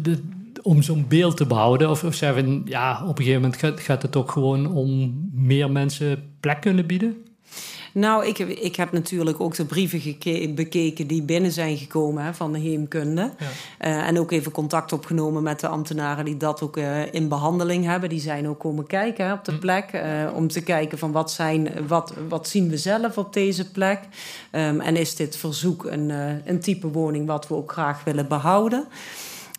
De, 0.01 0.21
om 0.61 0.81
zo'n 0.81 1.05
beeld 1.07 1.37
te 1.37 1.45
behouden? 1.45 1.89
Of, 1.89 2.03
of 2.03 2.15
zeggen 2.15 2.61
ja, 2.65 3.01
op 3.03 3.17
een 3.19 3.25
gegeven 3.25 3.41
moment 3.41 3.81
gaat 3.81 4.01
het 4.01 4.15
ook 4.15 4.31
gewoon 4.31 4.71
om 4.71 5.21
meer 5.33 5.71
mensen 5.71 6.23
plek 6.39 6.61
kunnen 6.61 6.85
bieden? 6.85 7.17
Nou, 7.93 8.25
ik 8.25 8.37
heb, 8.37 8.49
ik 8.49 8.75
heb 8.75 8.91
natuurlijk 8.91 9.39
ook 9.39 9.55
de 9.55 9.65
brieven 9.65 10.01
bekeken 10.55 11.07
die 11.07 11.21
binnen 11.21 11.51
zijn 11.51 11.77
gekomen 11.77 12.23
hè, 12.23 12.33
van 12.33 12.53
de 12.53 12.59
heemkunde. 12.59 13.31
Ja. 13.39 13.45
Uh, 13.87 14.07
en 14.07 14.19
ook 14.19 14.31
even 14.31 14.51
contact 14.51 14.93
opgenomen 14.93 15.43
met 15.43 15.59
de 15.59 15.67
ambtenaren 15.67 16.25
die 16.25 16.37
dat 16.37 16.61
ook 16.61 16.77
uh, 16.77 17.13
in 17.13 17.27
behandeling 17.27 17.85
hebben. 17.85 18.09
Die 18.09 18.19
zijn 18.19 18.47
ook 18.47 18.59
komen 18.59 18.87
kijken 18.87 19.25
hè, 19.25 19.33
op 19.33 19.45
de 19.45 19.51
hm. 19.51 19.59
plek. 19.59 19.93
Uh, 19.93 20.01
om 20.35 20.47
te 20.47 20.61
kijken 20.61 20.97
van 20.97 21.11
wat, 21.11 21.31
zijn, 21.31 21.69
wat, 21.87 22.13
wat 22.29 22.47
zien 22.47 22.69
we 22.69 22.77
zelf 22.77 23.17
op 23.17 23.33
deze 23.33 23.71
plek. 23.71 23.99
Um, 24.51 24.81
en 24.81 24.95
is 24.95 25.15
dit 25.15 25.35
verzoek 25.35 25.85
een, 25.85 26.09
een 26.45 26.59
type 26.59 26.87
woning 26.87 27.27
wat 27.27 27.47
we 27.47 27.55
ook 27.55 27.71
graag 27.71 28.03
willen 28.03 28.27
behouden. 28.27 28.87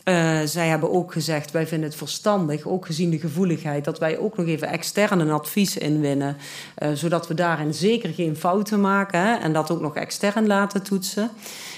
Uh, 0.05 0.41
zij 0.45 0.69
hebben 0.69 0.93
ook 0.93 1.13
gezegd, 1.13 1.51
wij 1.51 1.67
vinden 1.67 1.89
het 1.89 1.99
verstandig, 1.99 2.67
ook 2.67 2.87
gezien 2.87 3.11
de 3.11 3.19
gevoeligheid, 3.19 3.85
dat 3.85 3.99
wij 3.99 4.19
ook 4.19 4.37
nog 4.37 4.47
even 4.47 4.69
extern 4.69 5.21
een 5.21 5.31
advies 5.31 5.77
inwinnen. 5.77 6.37
Uh, 6.79 6.89
zodat 6.95 7.29
we 7.29 7.35
daarin 7.35 7.75
zeker 7.75 8.13
geen 8.13 8.37
fouten 8.37 8.81
maken 8.81 9.41
en 9.41 9.53
dat 9.53 9.71
ook 9.71 9.81
nog 9.81 9.97
extern 9.97 10.47
laten 10.47 10.83
toetsen. 10.83 11.31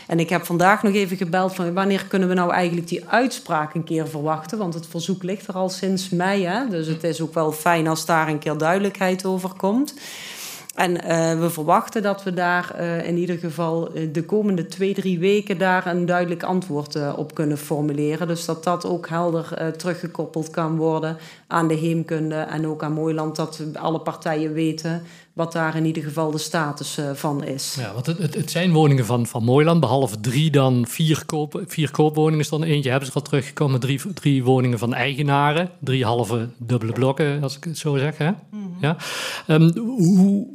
En 0.07 0.21
ik 0.21 0.29
heb 0.29 0.45
vandaag 0.45 0.83
nog 0.83 0.95
even 0.95 1.17
gebeld 1.17 1.55
van 1.55 1.75
wanneer 1.75 2.05
kunnen 2.05 2.29
we 2.29 2.35
nou 2.35 2.53
eigenlijk 2.53 2.89
die 2.89 3.09
uitspraak 3.09 3.75
een 3.75 3.85
keer 3.85 4.09
verwachten? 4.09 4.59
Want 4.59 4.75
het 4.75 4.87
verzoek 4.87 5.23
ligt 5.23 5.47
er 5.47 5.55
al 5.55 5.69
sinds 5.69 6.09
mei. 6.09 6.45
Hè? 6.45 6.69
Dus 6.69 6.87
het 6.87 7.05
is 7.05 7.21
ook 7.21 7.35
wel 7.35 7.53
fijn 7.53 7.87
als 7.87 8.07
daar 8.07 8.29
een 8.29 8.39
keer 8.39 8.59
duidelijkheid 8.59 9.25
over 9.25 9.51
komt. 9.57 9.95
En 10.77 10.91
uh, 10.93 11.41
we 11.41 11.51
verwachten 11.51 12.03
dat 12.03 12.23
we 12.23 12.35
daar 12.35 12.75
uh, 12.81 13.09
in 13.09 13.17
ieder 13.17 13.39
geval 13.39 13.97
uh, 13.97 14.09
de 14.12 14.25
komende 14.25 14.67
twee, 14.67 14.95
drie 14.95 15.19
weken 15.19 15.59
daar 15.59 15.87
een 15.87 16.07
duidelijk 16.07 16.43
antwoord 16.43 17.15
op 17.17 17.35
kunnen 17.35 17.59
formuleren. 17.59 18.29
Dus 18.29 18.45
dat 18.45 18.65
dat 18.65 18.87
ook 18.87 19.09
helder 19.09 19.75
teruggekoppeld 19.77 20.51
kan 20.51 20.77
worden 20.77 21.17
aan 21.47 21.69
de 21.69 21.75
heemkunde 21.75 22.35
en 22.35 22.67
ook 22.67 22.83
aan 22.83 22.93
Mooiland. 22.93 23.37
Dat 23.37 23.62
alle 23.73 24.01
partijen 24.01 24.53
weten 24.53 25.03
wat 25.33 25.53
daar 25.53 25.77
in 25.77 25.85
ieder 25.85 26.03
geval 26.03 26.31
de 26.31 26.39
status 26.39 26.99
van 27.15 27.45
is. 27.45 27.77
Ja, 27.79 27.93
want 27.93 28.07
het, 28.07 28.19
het, 28.19 28.35
het, 28.35 28.51
zijn 28.51 28.73
woningen 28.73 29.07
van, 29.07 29.27
van 29.27 29.45
Mooiland, 29.45 29.81
behalve 29.81 30.21
drie 30.21 30.51
dan 30.51 30.87
vier, 30.89 31.23
koop, 31.27 31.62
vier 31.67 31.91
koopwoningen 31.91 32.45
stonden. 32.45 32.69
Eentje 32.69 32.91
hebben 32.91 33.09
ze 33.09 33.15
al 33.15 33.23
teruggekomen, 33.23 33.81
drie, 33.81 34.01
drie 34.15 34.45
woningen 34.45 34.79
van 34.79 34.95
eigenaren. 34.95 35.71
Drie 35.79 36.05
halve 36.05 36.49
dubbele 36.59 36.93
blokken, 36.93 37.43
als 37.43 37.57
ik 37.57 37.65
het 37.65 37.79
zo 37.79 37.97
zeg. 37.97 38.19
Hè? 38.19 38.31
Mm 38.31 38.37
-hmm. 38.51 38.77
ja? 38.81 38.97
Um, 39.47 39.77
hoe, 39.77 40.47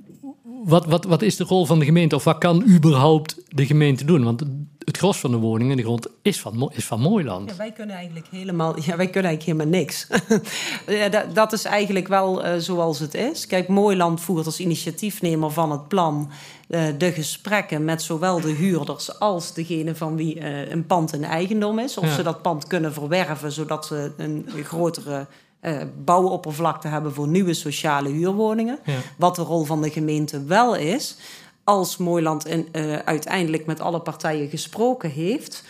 wat, 0.64 0.86
wat, 0.86 1.06
wat 1.06 1.22
is 1.22 1.36
de 1.36 1.44
rol 1.44 1.66
van 1.66 1.80
de 1.80 1.86
gemeente? 1.86 2.16
Of 2.16 2.24
wat 2.24 2.38
kan 2.38 2.64
überhaupt 2.64 3.36
de 3.48 3.66
gemeente 3.66 4.06
doen? 4.06 4.24
Want 4.24 4.44
het 4.86 4.98
gros 4.98 5.18
van 5.18 5.32
de 5.32 5.38
woningen 5.38 5.72
in 5.72 5.78
de 5.78 5.84
grond 5.84 6.08
is 6.22 6.42
van, 6.42 6.72
is 6.74 6.86
van 6.86 7.00
Mooiland. 7.00 7.50
Ja, 7.50 7.56
wij 7.56 7.72
kunnen 7.72 7.96
eigenlijk 7.96 8.28
helemaal, 8.32 8.80
ja, 8.80 8.96
wij 8.96 9.10
kunnen 9.10 9.32
eigenlijk 9.32 9.44
helemaal 9.44 9.80
niks. 9.80 10.08
ja, 11.02 11.10
dat, 11.10 11.36
dat, 11.36 11.54
is 11.54 11.66
eigenlijk 11.66 12.08
wel 12.08 12.46
uh, 12.46 12.56
zoals 12.58 13.00
het 13.00 13.14
is. 13.14 13.48
Kijk, 13.48 13.68
Mooiland 13.68 14.22
voert 14.22 14.46
als 14.46 14.60
initiatiefnemer 14.60 15.52
van 15.52 15.72
het 15.72 15.88
plan 15.88 16.30
uh, 16.70 16.84
de 16.98 17.12
gesprekken 17.12 17.86
met 17.86 18.02
zowel 18.02 18.42
de 18.42 18.52
huurders 18.52 19.20
als 19.20 19.54
degene 19.54 19.96
van 19.96 20.16
wie 20.16 20.40
uh, 20.40 20.70
een 20.70 20.86
pand 20.86 21.14
in 21.14 21.24
eigendom 21.24 21.80
is. 21.80 21.98
Of 21.98 22.06
ja. 22.06 22.16
ze 22.16 22.24
dat 22.24 22.42
pand 22.42 22.68
kunnen 22.68 22.94
verwerven 22.94 23.52
zodat 23.52 23.86
ze 23.86 24.12
een 24.18 24.48
grotere 24.64 25.28
uh, 25.62 25.82
bouwoppervlakte 26.06 26.88
hebben 26.88 27.14
voor 27.14 27.28
nieuwe 27.28 27.54
sociale 27.54 28.10
huurwoningen. 28.10 28.80
Ja. 28.86 28.98
Wat 29.18 29.36
de 29.36 29.42
rol 29.42 29.64
van 29.64 29.82
de 29.82 29.90
gemeente 29.90 30.44
wel 30.44 30.76
is, 30.76 31.18
als 31.64 31.98
Mooiland 31.98 32.48
in, 32.48 32.68
uh, 32.72 32.96
uiteindelijk 32.96 33.66
met 33.66 33.80
alle 33.80 34.00
partijen 34.00 34.50
gesproken 34.50 35.10
heeft. 35.10 35.64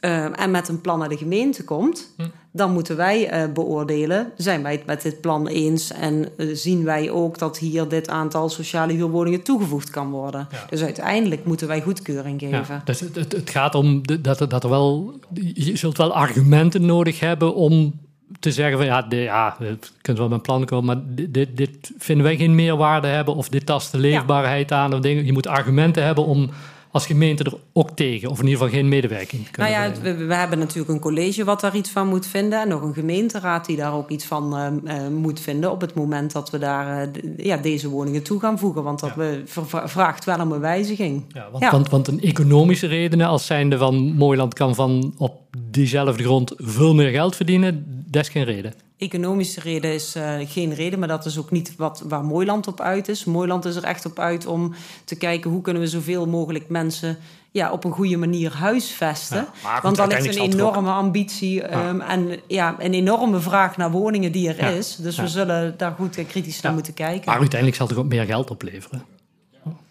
Uh, 0.00 0.40
en 0.40 0.50
met 0.50 0.68
een 0.68 0.80
plan 0.80 0.98
naar 0.98 1.08
de 1.08 1.16
gemeente 1.16 1.64
komt, 1.64 2.12
hm. 2.16 2.22
dan 2.52 2.72
moeten 2.72 2.96
wij 2.96 3.44
uh, 3.44 3.52
beoordelen: 3.52 4.32
zijn 4.36 4.62
wij 4.62 4.72
het 4.72 4.86
met 4.86 5.02
dit 5.02 5.20
plan 5.20 5.46
eens 5.46 5.92
en 5.92 6.28
uh, 6.36 6.56
zien 6.56 6.84
wij 6.84 7.10
ook 7.10 7.38
dat 7.38 7.58
hier 7.58 7.88
dit 7.88 8.08
aantal 8.08 8.48
sociale 8.48 8.92
huurwoningen 8.92 9.42
toegevoegd 9.42 9.90
kan 9.90 10.10
worden? 10.10 10.48
Ja. 10.50 10.66
Dus 10.70 10.82
uiteindelijk 10.82 11.44
moeten 11.44 11.66
wij 11.66 11.82
goedkeuring 11.82 12.40
geven. 12.40 12.74
Ja, 12.74 12.82
dus 12.84 13.00
het, 13.00 13.14
het, 13.14 13.32
het, 13.32 13.50
gaat 13.50 13.74
om 13.74 14.02
dat, 14.22 14.38
dat 14.38 14.64
er 14.64 14.70
wel, 14.70 15.14
je 15.54 15.76
zult 15.76 15.96
wel 15.96 16.14
argumenten 16.14 16.86
nodig 16.86 17.20
hebben 17.20 17.54
om 17.54 18.00
te 18.40 18.52
zeggen 18.52 18.76
van 18.76 18.86
ja, 18.86 19.02
de, 19.02 19.16
ja, 19.16 19.56
je 19.58 19.78
kunt 20.00 20.18
wel 20.18 20.28
met 20.28 20.36
een 20.36 20.42
plan 20.42 20.64
komen, 20.64 20.84
maar 20.84 21.26
dit, 21.30 21.56
dit, 21.56 21.92
vinden 21.98 22.24
wij 22.24 22.36
geen 22.36 22.54
meerwaarde 22.54 23.06
hebben 23.06 23.34
of 23.34 23.48
dit 23.48 23.66
tast 23.66 23.92
de 23.92 23.98
leefbaarheid 23.98 24.72
aan 24.72 24.94
of 24.94 25.00
dingen. 25.00 25.24
Je 25.24 25.32
moet 25.32 25.46
argumenten 25.46 26.04
hebben 26.04 26.24
om 26.24 26.50
als 26.92 27.06
gemeente 27.06 27.44
er 27.44 27.54
ook 27.72 27.90
tegen? 27.90 28.30
Of 28.30 28.38
in 28.38 28.44
ieder 28.44 28.62
geval 28.62 28.74
geen 28.74 28.88
medewerking 28.88 29.42
Nou 29.42 29.52
kunnen 29.52 29.72
ja, 29.72 29.94
verlenen? 29.94 30.18
we, 30.18 30.24
we 30.24 30.34
hebben 30.34 30.58
natuurlijk 30.58 30.88
een 30.88 31.00
college 31.00 31.44
wat 31.44 31.60
daar 31.60 31.76
iets 31.76 31.90
van 31.90 32.08
moet 32.08 32.26
vinden. 32.26 32.60
En 32.60 32.68
nog 32.68 32.82
een 32.82 32.94
gemeenteraad 32.94 33.66
die 33.66 33.76
daar 33.76 33.94
ook 33.94 34.10
iets 34.10 34.24
van 34.24 34.56
eh, 34.56 34.96
eh, 34.96 35.08
moet 35.12 35.40
vinden. 35.40 35.70
op 35.70 35.80
het 35.80 35.94
moment 35.94 36.32
dat 36.32 36.50
we 36.50 36.58
daar 36.58 37.02
eh, 37.02 37.36
ja, 37.36 37.56
deze 37.56 37.88
woningen 37.88 38.22
toe 38.22 38.40
gaan 38.40 38.58
voegen. 38.58 38.82
Want 38.82 39.00
dat 39.00 39.10
Ja. 39.10 39.16
we 39.16 39.42
vraagt 39.84 40.24
wel 40.24 40.40
om 40.40 40.52
een 40.52 40.60
wijziging. 40.60 41.24
Ja, 41.28 41.48
want, 41.50 41.64
Ja. 41.64 41.70
Want, 41.70 41.88
want 41.90 42.08
een 42.08 42.20
economische 42.20 42.86
redenen 42.86 43.26
als 43.26 43.46
zijnde 43.46 43.78
van 43.78 44.12
Mooiland 44.14 44.54
kan 44.54 44.74
van 44.74 45.14
op 45.18 45.40
diezelfde 45.70 46.22
grond 46.22 46.54
veel 46.56 46.94
meer 46.94 47.10
geld 47.10 47.36
verdienen, 47.36 48.01
dat 48.12 48.22
is 48.22 48.28
geen 48.28 48.44
reden. 48.44 48.72
Economische 48.98 49.60
reden 49.60 49.92
is 49.94 50.14
eh, 50.14 50.34
geen 50.44 50.74
reden, 50.74 50.98
maar 50.98 51.08
dat 51.08 51.24
is 51.26 51.38
ook 51.38 51.50
niet 51.50 51.76
wat, 51.76 52.02
waar 52.06 52.24
Mooiland 52.24 52.66
op 52.66 52.80
uit 52.80 53.08
is. 53.08 53.24
Mooiland 53.24 53.64
is 53.64 53.76
er 53.76 53.84
echt 53.84 54.06
op 54.06 54.18
uit 54.18 54.46
om 54.46 54.74
te 55.04 55.14
kijken 55.16 55.50
hoe 55.50 55.60
kunnen 55.62 55.82
we 55.82 55.88
zoveel 55.88 56.26
mogelijk 56.26 56.68
mensen 56.68 57.18
ja, 57.50 57.72
op 57.72 57.84
een 57.84 57.90
goede 57.92 58.16
manier 58.16 58.52
huisvesten. 58.52 59.46
Ja, 59.62 59.74
goed, 59.74 59.82
Want 59.82 59.96
daar 59.96 60.08
ligt 60.08 60.36
een 60.36 60.42
enorme 60.52 60.90
ambitie 60.90 61.62
ehm, 61.62 62.00
en 62.00 62.40
ja, 62.46 62.74
een 62.78 62.94
enorme 62.94 63.40
vraag 63.40 63.76
naar 63.76 63.90
woningen 63.90 64.32
die 64.32 64.48
er 64.48 64.56
Ja. 64.56 64.68
is. 64.68 64.96
Dus 64.96 65.16
Ja. 65.16 65.22
we 65.22 65.28
zullen 65.28 65.74
daar 65.76 65.92
goed 65.92 66.16
en 66.18 66.26
kritisch 66.26 66.60
naar 66.60 66.72
moeten 66.72 66.94
kijken. 66.94 67.24
Maar 67.30 67.38
uiteindelijk 67.38 67.76
zal 67.78 67.88
het 67.88 67.96
ook 67.96 68.06
meer 68.06 68.24
geld 68.24 68.50
opleveren. 68.50 69.04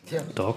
Ja. 0.04 0.22
Toch? 0.34 0.56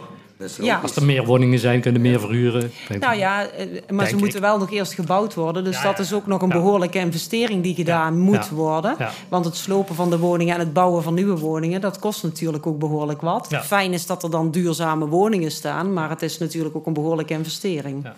Ja. 0.60 0.78
Als 0.82 0.96
er 0.96 1.04
meer 1.04 1.24
woningen 1.24 1.58
zijn, 1.58 1.80
kunnen 1.80 2.00
meer 2.00 2.20
verhuren. 2.20 2.70
Nou 3.00 3.16
ja, 3.16 3.46
eh, 3.46 3.66
maar 3.90 4.06
ze 4.06 4.16
moeten 4.16 4.36
ik. 4.36 4.42
wel 4.42 4.58
nog 4.58 4.72
eerst 4.72 4.94
gebouwd 4.94 5.34
worden. 5.34 5.64
Dus 5.64 5.76
Ja, 5.76 5.82
dat 5.82 5.96
ja. 5.96 6.02
is 6.02 6.12
ook 6.12 6.26
nog 6.26 6.42
een 6.42 6.48
Ja. 6.48 6.54
behoorlijke 6.54 6.98
investering 6.98 7.62
die 7.62 7.74
gedaan 7.74 8.18
moet 8.18 8.34
Ja. 8.34 8.54
worden. 8.54 8.94
Ja. 8.98 9.10
Want 9.28 9.44
het 9.44 9.56
slopen 9.56 9.94
van 9.94 10.10
de 10.10 10.18
woningen 10.18 10.54
en 10.54 10.60
het 10.60 10.72
bouwen 10.72 11.02
van 11.02 11.14
nieuwe 11.14 11.38
woningen, 11.38 11.80
dat 11.80 11.98
kost 11.98 12.22
natuurlijk 12.22 12.66
ook 12.66 12.78
behoorlijk 12.78 13.20
wat. 13.20 13.46
Ja. 13.50 13.62
Fijn 13.62 13.92
is 13.92 14.06
dat 14.06 14.22
er 14.22 14.30
dan 14.30 14.50
duurzame 14.50 15.06
woningen 15.06 15.50
staan, 15.50 15.92
maar 15.92 16.10
het 16.10 16.22
is 16.22 16.38
natuurlijk 16.38 16.76
ook 16.76 16.86
een 16.86 16.92
behoorlijke 16.92 17.32
investering. 17.32 18.02
Ja. 18.02 18.14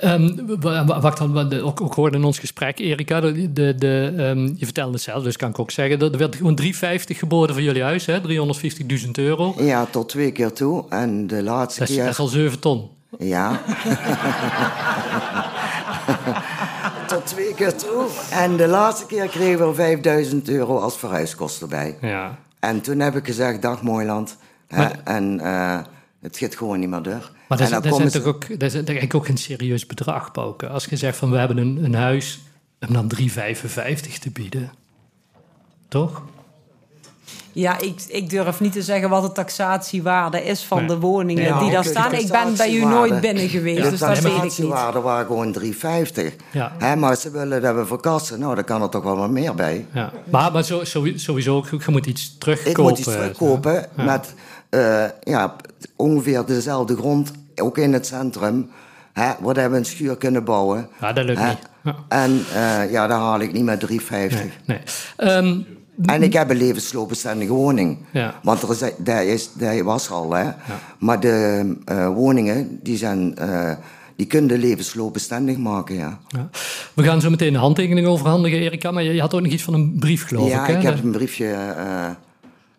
Ehm, 0.00 0.28
wa- 0.60 0.84
wa- 0.84 1.00
wacht 1.00 1.18
dan, 1.18 1.60
ook, 1.60 1.80
ook 1.80 1.94
hoorde 1.94 2.16
in 2.16 2.24
ons 2.24 2.38
gesprek, 2.38 2.78
Erika, 2.78 3.20
de, 3.20 3.52
de, 3.52 3.74
de, 3.78 4.14
ehm, 4.16 4.44
je 4.56 4.64
vertelde 4.64 4.92
het 4.92 5.02
zelf, 5.02 5.22
dus 5.22 5.36
kan 5.36 5.48
ik 5.50 5.58
ook 5.58 5.70
zeggen, 5.70 6.00
er 6.12 6.18
werd 6.18 6.36
gewoon 6.36 6.54
350 6.54 7.18
geboden 7.18 7.54
voor 7.54 7.64
jullie 7.64 7.82
huis, 7.82 8.06
hè? 8.06 8.20
350.000 8.20 9.18
euro. 9.18 9.54
Ja, 9.58 9.86
tot 9.90 10.08
twee 10.08 10.32
keer 10.32 10.52
toe. 10.52 10.84
En 10.88 11.26
de 11.26 11.39
laatste 11.42 11.80
Dat 11.80 11.88
is, 11.88 11.94
keer... 11.94 12.04
dat 12.04 12.12
is 12.12 12.18
al 12.20 12.26
7 12.26 12.60
ton. 12.60 12.90
Ja. 13.18 13.60
tot 17.06 17.26
twee 17.26 17.54
keer 17.54 17.76
toe. 17.76 18.06
En 18.30 18.56
de 18.56 18.66
laatste 18.66 19.06
keer 19.06 19.28
kregen 19.28 19.68
we 19.68 19.74
5000 19.74 20.48
euro 20.48 20.78
als 20.78 20.98
verhuiskosten 20.98 21.68
bij. 21.68 21.98
Ja. 22.00 22.38
En 22.58 22.80
toen 22.80 22.98
heb 22.98 23.16
ik 23.16 23.26
gezegd, 23.26 23.62
dag 23.62 23.82
Mooiland. 23.82 24.36
Maar- 24.68 25.00
en 25.04 25.40
eh, 25.40 25.78
het 26.20 26.38
gaat 26.38 26.56
gewoon 26.56 26.78
niet 26.80 26.88
meer 26.88 27.02
door. 27.02 27.30
Maar 27.48 27.58
dat, 27.58 27.84
is, 27.84 28.12
ze- 28.12 28.24
ook, 28.24 28.48
dat 28.48 28.62
is 28.62 28.74
eigenlijk 28.74 29.14
ook 29.14 29.26
geen 29.26 29.36
serieus 29.38 29.86
bedrag, 29.86 30.30
Pauke. 30.32 30.68
Als 30.68 30.84
je 30.84 30.96
zegt 30.96 31.16
van 31.16 31.30
we 31.30 31.36
hebben 31.38 31.56
een, 31.56 31.84
een 31.84 31.94
huis 31.94 32.40
om 32.88 32.92
dan 32.94 33.10
3,55 33.20 33.22
te 34.20 34.30
bieden. 34.32 34.72
Toch? 35.88 36.22
Ja, 37.52 37.78
ik, 37.80 38.04
ik 38.08 38.30
durf 38.30 38.60
niet 38.60 38.72
te 38.72 38.82
zeggen 38.82 39.08
wat 39.08 39.22
de 39.22 39.32
taxatiewaarde 39.32 40.44
is 40.44 40.62
van 40.64 40.78
Nee. 40.78 40.86
de 40.86 40.98
woningen 40.98 41.44
Ja, 41.44 41.58
die 41.58 41.70
daar 41.70 41.82
de 41.82 41.88
staan. 41.88 42.12
Ik 42.12 42.28
ben 42.28 42.56
bij 42.56 42.72
u 42.74 42.84
nooit 42.84 43.20
binnen 43.20 43.48
geweest, 43.48 43.82
de 43.82 43.90
dus 43.90 43.98
dat 43.98 44.08
weet 44.08 44.18
ik 44.18 44.32
niet. 44.32 44.40
taxatiewaarde 44.40 45.00
waren 45.00 45.26
gewoon 45.26 45.56
3,50. 45.60 46.36
Ja. 46.50 46.72
Hè, 46.78 46.96
maar 46.96 47.16
ze 47.16 47.30
willen 47.30 47.62
dat 47.62 47.74
we 47.74 47.86
verkassen. 47.86 48.40
Nou, 48.40 48.54
dan 48.54 48.64
kan 48.64 48.82
er 48.82 48.88
toch 48.88 49.02
wel 49.02 49.16
wat 49.16 49.30
meer 49.30 49.54
bij. 49.54 49.86
Ja. 49.92 50.12
Maar, 50.30 50.52
maar 50.52 50.64
zo, 50.64 50.84
sowieso, 51.14 51.62
je 51.70 51.78
moet 51.90 52.06
iets 52.06 52.38
terugkopen. 52.38 52.70
Ik 52.70 52.78
moet 52.78 52.98
iets 52.98 53.08
terugkopen 53.08 53.86
met 53.94 54.34
eh, 54.68 55.04
ja, 55.22 55.56
ongeveer 55.96 56.44
dezelfde 56.46 56.96
grond, 56.96 57.32
ook 57.56 57.78
in 57.78 57.92
het 57.92 58.06
centrum. 58.06 58.70
Hè, 59.12 59.30
waar 59.40 59.70
we 59.70 59.76
een 59.76 59.84
schuur 59.84 60.16
kunnen 60.16 60.44
bouwen. 60.44 60.88
Ja, 61.00 61.12
dat 61.12 61.24
lukt 61.24 61.38
Hè, 61.38 61.48
niet. 61.48 61.58
Ja. 61.82 61.94
En 62.08 62.44
eh, 62.54 62.90
ja, 62.90 63.06
daar 63.06 63.18
haal 63.18 63.40
ik 63.40 63.52
niet 63.52 63.64
met 63.64 63.86
3,50. 63.90 63.96
Nee. 64.64 64.78
Ehm, 65.16 65.58
En 66.04 66.22
ik 66.22 66.32
heb 66.32 66.50
een 66.50 66.56
levensloopbestendige 66.56 67.52
woning. 67.52 67.98
Ja. 68.12 68.40
Want 68.42 68.62
er 68.62 68.70
is, 68.70 68.78
dat, 68.98 69.20
is, 69.20 69.50
dat 69.52 69.80
was 69.80 70.10
al, 70.10 70.32
hè. 70.32 70.50
Maar 70.98 71.20
de 71.20 71.76
eh, 71.84 72.08
woningen, 72.08 72.78
die, 72.82 72.96
zijn, 72.96 73.36
eh, 73.36 73.72
die 74.16 74.26
kunnen 74.26 74.58
levensloopbestendig 74.58 75.56
maken, 75.56 75.94
ja. 75.94 76.18
ja. 76.28 76.48
We 76.94 77.02
gaan 77.02 77.20
zo 77.20 77.30
meteen 77.30 77.52
de 77.52 77.58
handtekening 77.58 78.06
overhandigen, 78.06 78.58
Erika. 78.58 78.90
Maar 78.90 79.02
je, 79.02 79.20
had 79.20 79.34
ook 79.34 79.40
nog 79.40 79.52
iets 79.52 79.62
van 79.62 79.74
een 79.74 79.96
brief, 79.98 80.26
geloof 80.26 80.48
ja, 80.48 80.62
ik. 80.62 80.66
Hè? 80.66 80.76
ik 80.76 80.82
heb 80.82 81.02
een 81.02 81.12
briefje... 81.12 81.46
eh, 81.46 82.10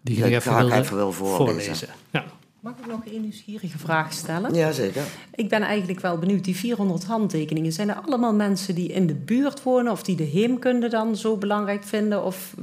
die 0.02 0.18
ja, 0.18 0.26
ik 0.26 0.34
even 0.34 0.58
wil, 0.58 0.72
even 0.72 0.96
wil 0.96 1.12
voorlezen. 1.12 1.88
Ja. 2.12 2.24
Mag 2.62 2.74
ik 2.80 2.86
nog 2.88 3.00
een 3.06 3.22
nieuwsgierige 3.22 3.78
vraag 3.78 4.14
stellen? 4.14 4.54
ja, 4.54 4.72
zeker. 4.72 5.04
Ik 5.36 5.50
ben 5.50 5.62
eigenlijk 5.62 6.00
wel 6.00 6.18
benieuwd, 6.18 6.44
die 6.44 6.56
400 6.56 7.04
handtekeningen, 7.04 7.72
zijn 7.72 7.90
er 7.90 7.96
allemaal 8.06 8.34
mensen 8.34 8.76
die 8.76 8.88
in 8.92 9.08
de 9.08 9.14
buurt 9.14 9.64
wonen 9.64 9.92
of 9.92 10.04
die 10.04 10.16
de 10.16 10.24
heemkunde 10.24 10.88
dan 10.90 11.16
zo 11.16 11.38
belangrijk 11.38 11.84
vinden? 11.84 12.24
Of 12.24 12.54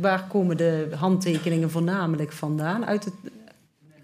waar 0.00 0.26
komen 0.28 0.56
de 0.56 0.88
handtekeningen 0.96 1.70
voornamelijk 1.70 2.32
vandaan? 2.32 2.86
Uit 2.86 3.04
het, 3.04 3.14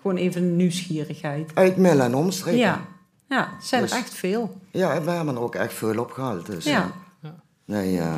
gewoon 0.00 0.16
even 0.16 0.56
nieuwsgierigheid. 0.56 1.50
Uit 1.54 1.76
Mil 1.76 2.00
en 2.00 2.14
omstreken. 2.14 2.58
Ja, 2.60 2.80
ja 3.28 3.52
het 3.56 3.64
zijn 3.66 3.82
Dus- 3.82 3.90
er 3.90 3.98
echt 3.98 4.14
veel. 4.14 4.56
Ja, 4.72 4.94
en 4.94 5.04
we 5.04 5.10
hebben 5.10 5.34
er 5.34 5.40
ook 5.42 5.54
echt 5.54 5.72
veel 5.74 5.98
opgehaald. 6.00 6.46
Dus, 6.46 6.64
Ja. 6.64 6.90
eh, 7.22 7.30
nee, 7.64 7.98
eh, 7.98 8.16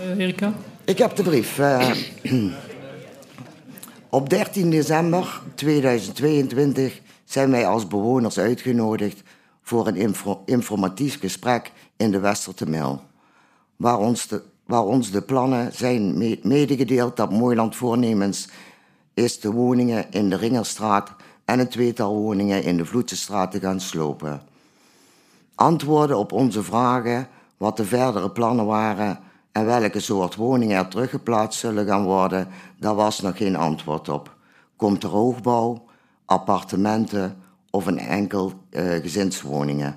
Eh, 0.00 0.18
Erika? 0.18 0.52
ik 0.84 0.98
heb 0.98 1.16
de 1.16 1.22
brief. 1.22 1.58
eh, 1.58 1.90
op 4.14 4.30
13 4.30 4.70
december 4.70 5.40
2022 5.54 7.00
zijn 7.24 7.50
wij 7.50 7.66
als 7.66 7.86
bewoners 7.86 8.38
uitgenodigd 8.38 9.22
voor 9.62 9.86
een 9.86 9.96
info- 9.96 10.42
informatief 10.44 11.20
gesprek 11.20 11.72
in 11.96 12.10
de 12.10 12.18
Westertemil. 12.20 13.00
Waar 13.76 13.98
ons 13.98 14.26
de, 14.26 14.42
waar 14.66 14.84
ons 14.84 15.10
de 15.10 15.22
plannen 15.22 15.72
zijn 15.72 16.18
me- 16.18 16.38
medegedeeld 16.42 17.16
dat 17.16 17.30
Mooiland 17.30 17.76
voornemens 17.76 18.48
is 19.14 19.40
de 19.40 19.50
woningen 19.50 20.06
in 20.10 20.30
de 20.30 20.36
Ringerstraat 20.36 21.10
en 21.44 21.58
een 21.58 21.68
tweetal 21.68 22.14
woningen 22.14 22.62
in 22.62 22.76
de 22.76 22.84
Vloedsestraat 22.84 23.50
te 23.50 23.60
gaan 23.60 23.80
slopen. 23.80 24.42
Antwoorden 25.54 26.18
op 26.18 26.32
onze 26.32 26.62
vragen 26.62 27.28
wat 27.56 27.76
de 27.76 27.84
verdere 27.84 28.30
plannen 28.30 28.66
waren 28.66 29.18
en 29.54 29.64
welke 29.64 30.00
soort 30.00 30.34
woningen 30.34 30.76
er 30.76 30.88
teruggeplaatst 30.88 31.60
zullen 31.60 31.86
gaan 31.86 32.04
worden, 32.04 32.48
daar 32.78 32.94
was 32.94 33.20
nog 33.20 33.36
geen 33.36 33.56
antwoord 33.56 34.08
op. 34.08 34.36
Komt 34.76 35.02
er 35.02 35.08
hoogbouw, 35.08 35.84
appartementen 36.24 37.36
of 37.70 37.86
een 37.86 37.98
enkel 37.98 38.52
eh, 38.70 38.94
gezinswoningen? 38.94 39.96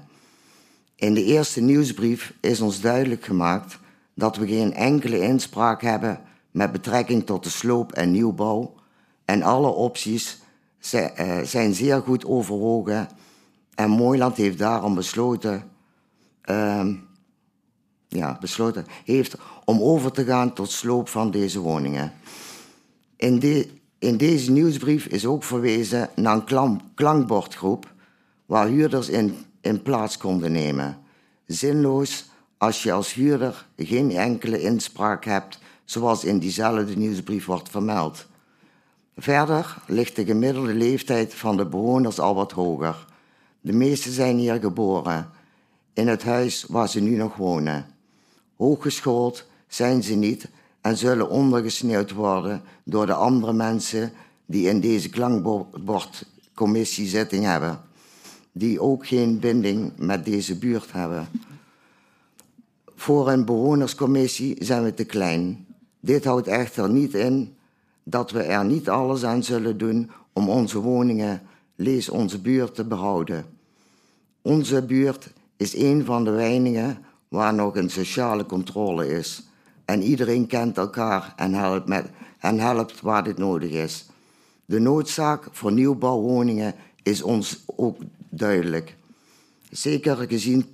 In 0.95 1.13
de 1.13 1.23
eerste 1.23 1.61
nieuwsbrief 1.61 2.33
is 2.39 2.61
ons 2.61 2.81
duidelijk 2.81 3.25
gemaakt 3.25 3.79
dat 4.13 4.35
we 4.35 4.47
geen 4.47 4.73
enkele 4.73 5.19
inspraak 5.19 5.81
hebben 5.81 6.19
met 6.51 6.71
betrekking 6.71 7.25
tot 7.25 7.43
de 7.43 7.49
sloop 7.49 7.91
en 7.91 8.11
nieuwbouw 8.11 8.73
en 9.25 9.43
alle 9.43 9.69
opties 9.69 10.39
eh, 10.91 11.39
zijn 11.43 11.73
zeer 11.73 12.01
goed 12.01 12.25
overwogen 12.25 13.07
en 13.75 13.89
Mooiland 13.89 14.37
heeft 14.37 14.57
daarom 14.57 14.95
besloten, 14.95 15.63
ehm, 16.41 16.95
ja, 18.07 18.37
besloten 18.39 18.85
heeft 19.05 19.35
om 19.65 19.81
over 19.81 20.11
te 20.11 20.25
gaan 20.25 20.53
tot 20.53 20.71
sloop 20.71 21.09
van 21.09 21.31
deze 21.31 21.59
woningen. 21.59 22.13
In, 23.15 23.39
de, 23.39 23.69
in 23.99 24.17
deze 24.17 24.51
nieuwsbrief 24.51 25.05
is 25.05 25.25
ook 25.25 25.43
verwezen 25.43 26.09
naar 26.15 26.33
een 26.33 26.43
klank, 26.43 26.81
klankbordgroep 26.93 27.93
waar 28.45 28.67
huurders 28.67 29.09
in, 29.09 29.35
in 29.61 29.81
plaats 29.81 30.17
konden 30.17 30.51
nemen. 30.51 30.97
Zinloos 31.45 32.25
als 32.57 32.83
je 32.83 32.91
als 32.91 33.13
huurder 33.13 33.65
geen 33.77 34.11
enkele 34.11 34.61
inspraak 34.61 35.25
hebt, 35.25 35.59
zoals 35.85 36.23
in 36.23 36.39
diezelfde 36.39 36.97
nieuwsbrief 36.97 37.45
wordt 37.45 37.69
vermeld. 37.69 38.25
Verder 39.17 39.77
ligt 39.87 40.15
de 40.15 40.25
gemiddelde 40.25 40.73
leeftijd 40.73 41.33
van 41.33 41.57
de 41.57 41.65
bewoners 41.65 42.19
al 42.19 42.35
wat 42.35 42.51
hoger. 42.51 43.05
De 43.61 43.73
meesten 43.73 44.11
zijn 44.11 44.37
hier 44.37 44.59
geboren, 44.59 45.29
in 45.93 46.07
het 46.07 46.23
huis 46.23 46.65
waar 46.67 46.89
ze 46.89 46.99
nu 46.99 47.15
nog 47.15 47.35
wonen. 47.35 47.85
Hooggeschoold 48.57 49.45
zijn 49.67 50.03
ze 50.03 50.15
niet 50.15 50.47
en 50.81 50.97
zullen 50.97 51.29
ondergesneeuwd 51.29 52.11
worden 52.11 52.61
door 52.83 53.05
de 53.05 53.13
andere 53.13 53.53
mensen 53.53 54.11
die 54.45 54.67
in 54.69 54.79
deze 54.79 55.09
klankbordcommissie 55.09 57.07
zitting 57.07 57.45
hebben, 57.45 57.81
die 58.51 58.81
ook 58.81 59.07
geen 59.07 59.39
binding 59.39 59.91
met 59.97 60.25
deze 60.25 60.57
buurt 60.57 60.91
hebben. 60.91 61.27
Voor 62.95 63.29
een 63.29 63.45
bewonerscommissie 63.45 64.55
zijn 64.59 64.83
we 64.83 64.93
te 64.93 65.05
klein. 65.05 65.65
Dit 65.99 66.23
houdt 66.23 66.47
echter 66.47 66.89
niet 66.89 67.13
in 67.13 67.55
dat 68.03 68.31
we 68.31 68.41
er 68.41 68.65
niet 68.65 68.89
alles 68.89 69.23
aan 69.23 69.43
zullen 69.43 69.77
doen 69.77 70.11
om 70.33 70.49
onze 70.49 70.79
woningen, 70.79 71.41
lees 71.75 72.09
onze 72.09 72.41
buurt, 72.41 72.75
te 72.75 72.83
behouden. 72.83 73.45
Onze 74.41 74.81
buurt 74.81 75.33
is 75.57 75.75
een 75.75 76.05
van 76.05 76.23
de 76.23 76.31
weinigen 76.31 76.97
waar 77.27 77.53
nog 77.53 77.75
een 77.75 77.89
sociale 77.89 78.45
controle 78.45 79.07
is. 79.07 79.43
En 79.85 80.01
iedereen 80.01 80.47
kent 80.47 80.77
elkaar 80.77 81.33
en 81.35 81.53
helpt, 81.53 81.87
met, 81.87 82.09
en 82.39 82.59
helpt 82.59 83.01
waar 83.01 83.23
dit 83.23 83.37
nodig 83.37 83.71
is. 83.71 84.05
De 84.65 84.79
noodzaak 84.79 85.47
voor 85.51 85.71
nieuwbouwwoningen 85.71 86.75
is 87.03 87.21
ons 87.21 87.63
ook 87.75 87.97
duidelijk. 88.29 88.95
Zeker 89.69 90.15
gezien 90.15 90.65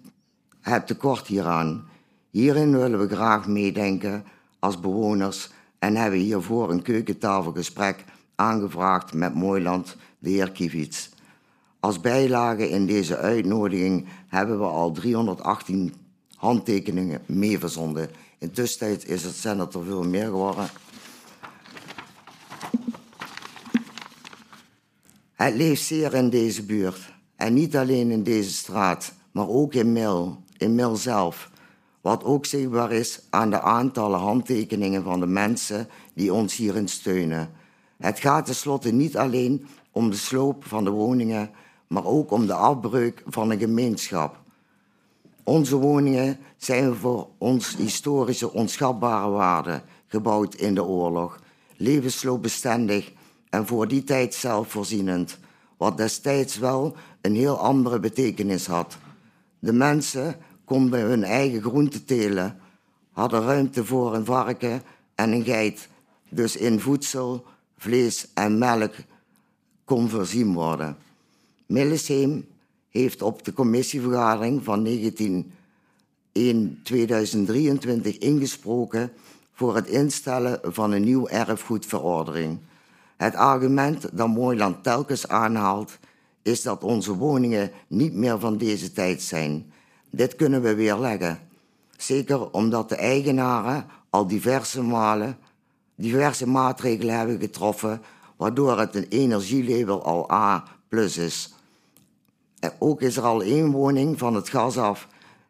het 0.61 0.87
tekort 0.87 1.27
hieraan. 1.27 1.85
Hierin 2.29 2.77
willen 2.77 2.99
we 2.99 3.15
graag 3.15 3.47
meedenken 3.47 4.23
als 4.59 4.79
bewoners 4.79 5.49
en 5.79 5.95
hebben 5.95 6.19
hiervoor 6.19 6.71
een 6.71 6.81
keukentafelgesprek 6.81 8.03
aangevraagd 8.35 9.13
met 9.13 9.35
Mooiland, 9.35 9.95
de 10.19 10.29
heer 10.29 10.51
Kivits. 10.51 11.09
Als 11.79 11.99
bijlage 11.99 12.69
in 12.69 12.85
deze 12.85 13.17
uitnodiging 13.17 14.07
hebben 14.27 14.59
we 14.59 14.65
al 14.65 14.91
318 14.91 15.93
handtekeningen 16.43 17.21
meeverzonden. 17.25 18.09
Intussen 18.37 19.07
is 19.07 19.23
het, 19.23 19.43
er 19.43 19.83
veel 19.83 20.03
meer 20.03 20.25
geworden. 20.25 20.69
Het 25.33 25.55
leeft 25.55 25.83
zeer 25.83 26.13
in 26.13 26.29
deze 26.29 26.63
buurt. 26.63 27.13
En 27.35 27.53
niet 27.53 27.75
alleen 27.75 28.11
in 28.11 28.23
deze 28.23 28.49
straat, 28.49 29.13
maar 29.31 29.47
ook 29.47 29.73
in 29.73 29.91
Mil, 29.91 30.43
in 30.57 30.75
Mil 30.75 30.95
zelf. 30.95 31.51
Wat 32.01 32.23
ook 32.23 32.45
zichtbaar 32.45 32.91
is 32.91 33.21
aan 33.29 33.49
de 33.49 33.61
aantallen 33.61 34.19
handtekeningen 34.19 35.03
van 35.03 35.19
de 35.19 35.27
mensen 35.27 35.87
die 36.13 36.33
ons 36.33 36.55
hierin 36.55 36.87
steunen. 36.87 37.51
Het 37.97 38.19
gaat 38.19 38.45
tenslotte 38.45 38.91
niet 38.91 39.17
alleen 39.17 39.67
om 39.91 40.09
de 40.09 40.15
sloop 40.15 40.65
van 40.65 40.83
de 40.83 40.89
woningen, 40.89 41.51
maar 41.87 42.05
ook 42.05 42.31
om 42.31 42.45
de 42.47 42.53
afbreuk 42.53 43.23
van 43.25 43.51
een 43.51 43.59
gemeenschap. 43.59 44.42
Onze 45.43 45.75
woningen 45.75 46.37
zijn 46.57 46.95
voor 46.95 47.27
ons 47.37 47.75
historische 47.75 48.51
onschatbare 48.53 49.29
waarde, 49.29 49.81
gebouwd 50.07 50.55
in 50.55 50.75
de 50.75 50.83
oorlog, 50.83 51.39
levensloopbestendig 51.77 53.11
en 53.49 53.67
voor 53.67 53.87
die 53.87 54.03
tijd 54.03 54.33
zelfvoorzienend, 54.33 55.37
wat 55.77 55.97
destijds 55.97 56.57
wel 56.57 56.95
een 57.21 57.35
heel 57.35 57.57
andere 57.57 57.99
betekenis 57.99 58.65
had. 58.65 58.97
De 59.59 59.73
mensen 59.73 60.35
konden 60.65 60.99
hun 60.99 61.23
eigen 61.23 61.61
groenten 61.61 62.05
telen, 62.05 62.59
hadden 63.11 63.41
ruimte 63.41 63.85
voor 63.85 64.15
een 64.15 64.25
varken 64.25 64.81
en 65.15 65.31
een 65.31 65.43
geit, 65.43 65.89
dus 66.29 66.55
in 66.55 66.79
voedsel, 66.79 67.45
vlees 67.77 68.27
en 68.33 68.57
melk 68.57 68.93
kon 69.85 70.09
voorzien 70.09 70.53
worden. 70.53 70.97
Millesheim 71.65 72.45
heeft 72.93 73.21
op 73.21 73.45
de 73.45 73.53
commissievergadering 73.53 74.63
van 74.63 74.81
19 74.81 75.51
2023 76.83 78.17
ingesproken 78.17 79.11
voor 79.53 79.75
het 79.75 79.87
instellen 79.87 80.59
van 80.63 80.91
een 80.91 81.03
nieuw 81.03 81.27
erfgoedverordening. 81.27 82.59
Het 83.17 83.35
argument 83.35 84.17
dat 84.17 84.27
Mooiland 84.27 84.83
telkens 84.83 85.27
aanhaalt 85.27 85.97
is 86.41 86.61
dat 86.61 86.83
onze 86.83 87.15
woningen 87.15 87.71
niet 87.87 88.13
meer 88.13 88.39
van 88.39 88.57
deze 88.57 88.91
tijd 88.91 89.21
zijn. 89.21 89.71
Dit 90.09 90.35
kunnen 90.35 90.61
we 90.61 90.75
weerleggen. 90.75 91.39
Zeker 91.97 92.51
omdat 92.51 92.89
de 92.89 92.95
eigenaren 92.95 93.85
al 94.09 94.27
diverse 94.27 94.81
malen 94.81 95.37
diverse 95.95 96.47
maatregelen 96.47 97.17
hebben 97.17 97.39
getroffen, 97.39 98.01
waardoor 98.37 98.79
het 98.79 98.95
een 98.95 99.07
energielabel 99.09 100.03
al 100.03 100.31
A 100.31 100.63
plus 100.87 101.17
is. 101.17 101.53
Ook 102.79 103.01
is 103.01 103.17
er 103.17 103.23
al 103.23 103.41
één 103.41 103.71
woning 103.71 104.19
van 104.19 104.35
het 104.35 104.49
gas 104.49 104.77
af 104.77 105.07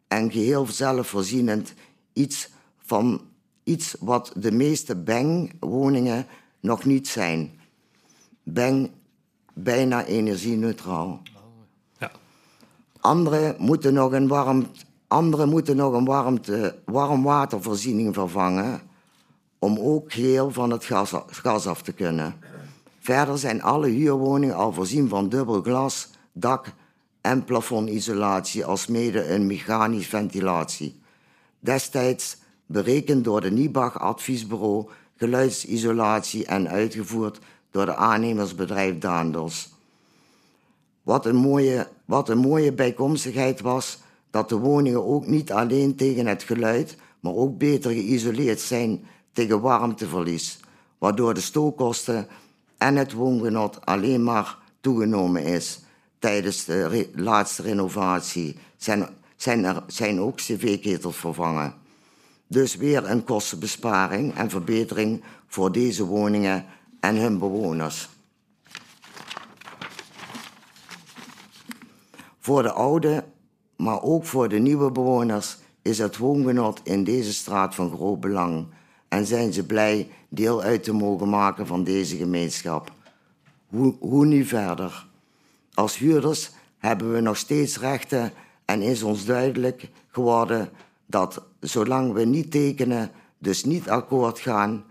en 0.08 0.30
geheel 0.30 0.66
zelfvoorzienend 0.66 1.74
iets, 2.12 2.48
van, 2.78 3.20
iets 3.64 3.96
wat 4.00 4.32
de 4.36 4.52
meeste 4.52 4.96
Beng-woningen 4.96 6.26
nog 6.60 6.84
niet 6.84 7.08
zijn. 7.08 7.58
Beng 8.42 8.90
bijna 9.52 10.04
energie-neutraal. 10.04 11.22
Ja. 11.98 12.10
Anderen 13.00 13.54
moeten 13.58 13.94
nog 13.94 14.12
een, 14.12 14.28
warm, 14.28 14.66
anderen 15.08 15.48
moeten 15.48 15.76
nog 15.76 15.92
een 15.92 16.04
warmte, 16.04 16.78
warmwatervoorziening 16.84 18.14
vervangen 18.14 18.80
om 19.58 19.78
ook 19.78 20.12
geheel 20.12 20.50
van 20.50 20.70
het 20.70 20.84
gas, 20.84 21.12
gas 21.26 21.66
af 21.66 21.82
te 21.82 21.92
kunnen. 21.92 22.34
Verder 22.98 23.38
zijn 23.38 23.62
alle 23.62 23.88
huurwoningen 23.88 24.56
al 24.56 24.72
voorzien 24.72 25.08
van 25.08 25.28
dubbel 25.28 25.62
glas, 25.62 26.08
dak 26.32 26.72
en 27.24 27.44
plafondsisolatie, 27.44 28.64
alsmede 28.64 29.28
een 29.28 29.46
mechanisch 29.46 30.06
ventilatie. 30.06 31.00
Destijds 31.60 32.36
berekend 32.66 33.24
door 33.24 33.40
de 33.40 33.50
Nibach 33.50 33.98
Adviesbureau 33.98 34.88
geluidsisolatie 35.16 36.46
en 36.46 36.68
uitgevoerd 36.68 37.38
door 37.70 37.86
de 37.86 37.94
aannemersbedrijf 37.94 38.98
Daandels. 38.98 39.68
Wat 41.02 41.26
een, 41.26 41.36
mooie, 41.36 41.88
wat 42.04 42.28
een 42.28 42.38
mooie 42.38 42.72
bijkomstigheid 42.72 43.60
was 43.60 43.98
dat 44.30 44.48
de 44.48 44.56
woningen 44.56 45.04
ook 45.04 45.26
niet 45.26 45.52
alleen 45.52 45.96
tegen 45.96 46.26
het 46.26 46.42
geluid, 46.42 46.96
maar 47.20 47.34
ook 47.34 47.58
beter 47.58 47.90
geïsoleerd 47.90 48.60
zijn 48.60 49.04
tegen 49.32 49.60
warmteverlies, 49.60 50.60
waardoor 50.98 51.34
de 51.34 51.40
stookkosten 51.40 52.26
en 52.78 52.96
het 52.96 53.12
woongenot 53.12 53.86
alleen 53.86 54.22
maar 54.22 54.58
toegenomen 54.80 55.42
is. 55.44 55.83
Tijdens 56.24 56.64
de 56.64 57.10
laatste 57.14 57.62
renovatie 57.62 58.56
zijn, 58.76 59.08
zijn, 59.36 59.64
er, 59.64 59.82
zijn 59.86 60.20
ook 60.20 60.36
cv-ketels 60.36 61.16
vervangen. 61.16 61.74
Dus 62.46 62.76
weer 62.76 63.10
een 63.10 63.24
kostenbesparing 63.24 64.34
en 64.34 64.50
verbetering 64.50 65.22
voor 65.46 65.72
deze 65.72 66.04
woningen 66.04 66.64
en 67.00 67.16
hun 67.16 67.38
bewoners. 67.38 68.08
Voor 72.40 72.62
de 72.62 72.72
oude, 72.72 73.24
maar 73.76 74.02
ook 74.02 74.24
voor 74.24 74.48
de 74.48 74.58
nieuwe 74.58 74.90
bewoners 74.90 75.56
is 75.82 75.98
het 75.98 76.16
woongenot 76.16 76.80
in 76.84 77.04
deze 77.04 77.32
straat 77.32 77.74
van 77.74 77.90
groot 77.90 78.20
belang 78.20 78.66
en 79.08 79.26
zijn 79.26 79.52
ze 79.52 79.66
blij 79.66 80.08
deel 80.28 80.62
uit 80.62 80.82
te 80.82 80.92
mogen 80.92 81.28
maken 81.28 81.66
van 81.66 81.84
deze 81.84 82.16
gemeenschap. 82.16 82.92
Hoe, 83.66 83.94
hoe 83.98 84.26
nu 84.26 84.44
verder? 84.44 85.12
Als 85.74 85.98
huurders 85.98 86.50
hebben 86.78 87.12
we 87.12 87.20
nog 87.20 87.36
steeds 87.36 87.78
rechten 87.78 88.32
en 88.64 88.82
is 88.82 89.02
ons 89.02 89.24
duidelijk 89.24 89.90
geworden 90.10 90.70
dat 91.06 91.42
zolang 91.60 92.12
we 92.12 92.24
niet 92.24 92.50
tekenen, 92.50 93.10
dus 93.38 93.64
niet 93.64 93.90
akkoord 93.90 94.38
gaan, 94.38 94.84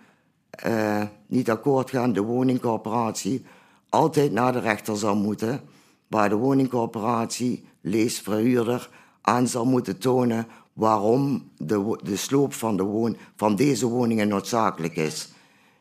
uh, 0.68 1.02
niet 1.28 1.50
akkoord 1.50 1.90
gaan, 1.90 2.14
de 2.14 2.22
woningcorporatie 2.22 3.46
altijd 3.90 4.32
naar 4.32 4.52
de 4.52 4.60
rechter 4.60 4.98
zal 4.98 5.16
moeten, 5.16 5.62
waar 6.08 6.30
de 6.30 6.36
woningcorporatie, 6.36 7.66
lees 7.82 8.20
verhuurder, 8.20 8.90
aan 9.22 9.48
zal 9.48 9.66
moeten 9.66 9.98
tonen 9.98 10.48
waarom 10.74 11.50
de, 11.58 12.00
de 12.04 12.16
sloop 12.16 12.54
van, 12.54 12.78
de 12.78 12.84
woon, 12.84 13.18
van 13.36 13.56
deze 13.56 13.88
woningen 13.88 14.28
noodzakelijk 14.28 14.96
is. 14.96 15.30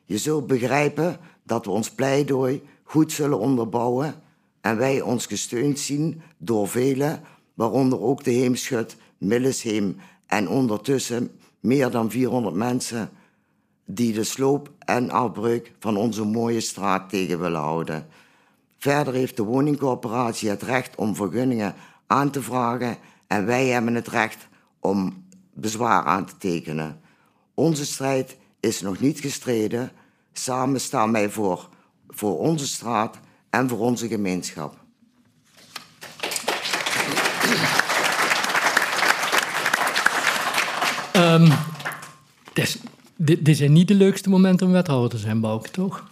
Je 0.05 0.19
zult 0.19 0.47
begrijpen 0.47 1.19
dat 1.43 1.65
we 1.65 1.71
ons 1.71 1.91
pleidooi 1.91 2.63
goed 2.83 3.13
zullen 3.13 3.39
onderbouwen 3.39 4.22
en 4.63 4.77
wij 4.77 5.01
ons 5.01 5.27
gesteund 5.27 5.79
zien 5.79 6.23
door 6.39 6.69
velen, 6.69 7.23
waaronder 7.55 8.01
ook 8.01 8.25
de 8.25 8.31
Heemschut, 8.31 8.97
Millesheem 9.19 9.97
en 10.27 10.49
ondertussen 10.49 11.31
meer 11.61 11.91
dan 11.91 12.11
400 12.11 12.55
mensen 12.55 13.11
die 13.85 14.13
de 14.13 14.25
sloop 14.25 14.71
en 14.79 15.11
afbreuk 15.11 15.73
van 15.79 15.97
onze 15.97 16.25
mooie 16.25 16.61
straat 16.61 17.09
tegen 17.09 17.41
willen 17.41 17.61
houden. 17.61 18.07
Verder 18.79 19.15
heeft 19.15 19.37
de 19.37 19.43
woningcorporatie 19.43 20.49
het 20.49 20.63
recht 20.63 20.97
om 20.97 21.15
vergunningen 21.15 21.75
aan 22.07 22.31
te 22.31 22.43
vragen 22.43 22.97
en 23.27 23.47
wij 23.47 23.67
hebben 23.67 23.95
het 23.95 24.09
recht 24.09 24.49
om 24.81 25.25
bezwaar 25.55 26.05
aan 26.05 26.25
te 26.25 26.37
tekenen. 26.37 27.01
Onze 27.55 27.87
strijd 27.87 28.37
is 28.61 28.81
nog 28.81 29.01
niet 29.01 29.21
gestreden. 29.21 29.91
Samen 30.33 30.81
staan 30.81 31.13
wij 31.13 31.31
voor, 31.31 31.69
voor 32.09 32.39
onze 32.39 32.67
straat 32.67 33.19
en 33.53 33.69
voor 33.69 33.79
onze 33.79 34.09
gemeenschap. 34.09 34.75
Dit, 43.17 43.45
dit, 43.45 43.57
zijn 43.57 43.73
niet 43.73 43.89
de 43.89 43.95
leukste 43.95 44.29
momenten 44.29 44.67
om 44.67 44.73
wethouder 44.73 45.11
te 45.11 45.19
zijn, 45.19 45.41
Bouke, 45.41 45.71
toch? 45.71 46.11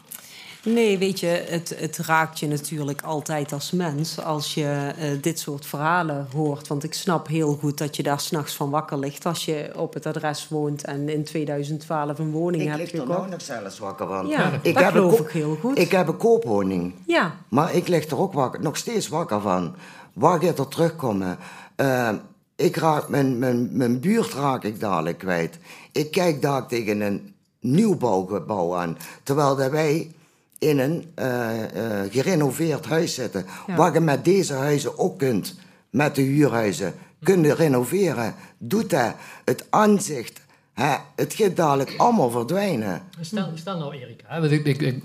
Nee, 0.65 0.99
weet 0.99 1.21
je, 1.21 1.27
het, 1.27 1.75
het 1.79 1.99
raakt 1.99 2.39
je 2.39 2.47
natuurlijk 2.47 3.03
altijd 3.03 3.53
als 3.53 3.71
mens 3.71 4.23
als 4.23 4.55
je 4.55 4.93
uh, 4.99 5.23
dit 5.23 5.39
soort 5.39 5.67
verhalen 5.67 6.27
hoort. 6.33 6.69
Want 6.69 6.85
ik 6.85 6.95
snap 6.95 7.29
heel 7.29 7.59
goed 7.61 7.79
dat 7.79 7.97
je 7.97 8.03
daar 8.03 8.21
s'nachts 8.21 8.55
van 8.55 8.71
wakker 8.71 8.99
ligt 8.99 9.27
als 9.27 9.45
je 9.45 9.73
op 9.77 9.95
het 9.95 10.07
adres 10.07 10.49
woont 10.49 10.85
en 10.85 11.09
in 11.09 11.25
2012 11.25 12.19
een 12.19 12.31
woning 12.31 12.63
ik 12.63 12.69
hebt 12.69 12.81
gekocht. 12.81 13.01
Ik 13.03 13.07
lig 13.07 13.17
er 13.17 13.21
nou 13.21 13.31
nog 13.31 13.43
zelfs 13.43 13.79
wakker 13.79 14.07
van. 14.07 14.27
Ja, 14.27 14.51
ik 14.63 14.75
dat 14.75 14.83
heb 14.83 14.93
geloof 14.93 15.21
ik 15.21 15.31
heel 15.31 15.57
goed. 15.61 15.79
Ik 15.79 15.91
heb 15.91 16.09
een 16.09 16.17
koopwoning. 16.17 16.95
Ja. 17.07 17.35
Maar 17.49 17.75
ik 17.75 17.89
lig 17.89 18.07
er 18.07 18.19
ook 18.19 18.33
wakker, 18.33 18.61
nog 18.61 18.77
steeds 18.77 19.09
wakker 19.09 19.41
van. 19.41 19.75
Waar 20.13 20.43
gaat 20.43 20.59
er 20.59 20.69
terugkomen? 20.69 21.39
Uh, 21.77 22.11
ik 22.57 22.77
raak, 22.77 23.09
mijn, 23.09 23.39
mijn, 23.39 23.77
mijn 23.77 24.01
buurt 24.01 24.33
raak 24.33 24.65
ik 24.65 24.81
dadelijk 24.81 25.19
kwijt. 25.19 25.59
Ik 25.93 26.11
kijk 26.11 26.43
daar 26.43 26.67
tegen 26.67 27.01
een 27.01 27.35
nieuwbouwgebouw 27.61 28.77
aan. 28.77 28.99
Terwijl 29.23 29.57
dat 29.57 29.71
wij 29.71 30.15
in 30.61 30.79
een 30.79 31.05
eh, 31.15 32.03
eh, 32.03 32.13
gerenoveerd 32.13 32.87
huis 32.87 33.15
zitten. 33.15 33.45
Ja. 33.67 33.75
Wat 33.77 33.93
je 33.95 34.01
met 34.01 34.25
deze 34.25 34.53
huizen 34.55 34.99
ook 34.99 35.19
kunt, 35.19 35.59
met 35.91 36.15
de 36.15 36.23
huurhuizen, 36.23 36.95
kunnen 37.23 37.55
renoveren. 37.55 38.35
Doet 38.59 38.91
dat. 38.91 39.15
Het 39.45 39.67
aanzicht, 39.71 40.41
hè, 40.73 40.97
het 41.17 41.35
gaat 41.35 41.57
dadelijk 41.57 41.95
allemaal 41.97 42.31
verdwijnen. 42.31 43.03
Stel, 43.21 43.49
stel 43.55 43.79
nou, 43.79 43.95
Erika. 43.95 44.25
Hè, 44.29 44.41
want 44.41 44.53
ik, 44.53 44.65
ik, 44.67 44.81
ik, 44.83 45.03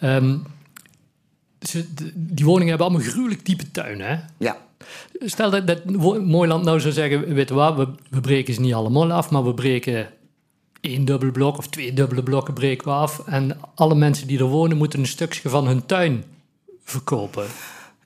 ehm, 0.00 0.36
ze, 1.60 1.94
d- 1.94 2.12
die 2.14 2.44
woningen 2.44 2.68
hebben 2.68 2.86
allemaal 2.86 3.06
gruwelijk 3.10 3.46
diepe 3.46 3.70
tuinen. 3.70 4.06
Hè? 4.08 4.16
Ja. 4.38 4.56
Stel 5.18 5.50
dat, 5.50 5.66
dat 5.66 5.84
Mooiland 6.24 6.64
nou 6.64 6.80
zou 6.80 6.92
zeggen: 6.92 7.34
Weet 7.34 7.48
je 7.48 7.54
wat, 7.54 7.76
we, 7.76 7.88
we 8.10 8.20
breken 8.20 8.54
ze 8.54 8.60
niet 8.60 8.74
allemaal 8.74 9.12
af, 9.12 9.30
maar 9.30 9.44
we 9.44 9.54
breken 9.54 10.08
één 10.84 11.04
dubbele 11.04 11.32
blok 11.32 11.58
of 11.58 11.68
twee 11.68 11.92
dubbele 11.92 12.22
blokken 12.22 12.54
breken 12.54 12.86
we 12.86 12.92
af. 12.92 13.22
En 13.26 13.58
alle 13.74 13.94
mensen 13.94 14.26
die 14.26 14.38
er 14.38 14.44
wonen 14.44 14.76
moeten 14.76 14.98
een 14.98 15.06
stukje 15.06 15.48
van 15.48 15.66
hun 15.66 15.86
tuin 15.86 16.24
verkopen. 16.84 17.46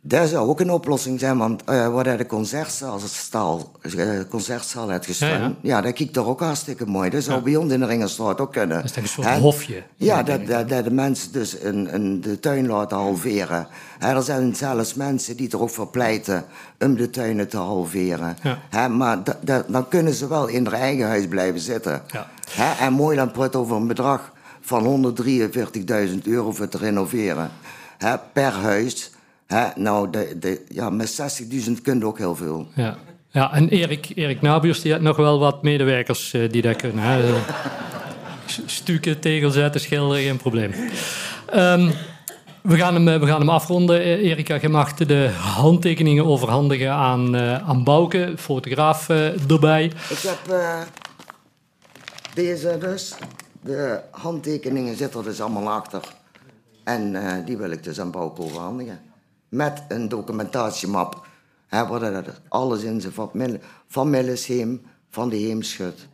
Dat 0.09 0.28
zou 0.28 0.48
ook 0.48 0.61
een 0.61 0.70
oplossing 0.70 1.20
zijn, 1.20 1.38
want 1.38 1.62
eh 1.64 1.88
waar 1.88 2.16
de 2.16 2.26
concertzaal, 2.26 3.00
het 3.80 3.94
eh, 3.94 4.09
concertzaal 4.28 4.88
gestaan, 5.00 5.28
Ja, 5.28 5.36
ja, 5.38 5.54
ja. 5.61 5.80
dat 5.80 5.92
kijkt 5.92 6.12
toch 6.12 6.26
ook 6.26 6.40
hartstikke 6.40 6.86
mooi. 6.86 7.11
Dat 7.11 7.22
zou 7.22 7.42
bij 7.42 7.56
ons 7.56 7.72
in 7.72 7.80
de 7.80 7.86
Ringenstraat 7.86 8.40
ook 8.40 8.52
kunnen. 8.52 8.76
Dat 8.76 8.84
is 8.84 8.92
toch 8.92 9.02
een 9.02 9.09
soort 9.09 9.38
hofje. 9.38 9.82
Ja, 9.96 10.22
dat, 10.22 10.46
dat, 10.46 10.68
dat 10.68 10.84
de 10.84 10.90
mensen 10.90 11.32
dus 11.32 11.62
een, 11.62 11.94
een, 11.94 12.20
de 12.20 12.40
tuin 12.40 12.66
laten 12.66 12.96
halveren. 12.96 13.66
Hè, 13.98 14.14
er 14.14 14.22
zijn 14.22 14.56
zelfs 14.56 14.94
mensen 14.94 15.36
die 15.36 15.48
erop 15.52 15.70
verpleiten 15.70 16.44
om 16.78 16.96
de 16.96 17.11
tuinen 17.11 17.48
te 17.48 17.56
halveren. 17.56 18.36
Ja. 18.70 18.88
Maar 18.88 19.24
da- 19.24 19.38
da- 19.40 19.64
dan 19.68 19.88
kunnen 19.88 20.14
ze 20.14 20.28
wel 20.28 20.46
in 20.46 20.64
hun 20.64 20.74
eigen 20.74 21.06
huis 21.06 21.28
blijven 21.28 21.61
zitten. 21.61 22.02
Ja. 22.56 22.78
En 22.80 22.92
Mooiland 22.92 23.32
praat 23.32 23.56
over 23.56 23.76
een 23.76 23.86
bedrag 23.86 24.32
van 24.61 24.84
143.000 24.84 26.26
euro 26.26 26.52
voor 26.52 26.68
te 26.68 26.78
renoveren. 26.78 27.50
Per 28.32 28.52
huis. 28.52 29.11
Hè, 29.49 29.66
nou, 29.74 30.11
de, 30.11 30.38
de, 30.38 30.64
ja, 30.68 30.90
met 30.90 31.40
60.000 31.66 31.82
kun 31.82 31.99
je 31.99 32.07
ook 32.07 32.18
heel 32.18 32.36
veel. 32.36 32.66
Ja, 32.74 32.96
ja 33.30 33.53
en 33.53 33.68
Erik, 33.68 34.12
Erik 34.14 34.40
Nabuurs 34.40 34.80
die 34.80 34.92
had 34.92 35.01
nog 35.01 35.16
wel 35.16 35.38
wat 35.38 35.62
medewerkers 35.62 36.32
eh, 36.32 36.51
die 36.51 36.62
dat 36.62 36.76
kunnen. 36.76 37.05
Hè. 37.05 37.34
Stukken, 38.66 39.20
tegel 39.20 39.51
zetten, 39.51 39.80
schilderen, 39.80 40.22
geen 40.22 40.36
probleem. 40.36 40.72
Ehm, 41.46 41.90
we, 42.62 42.76
gaan 42.76 42.94
hem, 42.94 43.09
eh, 43.09 43.20
we 43.20 43.26
gaan 43.26 43.40
hem 43.40 43.49
afronden. 43.49 44.01
Eh, 44.01 44.30
Erika, 44.30 44.59
je 44.61 44.68
mag 44.68 44.94
de 44.94 45.28
handtekeningen 45.38 46.26
overhandigen 46.26 46.92
aan, 46.92 47.34
eh 47.34 47.68
aan 47.68 47.84
Bouke, 47.84 48.34
fotograaf 48.36 49.09
erbij. 49.09 49.84
Ik 49.84 50.18
heb 50.18 50.57
deze 52.34 52.78
dus. 52.80 53.14
De 53.61 54.01
handtekeningen 54.11 54.96
zitten 54.96 55.20
er 55.20 55.26
dus 55.26 55.40
allemaal 55.40 55.68
achter. 55.70 56.03
En 56.84 57.16
die 57.44 57.57
wil 57.57 57.70
ik 57.70 57.84
dus 57.84 58.01
aan 58.01 58.11
Bouke 58.11 58.42
overhandigen. 58.42 59.07
Met 59.49 59.82
een 59.88 60.09
documentatiemap. 60.09 61.26
Hè, 61.66 61.86
waar 61.86 62.03
er 62.03 62.40
alles 62.49 62.82
in 62.82 63.01
zit. 63.01 63.14
Van, 63.14 63.30
Mille- 63.32 63.61
van 63.86 64.11
Millesheem, 64.11 64.82
van 65.11 65.28
de 65.28 65.36
Heemschut. 65.36 66.09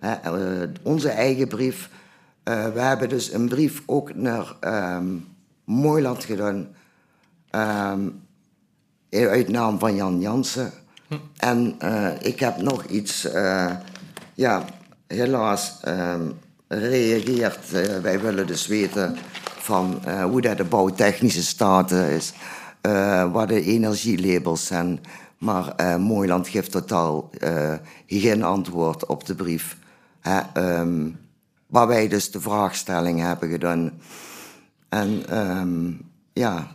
Eh, 0.00 0.16
onze 0.82 1.08
eigen 1.08 1.48
brief. 1.48 1.90
Eh, 2.42 2.68
we 2.72 2.80
hebben 2.80 3.08
dus 3.08 3.32
een 3.32 3.48
brief 3.48 3.82
ook 3.86 4.14
naar 4.14 4.56
ehm 4.60 5.06
Mooiland 5.64 6.24
gedaan. 6.24 6.68
Ehm, 7.50 8.08
uit 9.10 9.48
naam 9.48 9.78
van 9.78 9.94
Jan 9.94 10.20
Jansen. 10.20 10.72
En 11.36 11.74
eh, 11.78 12.08
ik 12.20 12.40
heb 12.40 12.56
nog 12.56 12.84
iets, 12.84 13.28
ja, 14.34 14.64
helaas 15.06 15.78
ehm 15.82 16.22
reageert. 16.68 17.70
wij 18.02 18.20
willen 18.20 18.46
dus 18.46 18.66
weten 18.66 19.16
van 19.58 20.02
hoe 20.22 20.40
dat 20.40 20.56
de 20.56 20.64
bouwtechnische 20.64 21.42
staat 21.42 21.90
is, 21.90 22.32
eh, 22.80 23.32
wat 23.32 23.48
de 23.48 23.62
energielabels 23.62 24.66
zijn. 24.66 25.00
Maar 25.38 25.74
eh 25.76 25.96
Mooiland 25.96 26.48
geeft 26.48 26.70
totaal 26.70 27.30
eh, 27.38 27.74
geen 28.06 28.42
antwoord 28.42 29.06
op 29.06 29.26
de 29.26 29.34
brief. 29.34 29.76
Ehm, 30.22 31.08
waar 31.66 31.86
wij 31.86 32.08
dus 32.08 32.30
de 32.30 32.40
vraagstelling 32.40 33.20
hebben 33.20 33.50
gedaan. 33.50 33.92
En 34.88 35.22
ehm, 35.28 35.92
ja, 36.32 36.66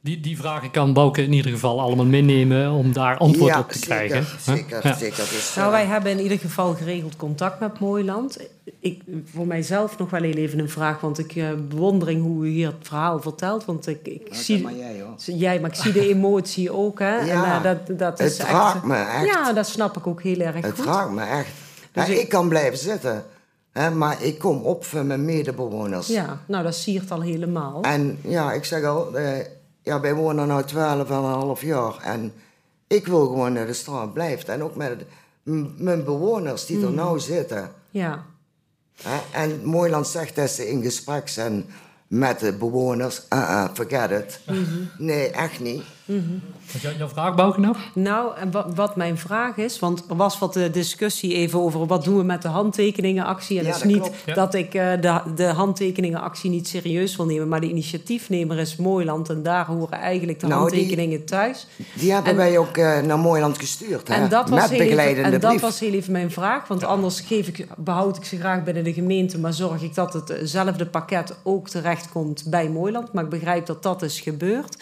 Die, 0.00 0.20
die 0.20 0.36
vragen 0.36 0.70
kan 0.70 0.92
Bouke 0.92 1.22
in 1.22 1.32
ieder 1.32 1.50
geval 1.50 1.80
allemaal 1.80 2.04
meenemen 2.04 2.70
om 2.70 2.92
daar 2.92 3.16
antwoord 3.16 3.52
ja, 3.52 3.58
op 3.58 3.70
te 3.70 3.78
zeker, 3.78 3.88
krijgen. 4.06 4.26
Zeker, 4.40 4.86
Ja. 4.86 4.94
zeker. 4.96 5.16
Dus, 5.30 5.52
Nou, 5.54 5.66
eh, 5.66 5.72
wij 5.72 5.84
hebben 5.86 6.10
in 6.10 6.20
ieder 6.20 6.38
geval 6.38 6.74
geregeld 6.74 7.16
contact 7.16 7.60
met 7.60 7.78
Mooiland. 7.78 8.38
Ik, 8.80 9.02
voor 9.32 9.46
mijzelf 9.46 9.98
nog 9.98 10.10
wel 10.10 10.22
heel 10.22 10.34
even 10.34 10.58
een 10.58 10.68
vraag, 10.70 11.00
want 11.00 11.18
ik 11.18 11.36
eh 11.36 11.48
bewondering 11.68 12.22
hoe 12.22 12.44
u 12.44 12.48
hier 12.48 12.66
het 12.66 12.76
verhaal 12.88 13.20
vertelt. 13.20 13.64
Want 13.64 13.86
ik, 13.86 13.98
ik 14.06 14.30
Nou, 14.30 14.42
zie. 14.42 14.62
maar 14.62 14.74
jij, 14.74 15.00
hoor. 15.00 15.36
Jij, 15.36 15.60
maar 15.60 15.70
ik 15.70 15.76
zie 15.76 15.92
de 15.92 16.08
emotie 16.08 16.72
ook, 16.72 16.98
hè? 16.98 17.16
Ja, 17.16 17.44
en, 17.44 17.56
eh, 17.56 17.62
dat, 17.62 17.98
dat 17.98 18.18
het 18.18 18.30
is 18.30 18.38
echt, 18.38 18.50
raakt 18.50 18.84
me 18.84 18.96
echt. 18.96 19.26
Ja, 19.26 19.52
dat 19.52 19.66
snap 19.66 19.96
ik 19.96 20.06
ook 20.06 20.22
heel 20.22 20.38
erg 20.40 20.54
Het 20.54 20.74
goed. 20.76 20.84
raakt 20.84 21.10
me 21.12 21.22
echt. 21.24 21.50
Dus 21.92 22.06
Ja, 22.06 22.12
ik- 22.12 22.18
ik... 22.20 22.28
kan 22.28 22.48
blijven 22.48 22.78
zitten, 22.78 23.24
hè, 23.72 23.90
maar 23.90 24.22
ik 24.22 24.38
kom 24.38 24.62
op 24.62 24.84
voor 24.84 25.04
mijn 25.04 25.24
medebewoners. 25.24 26.06
Ja, 26.06 26.38
nou, 26.46 26.64
dat 26.64 26.74
siert 26.74 27.10
al 27.10 27.20
helemaal. 27.20 27.82
En 27.82 28.18
ja, 28.22 28.52
ik 28.52 28.64
zeg 28.64 28.84
al, 28.84 29.16
eh, 29.16 29.44
ja, 29.84 30.00
wij 30.00 30.14
wonen 30.14 30.56
nu 30.56 30.62
12 30.62 31.08
en 31.10 31.16
een 31.16 31.22
half 31.24 31.62
jaar. 31.62 31.96
En 32.02 32.32
ik 32.86 33.06
wil 33.06 33.26
gewoon 33.26 33.54
dat 33.54 33.66
de 33.66 33.72
straat 33.72 34.12
blijft. 34.12 34.48
En 34.48 34.62
ook 34.62 34.76
met 34.76 35.04
mijn 35.76 36.04
bewoners 36.04 36.66
die 36.66 36.82
er 36.82 36.88
Mm. 36.88 36.94
nou 36.94 37.20
zitten. 37.20 37.70
Ja. 37.90 38.24
En 39.32 39.64
Mooiland 39.64 40.06
zegt 40.06 40.36
dat 40.36 40.50
ze 40.50 40.68
in 40.68 40.82
gesprek 40.82 41.28
zijn 41.28 41.66
met 42.06 42.38
de 42.40 42.52
bewoners. 42.52 43.22
Uh 43.32 43.38
-uh, 43.38 43.64
forget 43.74 44.10
it. 44.10 44.40
Mhm. 44.46 44.84
Nee, 44.98 45.30
echt 45.30 45.60
niet. 45.60 45.82
Wat 46.72 46.80
jou- 46.82 46.96
jouw 46.98 47.08
vraag, 47.08 47.34
Bouke, 47.34 47.60
nog? 47.60 47.76
Nou, 47.94 48.36
en 48.36 48.50
wat, 48.50 48.66
wat 48.74 48.96
mijn 48.96 49.18
vraag 49.18 49.56
is, 49.56 49.78
want 49.78 50.04
er 50.08 50.16
was 50.16 50.38
wat 50.38 50.56
eh, 50.56 50.72
discussie 50.72 51.34
even 51.34 51.60
over 51.60 51.86
wat 51.86 52.04
doen 52.04 52.16
we 52.16 52.22
met 52.22 52.42
de 52.42 52.48
handtekeningenactie. 52.48 53.58
En 53.58 53.64
Ja, 53.64 53.68
het 53.70 53.76
is 53.76 53.82
dat 53.82 53.92
niet 53.92 54.00
klopt. 54.02 54.22
Ja. 54.26 54.34
dat 54.34 54.54
ik 54.54 54.74
eh, 54.74 54.90
de, 55.00 55.20
de 55.36 55.44
handtekeningenactie 55.44 56.50
niet 56.50 56.68
serieus 56.68 57.16
wil 57.16 57.26
nemen, 57.26 57.48
maar 57.48 57.60
de 57.60 57.68
initiatiefnemer 57.68 58.58
is 58.58 58.76
Mooiland 58.76 59.28
en 59.28 59.42
daar 59.42 59.66
horen 59.66 59.98
eigenlijk 59.98 60.40
de 60.40 60.46
Nou, 60.46 60.70
die- 60.70 60.78
handtekeningen 60.78 61.24
thuis. 61.24 61.66
Die 61.94 62.12
hebben 62.12 62.30
En- 62.30 62.36
wij 62.36 62.58
ook 62.58 62.76
eh, 62.76 63.00
naar 63.00 63.18
Mooiland 63.18 63.58
gestuurd. 63.58 64.08
Hè? 64.08 64.14
En 64.14 64.28
dat 64.28 64.48
was, 64.48 64.60
met 64.60 64.70
heel 64.70 64.72
even, 64.80 64.84
begeleidende 64.86 65.30
en 65.34 65.40
dat 65.40 65.50
brief. 65.50 65.60
was 65.62 65.80
heel 65.80 65.92
even 65.92 66.12
mijn 66.12 66.30
vraag. 66.30 66.68
Want 66.68 66.84
anders 66.84 67.20
geef 67.20 67.48
ik, 67.48 67.66
behoud 67.76 68.16
ik 68.16 68.24
ze 68.24 68.36
graag 68.38 68.64
binnen 68.64 68.84
de 68.84 68.92
gemeente. 68.92 69.38
Maar 69.38 69.52
zorg 69.52 69.82
ik 69.82 69.94
dat 69.94 70.12
hetzelfde 70.28 70.86
pakket 70.86 71.36
ook 71.42 71.68
terechtkomt 71.68 72.42
bij 72.46 72.68
Mooiland. 72.68 73.12
Maar 73.12 73.24
ik 73.24 73.30
begrijp 73.30 73.66
dat 73.66 73.82
dat 73.82 74.02
is 74.02 74.20
gebeurd. 74.20 74.76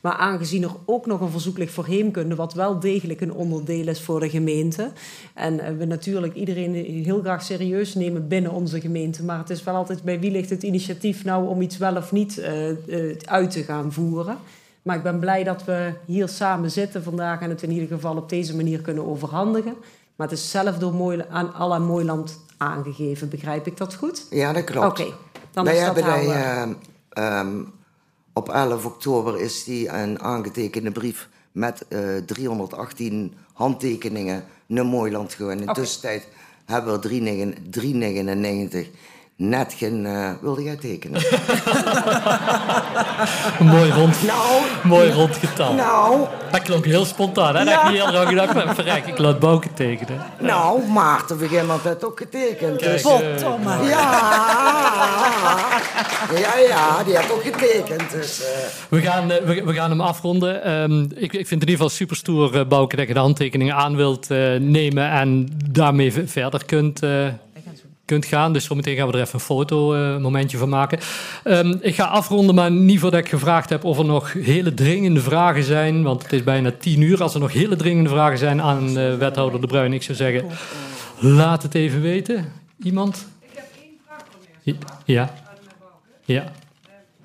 Maar 0.00 0.12
aangezien 0.12 0.62
er 0.62 0.74
ook 0.84 1.06
nog 1.06 1.20
een 1.20 1.30
verzoek 1.30 1.58
ligt 1.58 1.72
voor 1.72 1.86
heemkunde... 1.86 2.34
wat 2.34 2.54
wel 2.54 2.80
degelijk 2.80 3.20
een 3.20 3.32
onderdeel 3.32 3.88
is 3.88 4.02
voor 4.02 4.20
de 4.20 4.30
gemeente... 4.30 4.90
en 5.34 5.60
eh, 5.60 5.76
we 5.76 5.84
natuurlijk 5.84 6.34
iedereen 6.34 6.74
heel 7.04 7.20
graag 7.20 7.42
serieus 7.42 7.94
nemen 7.94 8.28
binnen 8.28 8.52
onze 8.52 8.80
gemeente... 8.80 9.24
maar 9.24 9.38
het 9.38 9.50
is 9.50 9.62
wel 9.62 9.74
altijd 9.74 10.02
bij 10.02 10.20
wie 10.20 10.30
ligt 10.30 10.50
het 10.50 10.62
initiatief 10.62 11.24
nou... 11.24 11.48
om 11.48 11.60
iets 11.60 11.76
wel 11.76 11.96
of 11.96 12.12
niet 12.12 12.38
eh, 12.38 12.70
eh, 12.70 13.16
uit 13.24 13.50
te 13.50 13.62
gaan 13.62 13.92
voeren... 13.92 14.36
Maar 14.82 14.96
ik 14.96 15.02
ben 15.02 15.18
blij 15.18 15.44
dat 15.44 15.64
we 15.64 15.92
hier 16.04 16.28
samen 16.28 16.70
zitten 16.70 17.02
vandaag 17.02 17.40
en 17.40 17.48
het 17.48 17.62
in 17.62 17.70
ieder 17.70 17.88
geval 17.88 18.16
op 18.16 18.28
deze 18.28 18.56
manier 18.56 18.80
kunnen 18.80 19.06
overhandigen. 19.06 19.74
Maar 20.16 20.28
het 20.28 20.38
is 20.38 20.50
zelf 20.50 20.78
door 20.78 20.94
Mooi, 20.94 21.24
aan 21.30 21.54
Alla 21.54 21.78
Mooiland 21.78 22.40
aangegeven, 22.56 23.28
begrijp 23.28 23.66
ik 23.66 23.76
dat 23.76 23.94
goed? 23.94 24.26
Ja, 24.30 24.52
dat 24.52 24.64
klopt. 24.64 25.00
Oké, 25.00 25.12
dan 25.50 25.64
Wij 25.64 25.76
is 25.76 25.84
dat 25.84 25.94
hebben 25.94 26.76
op 28.38 28.48
11 28.48 28.84
oktober 28.84 29.40
is 29.40 29.64
die 29.64 29.88
een 29.88 30.20
aangetekende 30.20 30.90
brief 30.90 31.28
met 31.52 31.84
eh, 31.88 32.16
318 32.26 33.34
handtekeningen 33.52 34.44
naar 34.66 34.86
Mooiland 34.86 35.34
gegaan. 35.34 35.60
In 35.60 35.66
de 35.66 35.72
tussentijd 35.72 36.28
hebben 36.64 36.92
we 36.92 36.98
er 36.98 37.04
399 37.04 37.70
399 37.70 38.88
net 39.38 39.74
geen... 39.76 40.06
eh, 40.06 40.30
wilde 40.40 40.62
jij 40.62 40.76
tekenen? 40.76 41.20
Mooi 43.60 43.90
rond, 43.90 44.22
nou, 44.26 44.62
mooi 44.94 45.10
rond 45.12 45.36
getal. 45.36 45.74
nou, 45.74 46.26
Dat 46.50 46.62
klonk 46.62 46.84
heel 46.84 47.04
spontaan. 47.04 47.56
Hè? 47.56 47.64
Dat 47.64 47.74
heb 47.74 47.82
ik 47.82 47.90
niet 47.90 48.00
aan 48.00 48.26
gedacht. 48.26 48.54
Maar 48.54 48.74
verrek, 48.74 49.06
ik 49.06 49.18
laat 49.18 49.38
Bouke 49.38 49.68
tekenen. 49.74 50.20
nou, 50.40 50.86
Maarten 50.86 51.66
had 51.68 51.84
het 51.84 52.04
ook 52.04 52.18
getekend. 52.18 52.78
Dus, 52.80 53.02
Potdomme. 53.02 53.70
ja, 53.84 54.38
ja, 56.34 56.58
ja, 56.68 57.02
die 57.04 57.16
had 57.16 57.32
ook 57.32 57.42
getekend. 57.42 58.10
Dus, 58.10 58.42
eh, 58.44 58.48
We 58.88 59.00
gaan, 59.00 59.30
eh, 59.30 59.44
we, 59.44 59.64
we 59.64 59.72
gaan 59.74 59.90
hem 59.90 60.00
afronden. 60.00 60.62
Ehm, 60.64 61.00
ik, 61.02 61.10
ik 61.14 61.30
vind 61.30 61.36
het 61.36 61.50
in 61.50 61.58
ieder 61.58 61.74
geval 61.74 61.88
super 61.88 62.16
stoer, 62.16 62.58
eh, 62.58 62.66
Bouke, 62.66 62.96
dat 62.96 63.08
je 63.08 63.14
de 63.14 63.20
handtekeningen 63.20 63.74
aan 63.74 63.96
wilt 63.96 64.30
eh, 64.30 64.38
nemen 64.60 65.10
en 65.10 65.48
daarmee 65.70 66.12
verder 66.26 66.64
kunt, 66.64 67.02
eh, 67.02 67.26
kunt 68.08 68.24
gaan. 68.26 68.52
Dus 68.52 68.64
zometeen 68.64 68.96
gaan 68.96 69.06
we 69.06 69.12
er 69.12 69.20
even 69.20 69.34
een 69.34 69.40
foto 69.40 69.94
eh, 69.94 70.16
momentje 70.16 70.58
van 70.58 70.68
maken. 70.68 70.98
Ehm, 71.44 71.76
ik 71.80 71.94
ga 71.94 72.04
afronden, 72.04 72.54
maar 72.54 72.70
niet 72.70 73.00
voordat 73.00 73.20
ik 73.20 73.28
gevraagd 73.28 73.70
heb 73.70 73.84
of 73.84 73.98
er 73.98 74.04
nog 74.04 74.32
hele 74.32 74.74
dringende 74.74 75.20
vragen 75.20 75.62
zijn. 75.62 76.02
Want 76.02 76.22
het 76.22 76.32
is 76.32 76.44
bijna 76.44 76.70
tien 76.78 77.00
uur. 77.00 77.22
Als 77.22 77.34
er 77.34 77.40
nog 77.40 77.52
hele 77.52 77.76
dringende 77.76 78.10
vragen 78.10 78.38
zijn 78.38 78.62
aan 78.62 78.98
eh, 78.98 79.14
wethouder 79.16 79.60
De 79.60 79.66
Bruin, 79.66 79.92
ik 79.92 80.02
zou 80.02 80.16
zeggen, 80.16 80.46
laat 81.18 81.62
het 81.62 81.74
even 81.74 82.00
weten. 82.00 82.52
Iemand? 82.82 83.26
Ik 83.40 83.48
heb 83.54 83.64
één 83.82 83.90
vraag 84.06 84.24
voor 84.64 84.74
Ja. 85.04 85.34
Ja. 86.24 86.52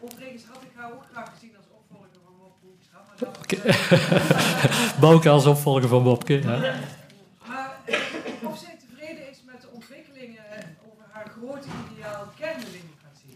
Overigens 0.02 0.44
jou 0.78 0.94
ook 0.94 1.04
graag 1.14 1.30
gezien 1.34 1.52
als 1.58 1.66
opvolger 1.80 2.10
van 2.24 2.34
Bob 2.40 2.56
Hoekstra. 2.62 3.00
Maar, 3.08 3.18
dat- 3.20 3.38
Oké. 3.44 5.00
Bouke 5.00 5.30
als 5.30 5.46
opvolger 5.46 5.88
van 5.88 6.04
Bobke. 6.04 6.34
Ja. 6.42 6.48
maar 7.48 7.80
of 8.44 8.58
zij 8.60 8.76
tevreden 8.88 9.30
is 9.32 9.38
met 9.46 9.62
de 9.62 9.68
ontwikkelingen 9.74 10.44
over 10.88 11.04
haar 11.12 11.28
grote 11.38 11.68
ideaal 11.94 12.24
kerndemocratie. 12.40 13.36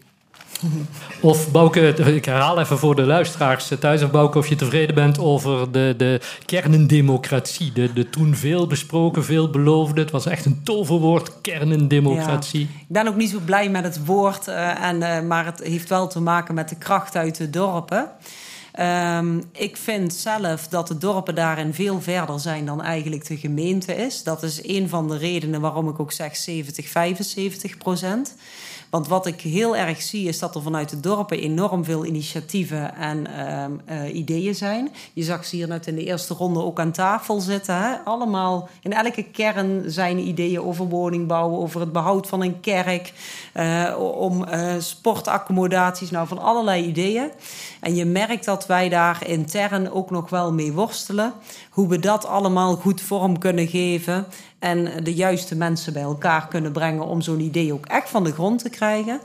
Of 1.20 1.50
Bouke, 1.50 1.88
ik 1.88 2.24
herhaal 2.24 2.60
even 2.60 2.78
voor 2.78 2.94
de 2.94 3.02
luisteraars 3.02 3.72
thuis. 3.80 4.02
Of 4.02 4.10
Bouke, 4.10 4.38
of 4.38 4.48
je 4.48 4.56
tevreden 4.56 4.94
bent 4.94 5.18
over 5.18 5.72
de, 5.72 5.94
de 5.96 6.20
kernendemocratie. 6.44 7.72
De, 7.72 7.92
de 7.92 8.10
toen 8.10 8.34
veel 8.34 8.66
besproken, 8.66 9.24
veel 9.24 9.50
beloofde. 9.50 10.00
Het 10.00 10.10
was 10.10 10.26
echt 10.26 10.44
een 10.44 10.60
toverwoord, 10.64 11.40
kernendemocratie. 11.40 12.60
Ik 12.60 12.86
ben 12.88 13.08
ook 13.08 13.16
niet 13.16 13.30
zo 13.30 13.38
blij 13.44 13.70
met 13.70 13.84
het 13.84 14.04
woord, 14.04 14.48
eh, 14.48 14.84
en, 14.84 15.02
eh, 15.02 15.22
maar 15.22 15.44
het 15.44 15.60
heeft 15.62 15.88
wel 15.88 16.08
te 16.08 16.20
maken 16.20 16.54
met 16.54 16.68
de 16.68 16.76
kracht 16.76 17.16
uit 17.16 17.36
de 17.36 17.50
dorpen. 17.50 18.10
Ehm, 18.72 19.40
ik 19.52 19.76
vind 19.76 20.14
zelf 20.14 20.68
dat 20.68 20.88
de 20.88 20.98
dorpen 20.98 21.34
daarin 21.34 21.74
veel 21.74 22.00
verder 22.00 22.40
zijn 22.40 22.66
dan 22.66 22.82
eigenlijk 22.82 23.26
de 23.26 23.36
gemeente 23.36 23.94
is. 23.94 24.22
Dat 24.22 24.42
is 24.42 24.60
een 24.66 24.88
van 24.88 25.08
de 25.08 25.16
redenen 25.16 25.60
waarom 25.60 25.88
ik 25.88 26.00
ook 26.00 26.12
zeg 26.12 26.36
70, 26.36 26.88
75 26.88 27.78
procent. 27.78 28.34
Want 28.90 29.08
wat 29.08 29.26
ik 29.26 29.40
heel 29.40 29.76
erg 29.76 30.02
zie 30.02 30.28
is 30.28 30.38
dat 30.38 30.54
er 30.54 30.62
vanuit 30.62 30.88
de 30.88 31.00
dorpen 31.00 31.38
enorm 31.38 31.84
veel 31.84 32.04
initiatieven 32.04 32.94
en 32.94 33.26
ehm, 33.26 33.72
eh, 33.84 34.14
ideeën 34.14 34.54
zijn. 34.54 34.90
Je 35.12 35.22
zag 35.22 35.44
ze 35.44 35.56
hier 35.56 35.68
net 35.68 35.86
in 35.86 35.94
de 35.94 36.04
eerste 36.04 36.34
ronde 36.34 36.62
ook 36.62 36.80
aan 36.80 36.92
tafel 36.92 37.40
zitten. 37.40 37.76
Hè? 37.76 37.96
Allemaal 38.04 38.68
in 38.82 38.92
elke 38.92 39.22
kern 39.22 39.90
zijn 39.90 40.18
ideeën 40.18 40.60
over 40.60 40.88
woningbouw, 40.88 41.50
over 41.50 41.80
het 41.80 41.92
behoud 41.92 42.26
van 42.26 42.42
een 42.42 42.60
kerk, 42.60 43.12
eh, 43.52 43.94
om 44.18 44.44
eh, 44.44 44.74
sportaccommodaties, 44.78 46.10
nou 46.10 46.26
van 46.26 46.38
allerlei 46.38 46.84
ideeën. 46.84 47.30
En 47.80 47.94
je 47.94 48.04
merkt 48.04 48.44
dat 48.44 48.66
wij 48.66 48.88
daar 48.88 49.26
intern 49.26 49.92
ook 49.92 50.10
nog 50.10 50.30
wel 50.30 50.52
mee 50.52 50.72
worstelen. 50.72 51.32
Hoe 51.70 51.88
we 51.88 51.98
dat 51.98 52.26
allemaal 52.26 52.76
goed 52.76 53.00
vorm 53.00 53.38
kunnen 53.38 53.68
geven. 53.68 54.26
En 54.58 55.04
de 55.04 55.14
juiste 55.14 55.56
mensen 55.56 55.92
bij 55.92 56.02
elkaar 56.02 56.48
kunnen 56.48 56.72
brengen 56.72 57.04
om 57.04 57.20
zo'n 57.20 57.40
idee 57.40 57.72
ook 57.72 57.86
echt 57.86 58.10
van 58.10 58.24
de 58.24 58.32
grond 58.32 58.62
te 58.62 58.70
krijgen. 58.70 59.20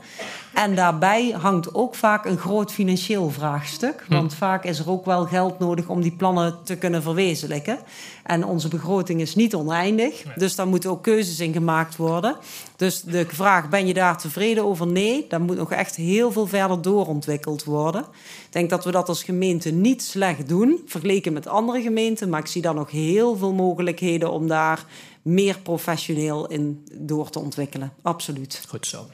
En 0.54 0.74
daarbij 0.74 1.30
hangt 1.30 1.74
ook 1.74 1.94
vaak 1.94 2.24
een 2.24 2.38
groot 2.38 2.72
financieel 2.72 3.30
vraagstuk. 3.30 4.06
Want 4.08 4.34
vaak 4.34 4.64
is 4.64 4.78
er 4.78 4.90
ook 4.90 5.04
wel 5.04 5.24
geld 5.24 5.58
nodig 5.58 5.88
om 5.88 6.02
die 6.02 6.16
plannen 6.16 6.54
te 6.64 6.76
kunnen 6.76 7.02
verwezenlijken. 7.02 7.78
En 8.22 8.44
onze 8.44 8.68
begroting 8.68 9.20
is 9.20 9.34
niet 9.34 9.54
oneindig. 9.54 10.22
Dus 10.36 10.54
daar 10.54 10.66
moeten 10.66 10.90
ook 10.90 11.02
keuzes 11.02 11.40
in 11.40 11.52
gemaakt 11.52 11.96
worden. 11.96 12.36
Dus 12.76 13.02
de 13.02 13.26
vraag, 13.28 13.68
ben 13.68 13.86
je 13.86 13.94
daar 13.94 14.18
tevreden 14.18 14.64
over? 14.64 14.86
Nee, 14.86 15.26
daar 15.28 15.40
moet 15.40 15.56
nog 15.56 15.72
echt 15.72 15.96
heel 15.96 16.32
veel 16.32 16.46
verder 16.46 16.82
doorontwikkeld 16.82 17.64
worden. 17.64 18.00
Ik 18.00 18.50
denk 18.50 18.70
dat 18.70 18.84
we 18.84 18.90
dat 18.90 19.08
als 19.08 19.22
gemeente 19.22 19.70
niet 19.70 20.02
slecht 20.02 20.48
doen, 20.48 20.82
vergeleken 20.86 21.32
met 21.32 21.46
andere 21.46 21.82
gemeenten. 21.82 22.28
Maar 22.28 22.40
ik 22.40 22.46
zie 22.46 22.62
daar 22.62 22.74
nog 22.74 22.90
heel 22.90 23.36
veel 23.36 23.52
mogelijkheden 23.52 24.32
om 24.32 24.48
daar 24.48 24.84
meer 25.24 25.58
professioneel 25.58 26.46
in 26.46 26.88
door 26.92 27.30
te 27.30 27.38
ontwikkelen. 27.38 27.92
Absoluut. 28.02 28.64
Goed 28.68 28.86
zo. 28.86 29.06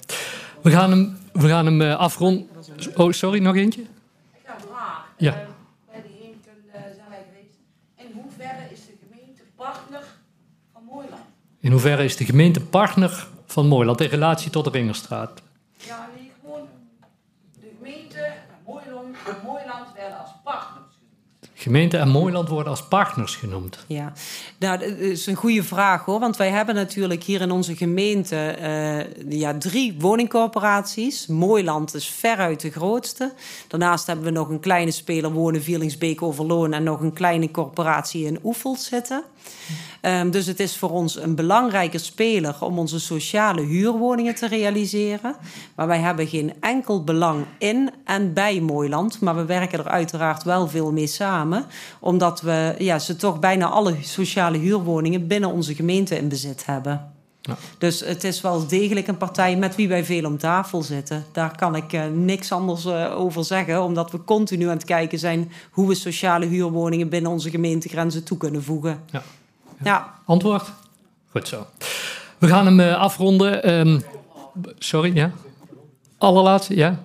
We 0.63 0.71
gaan 0.71 0.91
hem, 0.91 1.19
we 1.33 1.49
gaan 1.49 1.67
hem 1.67 1.81
eh, 1.83 1.97
afronden. 1.97 2.49
Oh, 2.97 3.13
sorry, 3.13 3.43
nog 3.43 3.57
eentje? 3.57 3.81
Ik 3.81 3.89
heb 4.43 4.57
een 4.57 4.69
vraag. 4.69 5.07
Ja. 5.17 5.33
Eh, 5.33 5.47
bij 5.91 6.03
die 6.03 6.17
Heemken 6.23 6.53
zijn 6.73 7.09
wij 7.09 7.25
geweest. 7.29 7.57
In 7.97 8.21
hoeverre 8.23 8.73
is 8.73 8.81
de 8.87 8.93
gemeente 9.09 9.43
partner 9.57 10.05
van 10.73 10.85
Mooiland? 10.85 11.23
In 11.61 11.71
hoeverre 11.71 12.05
is 12.05 12.17
de 12.17 12.25
gemeente 12.25 12.61
partner 12.61 13.29
van 13.47 13.67
Mooiland 13.67 14.01
in 14.01 14.09
relatie 14.09 14.51
tot 14.51 14.65
de 14.65 14.71
Ringerstraat? 14.71 15.43
Ja, 15.77 16.09
nee, 16.17 16.31
gewoon 16.41 16.69
de 17.61 17.71
gemeente 17.79 18.19
en 18.21 18.59
Mooiland, 18.67 19.17
en 19.27 19.37
Mooiland 19.45 19.93
werden 19.95 20.19
als 20.19 20.31
partners. 20.45 20.95
Gemeente 21.61 21.97
en 21.97 22.09
Mooiland 22.09 22.49
worden 22.49 22.71
als 22.71 22.83
partners 22.83 23.37
genoemd. 23.37 23.85
Ja, 23.87 24.13
nou, 24.59 24.79
dat 24.79 24.89
is 24.89 25.27
een 25.27 25.35
goede 25.35 25.63
vraag 25.63 26.05
hoor. 26.05 26.21
Want 26.21 26.37
wij 26.37 26.51
hebben 26.51 26.75
natuurlijk 26.75 27.23
hier 27.23 27.41
in 27.41 27.51
onze 27.51 27.77
gemeente 27.77 28.37
eh, 28.37 29.31
ja, 29.33 29.59
drie 29.59 29.97
woningcorporaties. 29.99 31.27
Mooiland 31.27 31.95
is 31.95 32.09
veruit 32.09 32.61
de 32.61 32.71
grootste. 32.71 33.33
Daarnaast 33.69 34.07
hebben 34.07 34.25
we 34.25 34.31
nog 34.31 34.49
een 34.49 34.61
kleine 34.61 34.91
speler 34.91 35.33
wonen, 35.33 35.63
Vierlingsbeek 35.63 36.23
Overloon... 36.23 36.73
en 36.73 36.83
nog 36.83 37.01
een 37.01 37.13
kleine 37.13 37.51
corporatie 37.51 38.27
in 38.27 38.39
Oefeld 38.43 38.81
zitten. 38.81 39.23
Um, 40.03 40.31
dus 40.31 40.47
het 40.47 40.61
is 40.61 40.77
voor 40.77 40.91
ons 40.91 41.17
een 41.17 41.35
belangrijke 41.35 41.99
speler 41.99 42.57
om 42.61 42.79
onze 42.79 43.01
sociale 43.01 43.61
huurwoningen 43.61 44.35
te 44.35 44.49
realiseren. 44.49 45.37
Maar 45.75 45.87
wij 45.87 45.99
hebben 45.99 46.27
geen 46.27 46.53
enkel 46.61 47.05
belang 47.05 47.45
in 47.59 47.91
en 48.05 48.33
bij 48.33 48.61
Mooiland. 48.61 49.21
Maar 49.21 49.37
we 49.37 49.45
werken 49.45 49.79
er 49.79 49.89
uiteraard 49.89 50.43
wel 50.43 50.69
veel 50.69 50.93
mee 50.93 51.07
samen. 51.07 51.65
Omdat 51.99 52.41
we 52.41 52.75
ja, 52.79 52.99
ze 52.99 53.17
toch 53.17 53.39
bijna 53.39 53.67
alle 53.67 53.97
sociale 54.01 54.59
huurwoningen 54.59 55.27
binnen 55.27 55.53
onze 55.53 55.75
gemeente 55.75 56.17
in 56.17 56.29
bezit 56.29 56.67
hebben. 56.67 57.20
Ja. 57.51 57.57
Dus 57.79 58.01
het 58.01 58.25
is 58.25 58.41
wel 58.41 58.67
degelijk 58.67 59.09
een 59.09 59.17
partij 59.17 59.57
met 59.57 59.75
wie 59.75 59.89
wij 59.89 60.05
veel 60.05 60.25
om 60.25 60.39
tafel 60.39 60.83
zitten. 60.83 61.25
Daar 61.33 61.57
kan 61.57 61.77
ik 61.77 61.93
uh, 61.93 62.07
niks 62.07 62.53
anders 62.53 62.85
uh, 62.85 63.19
over 63.19 63.45
zeggen, 63.45 63.83
omdat 63.83 64.11
we 64.11 64.25
continu 64.25 64.65
aan 64.65 64.77
het 64.77 64.85
kijken 64.85 65.19
zijn 65.19 65.53
hoe 65.71 65.89
we 65.89 65.95
sociale 65.95 66.47
huurwoningen 66.47 67.09
binnen 67.09 67.31
onze 67.31 67.51
gemeentegrenzen 67.51 68.25
toe 68.25 68.39
kunnen 68.39 68.63
voegen. 68.63 69.03
Ja. 69.11 69.23
Ja. 69.85 70.15
Antwoord? 70.25 70.73
Goed 71.31 71.49
zo. 71.49 71.67
We 72.39 72.47
gaan 72.47 72.67
hem 72.67 72.81
uh, 72.81 72.97
afronden. 72.97 73.71
Um, 73.71 74.03
sorry, 74.79 75.17
ja? 75.17 75.33
Allerlaatste, 76.19 76.77
ja? 76.77 77.03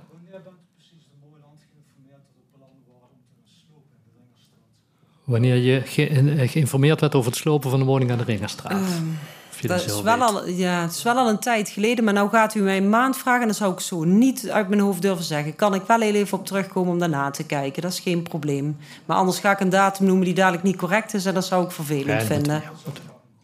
Wanneer 5.24 5.56
je 5.56 5.82
ge 5.86 6.48
geïnformeerd 6.48 7.00
werd 7.00 7.16
over 7.16 7.32
het 7.32 7.40
slopen 7.40 7.70
van 7.70 7.80
de 7.80 7.86
woning 7.86 8.12
aan 8.12 8.18
de 8.18 8.24
Ringerstraat. 8.24 8.72
Um, 8.72 9.18
dat 9.62 9.86
is 9.86 10.02
wel 10.02 10.22
al, 10.22 10.48
ja, 10.48 10.82
het 10.82 10.92
is 10.92 11.04
wel 11.04 11.16
al 11.16 11.30
een 11.30 11.40
tijd 11.40 11.70
geleden, 11.70 12.04
maar 12.04 12.14
nou 12.14 12.30
gaat 12.30 12.56
u 12.56 12.62
mij 12.62 12.78
een 12.78 12.90
maand 12.90 13.18
vragen... 13.18 13.42
en 13.42 13.48
dan 13.48 13.56
zou 13.56 13.74
ik 13.74 13.80
zo 13.80 14.04
niet 14.04 14.50
uit 14.50 14.68
mijn 14.68 14.82
hoofd 14.82 15.02
durven 15.02 15.26
zeggen. 15.26 15.56
Kan 15.56 15.74
ik 15.74 15.82
wel 15.88 16.00
heel 16.00 16.14
even 16.14 16.38
op 16.38 16.46
terugkomen 16.46 16.94
om 16.94 17.00
daarna 17.00 17.32
te 17.32 17.44
kijken. 17.44 17.82
Dat 17.82 17.92
is 17.92 18.00
geen 18.00 18.24
probleem. 18.24 18.78
Maar 19.06 19.18
anders 19.18 19.40
ga 19.40 19.52
ik 19.52 19.60
een 19.60 19.70
datum 19.70 20.06
noemen 20.06 20.26
die 20.26 20.34
dadelijk 20.34 20.64
niet 20.64 20.76
correct 20.76 21.14
is... 21.14 21.26
en 21.26 21.34
dat 21.34 21.46
zou 21.46 21.66
ik 21.66 21.72
vervelend 21.72 22.22
ja, 22.22 22.28
vinden. 22.28 22.64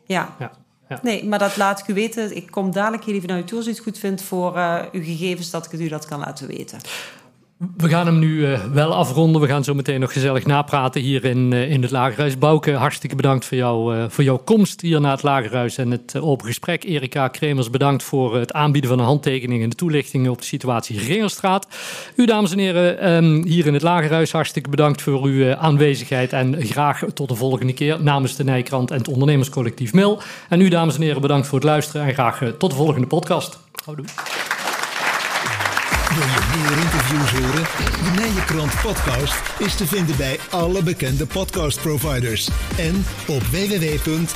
Ja. 0.06 0.30
ja. 0.40 0.52
Ja. 0.90 1.00
Nee, 1.02 1.26
maar 1.26 1.40
dat 1.40 1.58
laat 1.58 1.80
ik 1.80 1.88
u 1.88 1.94
weten. 1.94 2.36
Ik 2.36 2.52
kom 2.52 2.72
dadelijk 2.72 3.06
even 3.06 3.28
naar 3.28 3.38
u 3.38 3.44
toe 3.44 3.58
als 3.58 3.68
u 3.68 3.70
het 3.70 3.80
goed 3.80 3.98
vindt... 3.98 4.22
voor 4.22 4.58
uh, 4.58 4.80
uw 4.92 5.04
gegevens, 5.04 5.50
dat 5.50 5.66
ik 5.66 5.72
het 5.72 5.82
u 5.82 5.88
dat 5.88 6.06
kan 6.06 6.20
laten 6.20 6.48
weten. 6.48 6.80
We 7.78 7.90
gaan 7.90 8.06
hem 8.06 8.20
nu 8.20 8.48
uh, 8.48 8.66
wel 8.66 8.94
afronden. 8.94 9.42
We 9.42 9.48
gaan 9.48 9.64
zo 9.64 9.74
meteen 9.74 10.00
nog 10.00 10.14
gezellig 10.14 10.46
napraten 10.46 11.02
hier 11.02 11.26
in, 11.26 11.52
uh, 11.52 11.72
in 11.72 11.82
het 11.82 11.92
Lagerhuis. 11.92 12.38
Bouke, 12.38 12.72
hartstikke 12.72 13.16
bedankt 13.16 13.46
voor, 13.46 13.58
jou, 13.58 13.96
uh, 13.96 14.04
voor 14.08 14.24
jouw 14.24 14.38
komst 14.38 14.82
hier 14.82 15.02
naar 15.02 15.12
het 15.12 15.24
Lagerhuis 15.24 15.78
en 15.78 15.92
het 15.92 16.20
open 16.20 16.46
gesprek. 16.46 16.84
Erika 16.84 17.28
Kremers, 17.28 17.70
bedankt 17.70 18.04
voor 18.04 18.36
het 18.38 18.54
aanbieden 18.54 18.90
van 18.90 19.00
een 19.00 19.06
handtekening 19.06 19.64
en 19.64 19.70
de 19.70 19.76
toelichting 19.76 20.30
op 20.30 20.38
de 20.38 20.44
situatie 20.44 21.00
Ringerstraat. 21.00 21.68
U, 22.16 22.26
dames 22.26 22.52
en 22.52 22.58
heren, 22.58 23.14
um, 23.14 23.46
hier 23.46 23.68
in 23.68 23.74
het 23.74 23.84
Lagerhuis, 23.84 24.32
hartstikke 24.32 24.70
bedankt 24.70 25.02
voor 25.02 25.24
uw 25.24 25.56
aanwezigheid. 25.56 26.34
En 26.34 26.66
graag 26.66 27.04
tot 27.14 27.30
de 27.30 27.36
volgende 27.36 27.74
keer 27.74 27.98
namens 28.04 28.36
de 28.36 28.44
Nijkrant 28.44 28.92
en 28.92 28.98
het 28.98 29.08
ondernemerscollectief 29.08 29.94
Mil. 29.94 30.22
En 30.50 30.62
u, 30.62 30.70
dames 30.70 30.96
en 30.96 31.02
heren, 31.02 31.22
bedankt 31.22 31.48
voor 31.48 31.60
het 31.60 31.68
luisteren 31.68 32.08
en 32.08 32.14
graag 32.14 32.42
tot 32.58 32.70
de 32.70 32.76
volgende 32.76 33.08
podcast. 33.08 33.60
Houdoe. 33.86 34.06
Wil 36.16 36.24
je 36.24 36.40
meer 36.56 36.78
interviews 36.84 37.32
horen? 37.32 37.64
De 38.04 38.12
Nijenkrant 38.22 38.82
podcast 38.82 39.42
is 39.58 39.76
te 39.76 39.88
vinden 39.88 40.18
bij 40.18 40.40
alle 40.50 40.84
bekende 40.84 41.26
podcastproviders 41.26 42.50
en 42.78 43.06
op 43.28 43.42
www.inmail.nl. 43.42 44.32